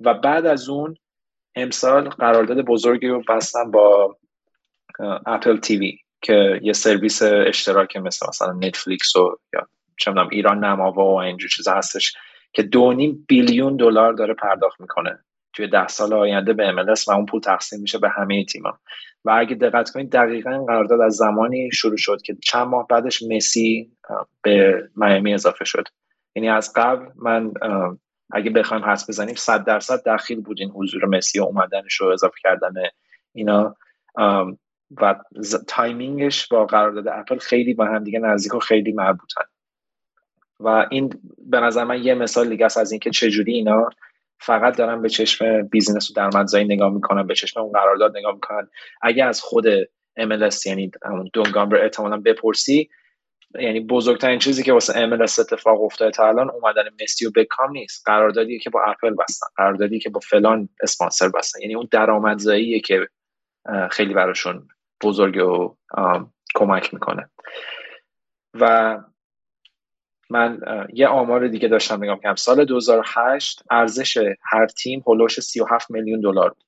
[0.00, 0.96] و بعد از اون
[1.54, 4.16] امسال قرارداد بزرگی رو بستن با
[5.26, 11.20] اپل تیوی که یه سرویس اشتراک مثل مثلا نتفلیکس و یا چه ایران نماوا و
[11.20, 12.14] اینجور چیزا هستش
[12.52, 15.24] که دو نیم بیلیون دلار داره پرداخت می‌کنه.
[15.54, 18.78] توی ده سال آینده به MLS و اون پول تقسیم میشه به همه تیما
[19.24, 23.22] و اگه دقت کنید دقیقا این قرارداد از زمانی شروع شد که چند ماه بعدش
[23.22, 23.92] مسی
[24.42, 25.84] به میامی اضافه شد.
[26.34, 27.52] یعنی از قبل من
[28.32, 32.36] اگه بخوایم حس بزنیم صد درصد دخیل بود این حضور مسی و اومدنش رو اضافه
[32.42, 32.72] کردن
[33.32, 33.76] اینا.
[35.00, 35.14] و
[35.68, 39.44] timing ش با قرارداد اپل خیلی با هم دیگه نزدیک و خیلی مربوطن.
[40.60, 43.90] و این به نظر من یه مثال دیگه است از اینکه چجوری اینا
[44.46, 48.68] فقط دارن به چشم business و درآمدزایی نگاه می‌کنن به چشم اون قرارداد نگاه می‌کنن.
[49.02, 49.64] اگه از خود
[50.20, 52.90] MLS یعنی همون دان گاربر احتمالا بپرسی
[53.60, 58.02] یعنی بزرگترین چیزی که واسه MLS اتفاق افتاده تا الان اومدن مسی و بکام نیست.
[58.06, 61.60] قراردادی که با اپل بستن قراردادی که با فلان اسپانسر بستن.
[61.60, 63.08] یعنی اون درآمدزاییه که
[63.90, 64.68] خیلی براشون
[65.02, 65.76] بزرگ و
[66.54, 67.30] کمک می‌کنه.
[68.54, 68.98] و
[70.30, 70.60] من
[70.92, 76.48] یه آمار دیگه داشتم نگاه کنم سال 2008 ارزش هر تیم هلوش 37 میلیون دلار
[76.50, 76.66] بود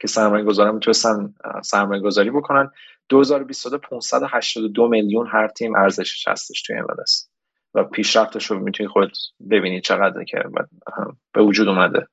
[0.00, 2.70] که سرمایه گذاران می‌تونستن سرمایه گذاری بکنن.
[3.08, 7.28] 2022 582 میلیون هر تیم ارزشش هستش توی MLS.
[7.74, 9.12] و پیشرفتش رو می‌تونی خود
[9.50, 10.42] ببینی چقدر که
[11.32, 12.06] به وجود اومده.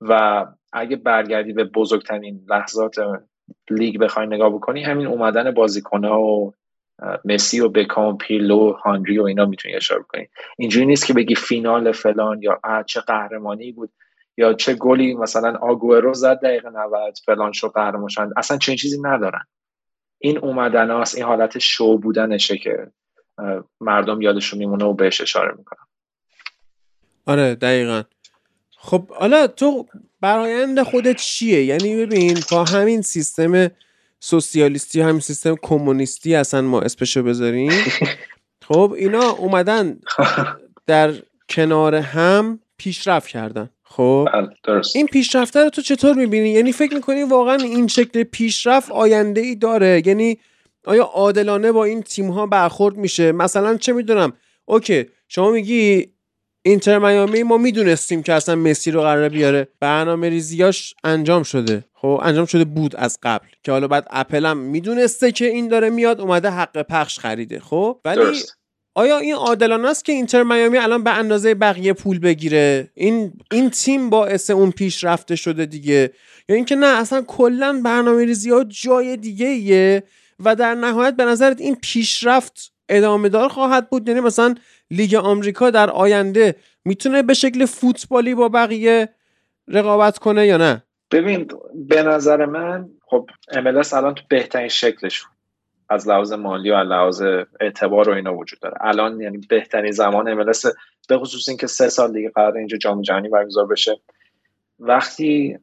[0.00, 2.94] و اگه برگردی به بزرگترین لحظات
[3.70, 6.52] لیگ بخوای نگاه بکنی همین اومدن بازیکنه و
[7.24, 10.28] مسی و بکام پیلو هانری و اینا می‌تونی اشاره کنی.
[10.58, 13.90] اینجوری نیست که بگی فینال فلان یا چه قهرمانی بود
[14.36, 19.46] یا چه گلی مثلا آگورو زد دقیقه 90 فلان شو قهرمان اصلا چنین چیزی ندارن.
[20.18, 22.90] این اومدن این حالت شو بودنشه که
[23.80, 25.86] مردم یادشون میمونه و بهش اشاره می‌کنن.
[27.26, 28.02] آره دقیقا.
[28.76, 29.86] خب حالا تو
[30.20, 33.70] برایند خودت چیه؟ یعنی ببین با همین سیستم
[34.24, 37.72] سوسیالیستی همین سیستم کمونیستی اصلا ما اسپشو بذاریم.
[38.68, 40.00] خب اینا اومدن
[40.86, 41.14] در
[41.48, 43.70] کنار هم پیشرفت کردن.
[43.82, 48.90] خب بله، این پیشرفته رو تو چطور می‌بینی؟ یعنی فکر می‌کنی واقعا این شکل پیشرفت
[48.90, 50.38] آینده ای داره؟ یعنی
[50.84, 54.32] آیا عادلانه با این تیم ها برخورد میشه؟ مثلا چه می‌دونم؟
[54.64, 56.08] اوکی شما میگی
[56.62, 59.68] اینتر میامی ما می‌دونستیم که اصلا مسی رو قراره بیاره.
[59.80, 61.84] برنامه ریزیاش انجام شده.
[61.94, 63.46] خب انجام شده بود از قبل.
[63.62, 67.60] که حالا بعد اپل هم می‌دونسته که این داره میاد اومده حق پخش خریده.
[67.60, 68.22] خب ولی
[68.94, 73.70] آیا این عادلانه است که اینتر میامی الان به اندازه بقیه پول بگیره؟ این این
[73.70, 76.12] تیم باعث اون پیشرفته شده دیگه.
[76.48, 80.02] یا اینکه نه اصلا کلا برنامه ریزی ها جای دیگه ایه
[80.44, 84.54] و در نهایت به نظرت این پیشرفت ادامه دار خواهد بود؟ یعنی مثلا
[84.92, 89.08] لیگ آمریکا در آینده می‌تونه به شکل فوتبالی با بقیه
[89.68, 95.24] رقابت کنه یا نه؟ ببین به نظر من خب MLS الان تو بهترین شکلش
[95.88, 97.22] از لحاظ مالی و لحاظ
[97.60, 98.76] اعتبار و اینا وجود داره.
[98.80, 100.74] الان یعنی بهترین زمان MLS
[101.08, 104.00] به خصوص اینکه سه سال دیگه قرار اینجا جام جهانی برگزار بشه.
[104.78, 105.58] وقتی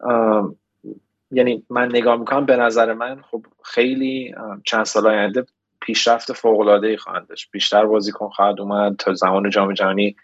[1.31, 5.45] یعنی من نگاه می‌کنم به نظر من خب خیلی چند سال آینده
[5.89, 7.51] پیشرفت فوق العاده خواهند داشت.
[7.51, 10.15] بیشتر بازیکن خواهد اومد تا زمان جام جهانی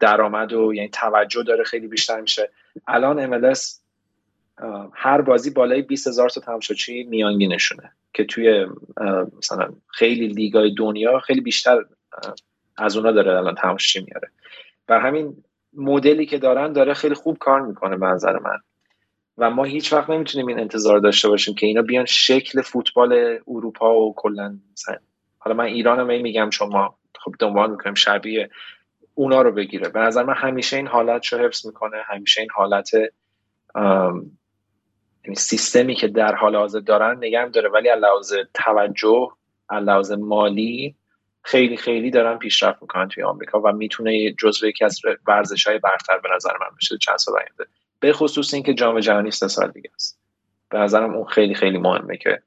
[0.00, 2.50] درآمد و یعنی توجه داره خیلی بیشتر میشه.
[2.86, 3.60] الان MLS
[4.94, 8.66] هر بازی بالای 20 هزار تا تماشاچی میانگینشونه که توی
[9.38, 11.84] مثلا خیلی لیگای دنیا خیلی بیشتر
[12.78, 14.30] از اونا داره الان تماشاچی میاره.
[14.88, 18.58] و همین مدلی که دارن داره خیلی خوب کار می‌کنه به نظر من.
[19.40, 23.94] و ما هیچ وقت نمی‌تونیم این انتظار داشته باشیم که اینا بیان شکل فوتبال اروپا
[23.94, 24.58] و کلا
[25.38, 28.50] حالا من ایرانم میگم چون ما خب دنبال می‌کنیم شبیه
[29.14, 29.88] اونا رو بگیره.
[29.88, 32.90] به نظر من همیشه این حالت رو حفظ می‌کنه همیشه این حالت
[35.24, 39.28] یعنی سیستمی که در حال حاضر دارن نگم داره ولی لحاظ توجه
[39.72, 40.96] لحاظ مالی
[41.42, 46.18] خیلی خیلی دارن پیشرفت می‌کنن توی آمریکا و می‌تونه جزو یکی از ورزش های برتر
[46.18, 47.66] به نظر من بشه چند سال آینده.
[48.00, 50.20] به خصوص اینکه جام جهانی سه سال دیگه است.
[50.68, 52.42] به نظرم اون خیلی خیلی مهمه که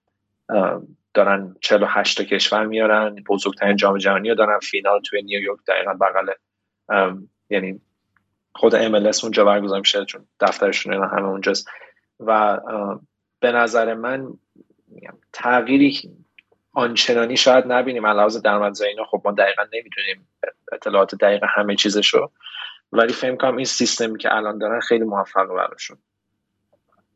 [1.13, 6.31] دارن 48 تا کشور میارن بزرگترین جام جهانی رو دارن فینال توی نیویورک دقیقا بغل
[7.49, 7.81] یعنی
[8.55, 11.69] خود MLS اونجا برگزار میشه چون دفترشون همه اونجاست.
[12.19, 12.59] و
[13.39, 14.27] به نظر من
[15.33, 16.01] تغییری
[16.73, 18.07] آنچنانی شاید نبینیم.
[18.07, 20.27] علاوه درآمدزایی اینا خب ما دقیقا نمی‌دونیم
[20.71, 22.31] اطلاعات دقیق همه چیزشو.
[22.93, 25.97] ولی فهم کنم این سیستمی که الان دارن خیلی موفق براشون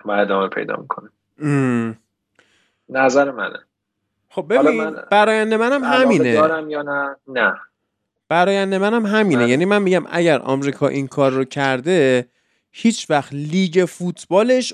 [0.06, 1.10] و ادامه پیدا می‌کنه.
[2.90, 3.60] نظر منه.
[4.30, 6.34] خب ببین من براینده منم همینه.
[6.34, 7.54] دارم یا نه؟ نه.
[8.30, 9.42] براینده منم همینه.
[9.42, 9.50] من...
[9.50, 12.30] یعنی من میگم اگر آمریکا این کار رو کرده
[12.72, 14.74] هیچ وقت لیگ فوتبالش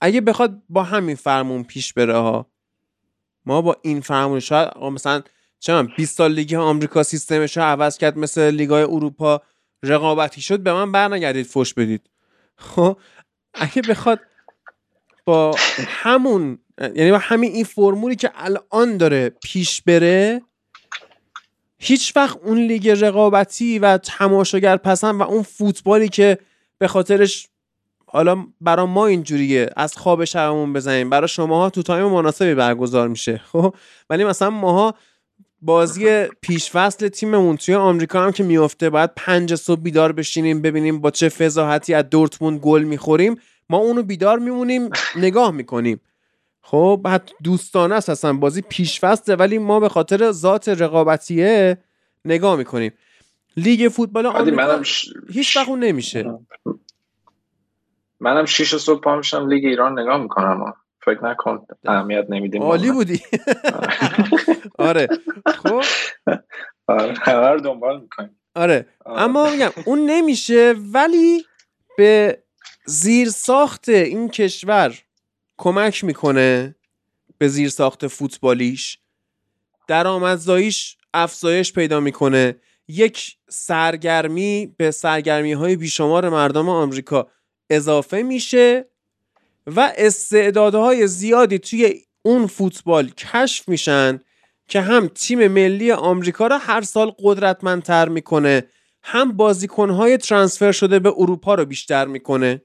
[0.00, 2.46] اگه بخواد با همین فرمون پیش بره ها.
[3.46, 5.22] ما با این فرمون شاید مثلا
[5.58, 9.42] چه 20 سال لیگ آمریکا سیستمش رو عوض کرد مثل لیگای اروپا.
[9.84, 12.10] رقابتی شد به من برنگردید فوش بدید.
[12.56, 12.98] خب
[13.54, 14.20] اگه بخواد
[15.24, 20.42] با همون یعنی با همین این فرمولی که الان داره پیش بره
[21.78, 26.38] هیچ وقت اون لیگ رقابتی و تماشاگر پسند و اون فوتبالی که
[26.78, 27.48] به خاطرش
[28.06, 31.10] حالا برا ما اینجوریه از خواب شبمون بزنیم.
[31.10, 33.38] برای شماها تو تایم مناسبی برگزار میشه.
[33.38, 33.74] خب
[34.10, 34.94] ولی مثلا ماها
[35.64, 41.10] بازی پیشفصل تیممون توی آمریکا هم که میفته باید پنج صبح بیدار بشینیم ببینیم با
[41.10, 43.40] چه فضاحتی از دورتموند گل می‌خوریم.
[43.70, 46.00] ما اونو بیدار میمونیم نگاه می‌کنیم.
[46.62, 51.78] خب بعد دوستانه است اصلا بازی پیشفصله ولی ما به خاطر ذات رقابتیه
[52.24, 52.92] نگاه می‌کنیم.
[53.56, 54.82] لیگ فوتبال آمریکا
[55.32, 56.38] هیچ وقت نمیشه.
[58.20, 60.74] منم شیش صبح پا میشم لیگ ایران نگاه می‌کنم.
[61.04, 61.66] فکر نکن.
[61.84, 63.22] اهمیت نمیدیم عالی بودی.
[64.78, 65.08] آره.
[65.46, 65.82] خب.
[66.86, 67.60] آره.
[67.60, 68.40] دنبال می‌کنیم.
[68.54, 68.86] آره.
[69.04, 69.22] آره.
[69.22, 71.44] اما میگم اون نمیشه ولی
[71.96, 72.42] به
[72.86, 74.94] زیر ساخت این کشور
[75.56, 76.74] کمک می‌کنه
[77.38, 78.98] به زیر ساخت فوتبالیش.
[79.88, 82.56] درآمدزاییش افزایش پیدا می‌کنه.
[82.88, 87.28] یک سرگرمی به سرگرمی های بیشمار مردم آمریکا
[87.70, 88.93] اضافه میشه.
[89.66, 94.20] و استعدادهای زیادی توی اون فوتبال کشف میشن
[94.68, 98.62] که هم تیم ملی آمریکا را هر سال قدرتمندتر می‌کنه
[99.02, 102.62] هم بازیکنهای ترانسفر شده به اروپا رو بیشتر می‌کنه.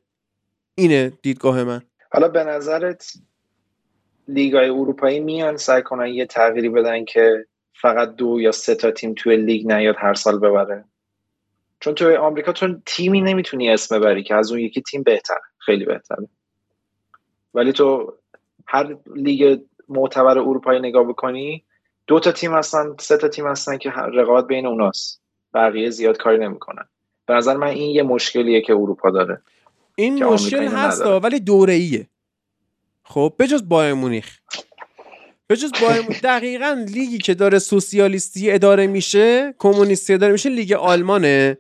[0.76, 1.82] اینه دیدگاه من.
[2.12, 3.14] حالا به نظرت
[4.28, 7.46] لیگای اروپایی میان سعی کنن یه تغییری بدن که
[7.82, 10.86] فقط دو یا سه تا تیم توی لیگ نیاد هر سال ببره؟
[11.80, 15.86] چون توی آمریکا تو تیمی نمی‌تونی اسم ببری که از اون یکی تیم بهتر خیلی
[15.86, 16.28] بهتره.
[17.54, 18.14] ولی تو
[18.68, 19.60] هر لیگ
[19.90, 21.64] معتبر اروپایی نگاه بکنی
[22.08, 25.22] دو تا تیم هستن سه تا تیم هستن که رقابت بین اوناست.
[25.54, 26.86] بقیه زیاد کاری نمی‌کنن.
[27.26, 29.42] به نظر من این یه مشکلیه که اروپا داره.
[29.96, 32.08] این مشکل هست ولی دوره ایه
[33.04, 34.38] خب بجز بایر مونیخ.
[35.50, 41.58] بجز بایر دقیقا لیگی که داره سوسیالیستی اداره میشه کمونیستی اداره میشه لیگ آلمانه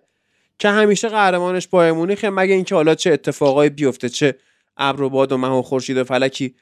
[0.59, 4.35] که همیشه قهرمانش بایر مونیخه مگه اینکه حالا چه اتفاقای بیفته چه
[4.79, 6.55] ابر و باد و مه و خورشید و فلکی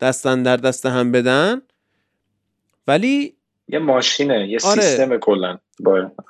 [0.00, 1.62] دستن در دست هم بدن.
[2.86, 3.36] ولی
[3.68, 4.82] یه ماشینه یه آره.
[4.82, 5.58] سیستم کلا.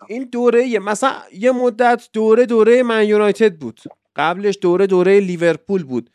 [0.09, 3.81] این دوره یه مثلا یه مدت دوره دوره من یونایتد بود.
[4.16, 6.10] قبلش دوره دوره لیورپول بود.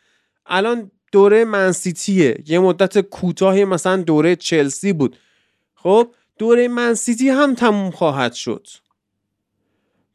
[0.45, 5.17] الان دوره منسیتیه یه مدت کوتاهی مثلا دوره چلسی بود.
[5.75, 8.67] خب دوره منسیتی هم تموم خواهد شد.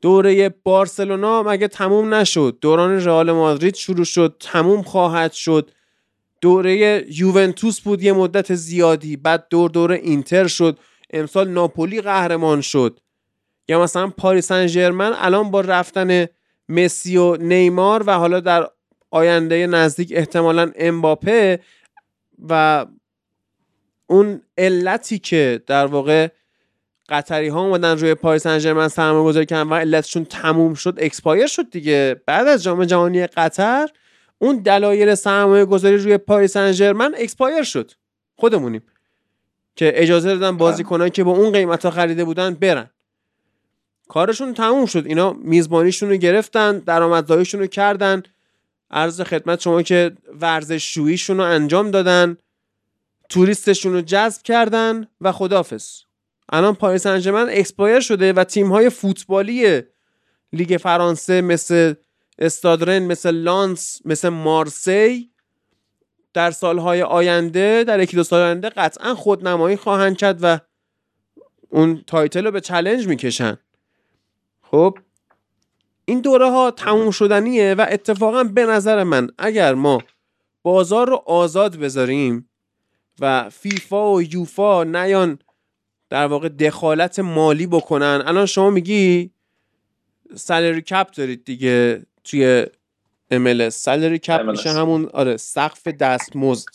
[0.03, 5.71] دوره بارسلونا مگه تموم نشد؟ دوران رئال مادرید شروع شد تموم خواهد شد.
[6.41, 10.79] دوره یوونتوس بود یه مدت زیادی بعد دور دوره اینتر شد.
[11.11, 13.01] امسال ناپولی قهرمان شد.
[13.69, 16.27] یا مثلا پاریس سن الان با رفتن
[16.69, 18.69] مسی و نیمار و حالا در
[19.11, 21.61] آینده نزدیک احتمالا امباپه
[22.49, 22.87] و
[24.07, 26.29] اون علتی که در واقع
[27.13, 31.71] قطری ها اومدن روی پاریس سن سرمایه گذاری کردن و علتشون تموم شد expire شد
[31.71, 32.21] دیگه.
[32.27, 33.89] بعد از جام جهانی قطر
[34.39, 37.93] اون دلایل سرمایه گذاری روی پاریس سن expire شد.
[38.37, 38.83] خودمونیم.
[39.77, 42.91] که اجازه دادن بازیکنایی که با اون قیمت ها خریده بودن برن.
[44.09, 45.07] کارشون تموم شد.
[45.07, 48.23] اینا میزبانیشون رو گرفتن درآمدزاییشون رو کردن.
[48.91, 52.37] عرض خدمت شما که ورزش شوییشون رو انجام دادن
[53.29, 55.89] توریستشون رو جذب کردن و خدافز
[56.53, 59.83] الان پاریس سن ژرمن expire شده و تیم های فوتبالی
[60.53, 61.95] لیگ فرانسه مثل
[62.39, 65.31] استاد رن مثل لانس مثل مارسی
[66.35, 70.59] در سالهای آینده در یکی دو سال آینده قطعا خودنمایی خواهند کرد و
[71.69, 73.59] اون title رو به challenge می‌کشن.
[74.63, 74.99] خب
[76.05, 80.03] این دوره ها تموم شدنیه و اتفاقا به نظر من اگر ما
[80.63, 82.51] بازار رو آزاد بذاریم
[83.21, 85.39] و فیفا و یوفا نیان
[86.13, 88.23] در واقع دخالت مالی بکنن.
[88.27, 89.31] الان شما میگی
[90.35, 92.67] سالری کپ دارید دیگه توی
[93.33, 96.69] MLS سالری کپ میشه همون آره سقف دستمزد.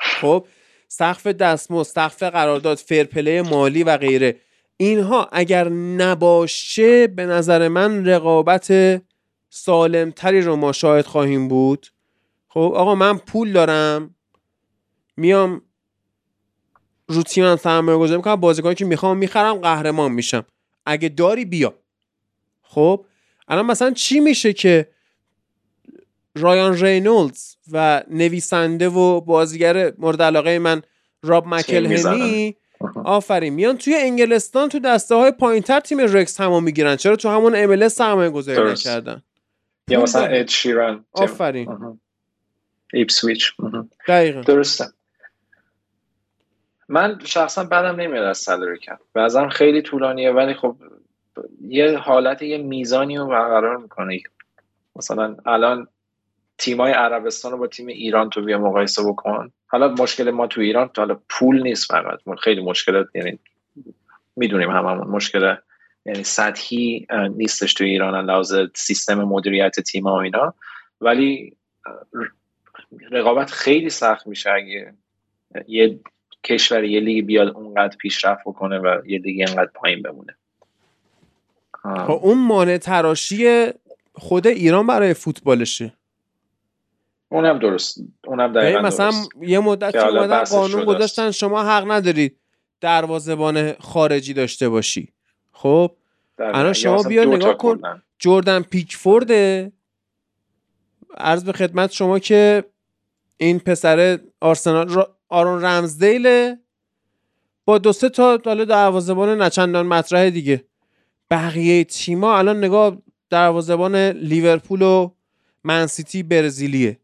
[0.00, 0.46] خب
[0.88, 4.36] سقف دستمزد سقف قرارداد فرپله مالی و غیره.
[4.76, 9.02] اینها اگر نباشه به نظر من رقابت
[9.50, 11.86] سالمتری رو ما شاهد خواهیم بود.
[12.48, 14.14] خب آقا من پول دارم
[15.16, 15.62] میام
[17.10, 20.44] رو تیمم سرمایه گذاری می‌کنم بازیکنی که می‌خوام می‌خرم قهرمان میشم.
[20.86, 21.74] اگه داری بیا.
[22.62, 23.04] خب؟
[23.48, 24.88] الان مثلا چی میشه که
[26.34, 30.82] رایان رینولدز و نویسنده و بازیگر مورد علاقه من
[31.22, 32.56] راب مکلهنی
[33.04, 33.54] آفرین.
[33.54, 36.96] میان توی انگلستان تو دسته های پایین تر تیم رکس همو می‌گیرن.
[36.96, 39.22] چرا؟ تو همون ام سرمایه گذاری نکردن.
[39.88, 41.98] یا مثلا اد شیران آفرین.
[42.92, 43.52] ایپسویچ
[44.08, 44.40] دقیقا.
[44.40, 44.84] درسته.
[46.90, 50.76] من شخصا بعدم نمیاد از سالری کپ بعضا خیلی طولانیه ولی خب
[51.60, 54.20] یه حالت یه میزانی رو برقرار می‌کنه.
[54.96, 55.88] مثلا الان
[56.58, 59.52] تیمای عربستان رو با تیم ایران تو بیا مقایسه بکن.
[59.66, 62.18] حالا مشکل ما تو ایران حالا پول نیست فقط.
[62.42, 63.38] خیلی مشکلات یعنی
[64.36, 65.54] می‌دونیم هممون مشکل
[66.06, 67.06] یعنی سطحی
[67.36, 70.54] نیستش تو ایران لحاظ سیستم مدیریت تیم و اینا.
[71.00, 71.56] ولی
[73.10, 74.94] رقابت خیلی سخت میشه اگه
[75.68, 76.00] یه
[76.44, 80.36] کشور یه لیگ بیاد اونقدر پیشرفت بکنه و یه لیگ اینقدر پایین بمونه.
[81.82, 83.66] خب اون مانع تراشی
[84.14, 85.92] خود ایران برای فوتبالشه.
[87.28, 88.00] اونم درست.
[88.26, 92.36] اونم دقیقا مثلا یه مدت که اومدن قانون گذاشتن شما حق ندارید
[92.80, 95.12] دروازه‌بان خارجی داشته باشی.
[95.52, 95.96] خب؟
[96.38, 99.30] الان شما بیا نگاه کن جردن پیکفورد
[101.16, 102.64] عرض به خدمت شما که
[103.36, 106.56] این پسر آرسنال آرون رمزدیل
[107.64, 110.64] با دو سه تا حالا دروازه‌بان نچندان مطرح دیگه.
[111.30, 112.96] بقیه تیما الان نگاه
[113.30, 115.10] دروازبان لیورپول و
[115.64, 116.98] منسیتی برزیلیه.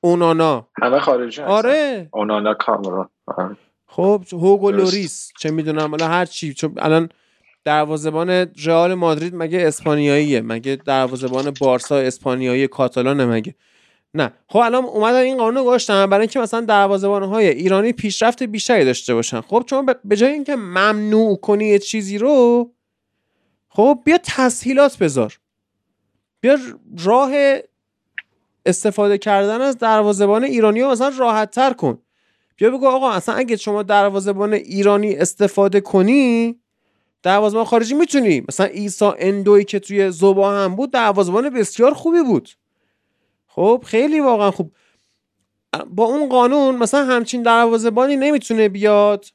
[0.00, 0.68] اونانا.
[0.82, 2.08] همه خارجی آره.
[2.12, 3.10] اونانا کامرا
[3.86, 6.54] خب هوگو لوریس چه می‌دونم حالا هر چی.
[6.54, 7.08] چون الان
[7.64, 8.30] دروازبان
[8.64, 13.54] رئال مادرید مگه اسپانیاییه؟ مگه دروازبان بارسا اسپانیایی کاتالانه مگه؟
[14.14, 14.32] نه.
[14.48, 19.14] خب الان اومدن این قانون گذاشتن برای اینکه مثلا دروازه‌بان های ایرانی پیشرفت بیشتری داشته
[19.14, 19.40] باشن.
[19.40, 22.70] خب چون به جای اینکه ممنوع کنی یه چیزی رو
[23.68, 25.38] خب بیا تسهیلات بذار.
[26.40, 26.58] بیا
[27.04, 27.32] راه
[28.66, 31.98] استفاده کردن از دروازه‌بان ایرانی رو مثلا راحت تر کن.
[32.56, 36.56] بیا بگو آقا اصلا اگه شما دروازه‌بان ایرانی استفاده کنی
[37.22, 38.44] دروازه‌بان خارجی می‌تونی.
[38.48, 42.48] مثلا ایسا اندوی که توی زوبا هم بود دروازه‌بان بسیار خوبی بود.
[43.54, 44.72] خب خیلی واقعا خوب.
[45.86, 49.26] با اون قانون مثلا همچین دروازه‌بانی نمی‌تونه بیاد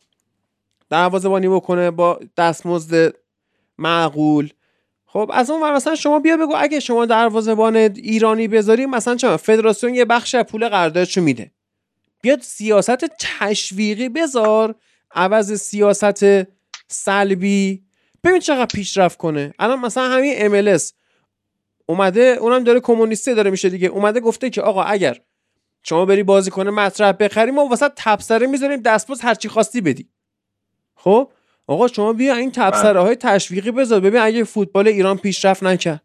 [0.90, 3.14] دروازه‌بانی بکنه با دستمزد
[3.78, 4.50] معقول.
[5.06, 9.96] خب از اون مثلا شما بیا بگو اگه شما دروازه‌بان ایرانی بذاری مثلا چرا فدراسیون
[9.96, 11.52] یه بخش از پول قراردادشو میده.
[12.22, 14.76] بیاد سیاست تشویقی بذار
[15.12, 16.26] عوض سیاست
[16.88, 17.84] سلبی.
[18.24, 19.54] ببین چقدر پیشرفت کنه.
[19.60, 20.84] الان مثلا همین MLS
[21.90, 23.88] اومده اونم داره کمونیستی داره میشه دیگه.
[23.88, 25.20] اومده گفته که آقا اگر
[25.84, 30.10] شما بری بازی کنه مطرح بخری ما وسط تبصره می‌ذاریم دستمزد هرچی خواستی بدی.
[30.96, 31.32] خب؟
[31.68, 34.00] آقا شما بیا این تبصره های تشویقی بذار.
[34.00, 36.04] ببین اگه فوتبال ایران پیشرفت نکرد.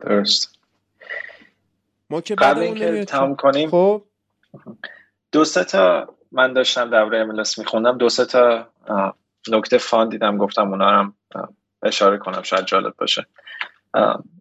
[0.00, 0.58] درست.
[2.10, 3.70] ما که قبل اینکه تمام کنیم.
[3.70, 4.02] خب؟
[5.32, 7.98] دو سه تا من داشتم دوره املس میخوندم.
[7.98, 8.68] دو سه تا
[9.48, 11.14] نکته فان دیدم گفتم اونا هم
[11.82, 13.26] اشاره کنم شاید جالب باشه.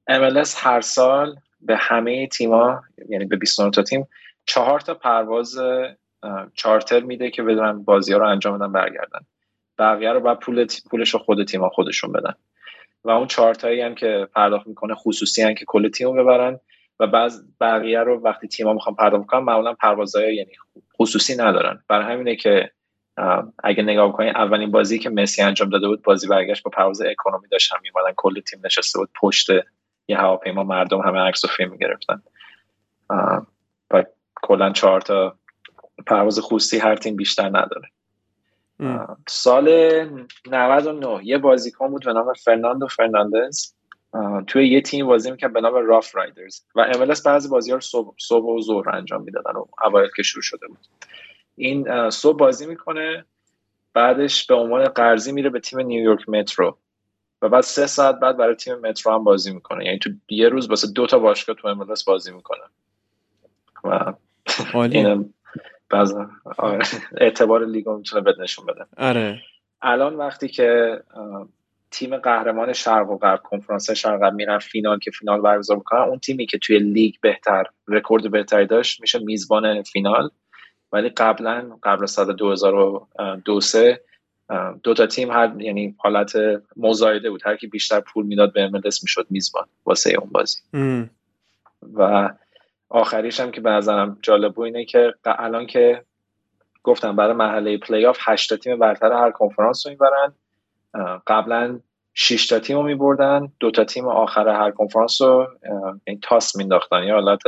[0.09, 4.07] MLS هر سال به همه تیما یعنی به 29 تا تیم
[4.45, 5.57] چهار تا پرواز
[6.53, 9.19] چارتر میده که بدونن بازی ها رو انجام بدن برگردن.
[9.77, 12.33] بقیه رو بعد پول پولش رو خود تیما خودشون بدن.
[13.03, 16.59] و اون چارتایی هم که پرداخت می‌کنه خصوصی هم که کل تیم رو ببرن
[16.99, 20.51] و بعض بقیه رو وقتی تیما می‌خوان پرداخت کنن معمولا پروازهای یعنی
[20.99, 21.83] خصوصی ندارن.
[21.87, 22.71] برای همینه که
[23.63, 27.47] اگه نگاه کنید اولین بازی که مسی انجام داده بود بازی برگشت با پرواز اکونومی
[27.47, 29.47] داشتن میومدن کل تیم نشسته بود پشت
[30.07, 32.21] یه هواپیما مردم همه عکس و فیلم می‌گرفتن.
[33.91, 34.03] و
[34.41, 35.35] کلا چهار تا
[36.07, 37.89] پرواز خصوصی هر تیم بیشتر نداره.
[39.27, 39.69] سال
[40.51, 43.73] 99 یه بازیکن بود به نام فرناندو فرناندز.
[44.47, 46.61] توی یه تیم بازی می‌کرد به نام Rough Riders.
[46.75, 50.23] و MLS بعضی بازی ها رو صبح, صبح و ظهر انجام می‌دادن و اوایل که
[50.23, 50.79] شروع شده بود.
[51.59, 53.25] این صبح بازی می‌کنه
[53.93, 56.77] بعدش به عنوان قرضی میره به تیم نیویورک مترو.
[57.41, 59.85] و بعد سه ساعت بعد برای تیم مترو هم بازی می‌کنه.
[59.85, 62.63] یعنی تو یه روز واسه دو تا باشگاه تو MLS بازی می‌کنه.
[63.83, 64.13] و
[64.73, 65.33] اینم
[66.57, 66.79] آره،
[67.17, 68.85] اعتبار لیگو می‌تونه بد نشون بده.
[68.97, 69.41] آره.
[69.81, 70.99] الان وقتی که
[71.91, 76.19] تیم قهرمان شرق و غرب کنفرانس شرق غرب میرن فینال که فینال برگزار می‌کنن اون
[76.19, 80.29] تیمی که توی لیگ بهتر رکورد بهتری داشت میشه میزبان فینال.
[80.91, 84.01] ولی قبلا قبل سال 2002 سه
[84.83, 86.33] دو تا تیم هر یعنی حالت
[86.77, 87.41] مزایده بود.
[87.45, 90.59] هر کی بیشتر پول می‌داد به MLS می‌شد میزبان واسه اون بازی.
[91.93, 92.29] و
[92.89, 96.03] آخریش هم که به نظرم جالب بود اینه که الان که
[96.83, 100.33] گفتم برای مرحله پلی آف 8 تا تیم برتر هر کنفرانس رو می‌برن.
[101.27, 101.79] قبلا
[102.13, 103.51] 6 تا تیم رو میبردن.
[103.59, 105.47] دو تا تیم آخر هر کنفرانس رو
[106.03, 107.41] این تاس مینداختن یا حالت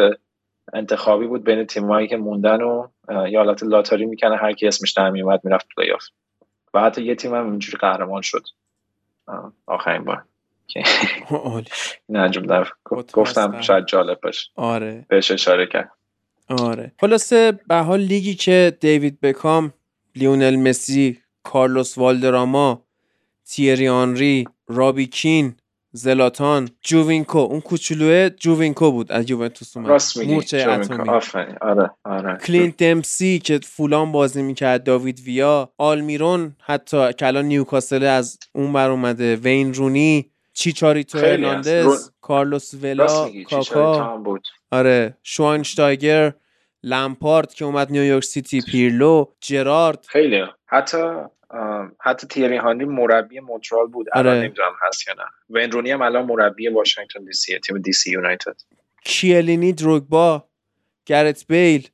[0.73, 5.09] انتخابی بود بین تیمایی که موندن و یا حالت لاتاری می‌کنه هر کی اسمش در
[5.09, 6.03] میومد می‌رفت پلی آف
[6.73, 8.43] و حتی یه تیم هم اینجوری قهرمان شد.
[9.65, 10.23] آخرین بار.
[12.09, 12.67] نه در
[13.13, 14.49] گفتم شاید جالب باشه.
[14.55, 15.05] آره.
[15.09, 15.91] بهش اشاره کرد.
[16.49, 16.91] آره.
[16.99, 19.73] خلاصه به حال لیگی که دیوید بکام
[20.15, 22.85] لیونل مسی کارلوس والدراما
[23.45, 25.55] تیری آنری رابی کین
[25.93, 27.37] زلاتان جووینکو.
[27.37, 29.11] اون کوچولوه جووینکو بود.
[29.11, 29.89] از یوونتوس اومد.
[29.89, 30.57] راست میگی
[31.61, 32.37] آره آره.
[32.37, 35.73] کلینت دمسی که فولام بازی می‌کرد داوید ویا.
[35.77, 39.35] آلمیرون حتی که الان نیوکاسل از اون بر اومده.
[39.35, 44.17] وین رونی چیچاریتو هرناندز کارلوس ولا کاکا.
[44.17, 44.47] بود.
[44.71, 46.33] آره شواینشتایگر
[46.83, 50.05] لمپارد که اومد نیویورک سیتی پیرلو جرارد.
[50.07, 50.43] خیلی.
[50.67, 50.97] حتی
[51.99, 54.07] حتی تیری هانری مربی مونترال بود.
[54.13, 54.45] الان آره.
[54.45, 55.23] نمی‌دونم هست یا نه.
[55.49, 58.55] وین رونی هم الان مربی واشنگتن دی سی تیم دی سی یونایتد.
[59.03, 60.43] کیلینی دروگبا
[61.05, 61.87] گرت بیل.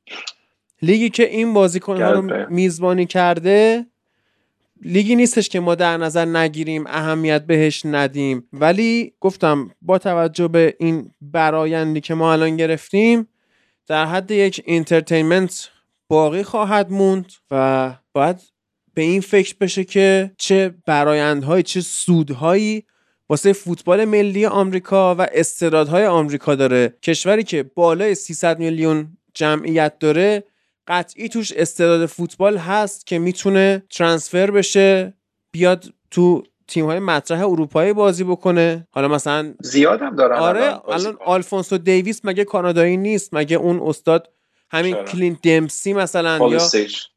[0.82, 3.86] لیگی که این بازیکن ها رو میزبانی کرده
[4.82, 8.48] لیگی نیستش که ما در نظر نگیریم اهمیت بهش ندیم.
[8.54, 13.28] ولی گفتم با توجه به این برایندی که ما الان گرفتیم
[13.88, 15.70] در حد یک entertainment
[16.08, 18.40] باقی خواهد موند و باید
[18.98, 22.84] به این فکر بشه که چه برایندهایی چه سودهایی
[23.30, 26.94] واسه فوتبال ملی آمریکا و استعدادهای آمریکا داره.
[27.04, 30.44] کشوری که بالای 300 میلیون جمعیت داره
[30.88, 35.14] قطعی توش استعداد فوتبال هست که می‌تونه transfer بشه
[35.52, 38.88] بیاد تو تیم های مطرح اروپایی بازی بکنه.
[38.92, 44.30] حالا مثلا زیاد هم دارن آره الان آلفونسو دیویس مگه کانادایی نیست؟ مگه اون استاد
[44.70, 47.08] همین چرا؟ کلینت دمسی مثلا یا پالیسیچ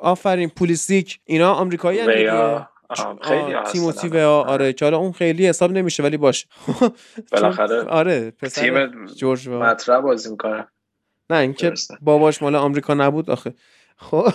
[0.00, 1.20] آفرین پولیسیک.
[1.24, 2.68] اینا آمریکایی هم
[3.22, 4.08] خیلی تیموتی.
[4.08, 4.72] و آره.
[4.72, 6.46] که حالا اون خیلی حساب نمیشه ولی باشه.
[7.32, 10.66] بالاخره آره پسر تیم جورج و مطرح بازی می‌کنه.
[11.30, 11.74] نه اینکه.
[12.00, 13.54] باباش مال آمریکا نبود آخه.
[14.10, 14.28] خب.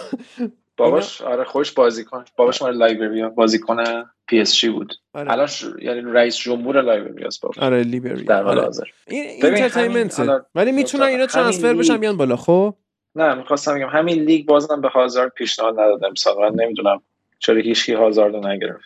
[0.78, 2.26] باباش آره خوش بازی کن.
[2.38, 3.30] باباش مال لایبریا.
[3.30, 4.94] بازی کنه پی اس جی بود.
[5.14, 5.32] آره.
[5.32, 5.66] الان ش...
[5.82, 7.62] یعنی رئیس جمهور لایبریاست بابا.
[7.62, 8.62] آره لیبری در حال آره.
[8.62, 8.84] حاضر.
[9.08, 12.36] این اینترتینمنت ولی می‌تونن اینا ترانسفر بشن بیان بالا.
[12.36, 12.76] خب؟
[13.16, 17.02] نه می‌خواستم بگم همین لیگ بازم به هازارد پیشنهاد ندادم سال نمی‌دونم
[17.40, 18.86] چرا هیچکی هازارد رو نگرفت.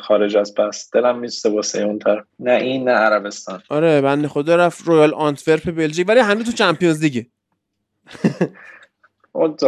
[0.00, 2.24] خارج از بس دلم میسته واسه اون طرف.
[2.38, 3.62] نه این نه عربستان.
[3.68, 6.08] آره بنده خدا رفت رویال آنتورپ بلژیک.
[6.08, 7.26] ولی هنوز تو چمپیونز لیگه.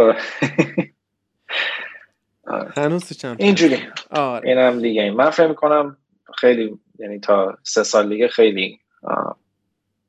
[2.76, 3.78] هنوز تو چمپیونز اینجوری.
[4.10, 4.48] آره.
[4.48, 5.02] اینم دیگه.
[5.02, 5.96] این من فکر می‌کنم
[6.38, 9.36] خیلی یعنی تا سه سال دیگه خیلی آه،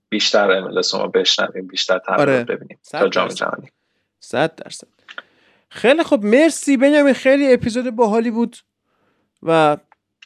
[0.10, 2.44] بیشتر املس رو بشنویم بیشتر تمرین آره.
[2.44, 2.80] ببینیم.
[2.92, 3.38] تا جام درصد.
[3.38, 3.68] جهانی.
[4.20, 4.88] صد درصد.
[5.70, 7.14] خیلی خب مرسی بنیامین.
[7.14, 8.58] خیلی اپیزود باحالی بود
[9.44, 9.78] و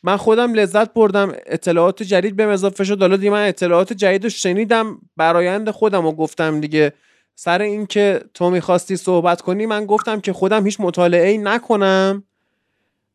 [0.03, 1.33] من خودم لذت بردم.
[1.45, 3.01] اطلاعات جدید بهم اضافه شد.
[3.01, 4.99] حالا دیگه من اطلاعات جدید رو شنیدم.
[5.17, 6.93] برایند خودم رو گفتم دیگه.
[7.35, 12.23] سر اینکه تو می‌خواستی صحبت کنی من گفتم که خودم هیچ مطالعه ای نکنم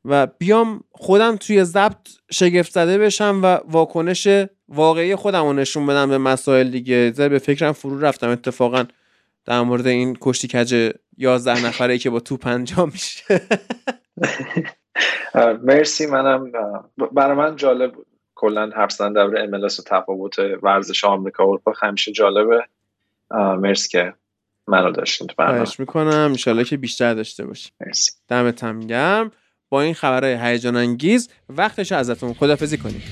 [0.04, 4.28] و بیام خودم توی ضبط شگفت زده بشم و واکنش
[4.68, 7.12] واقعی خودم رو نشون بدم به مسائل دیگه.
[7.12, 8.28] زر به فکرم فرو رفتم.
[8.28, 8.84] اتفاقا
[9.44, 13.40] در مورد این کشتی کج 11 نفره که با توپ انجام میشه.
[15.62, 16.06] مرسی.
[16.06, 16.52] منم
[17.12, 18.06] برای من جالب بود.
[18.34, 21.72] کلا حرف زدن درباره املس و تفاوت ورزش آمریکا و اروپا.
[21.82, 22.64] همیشه جالبه.
[23.58, 24.14] مرسی که
[24.66, 24.92] منو
[25.38, 25.56] برنامه.
[25.58, 26.28] خواهش می‌کنم.
[26.30, 28.12] انشالله که بیشتر داشته باشی مرسی.
[28.28, 29.30] دمت هم گرم.
[29.68, 33.02] با این خبرهای هیجان انگیز وقتش ازتون خدافزی کنیم.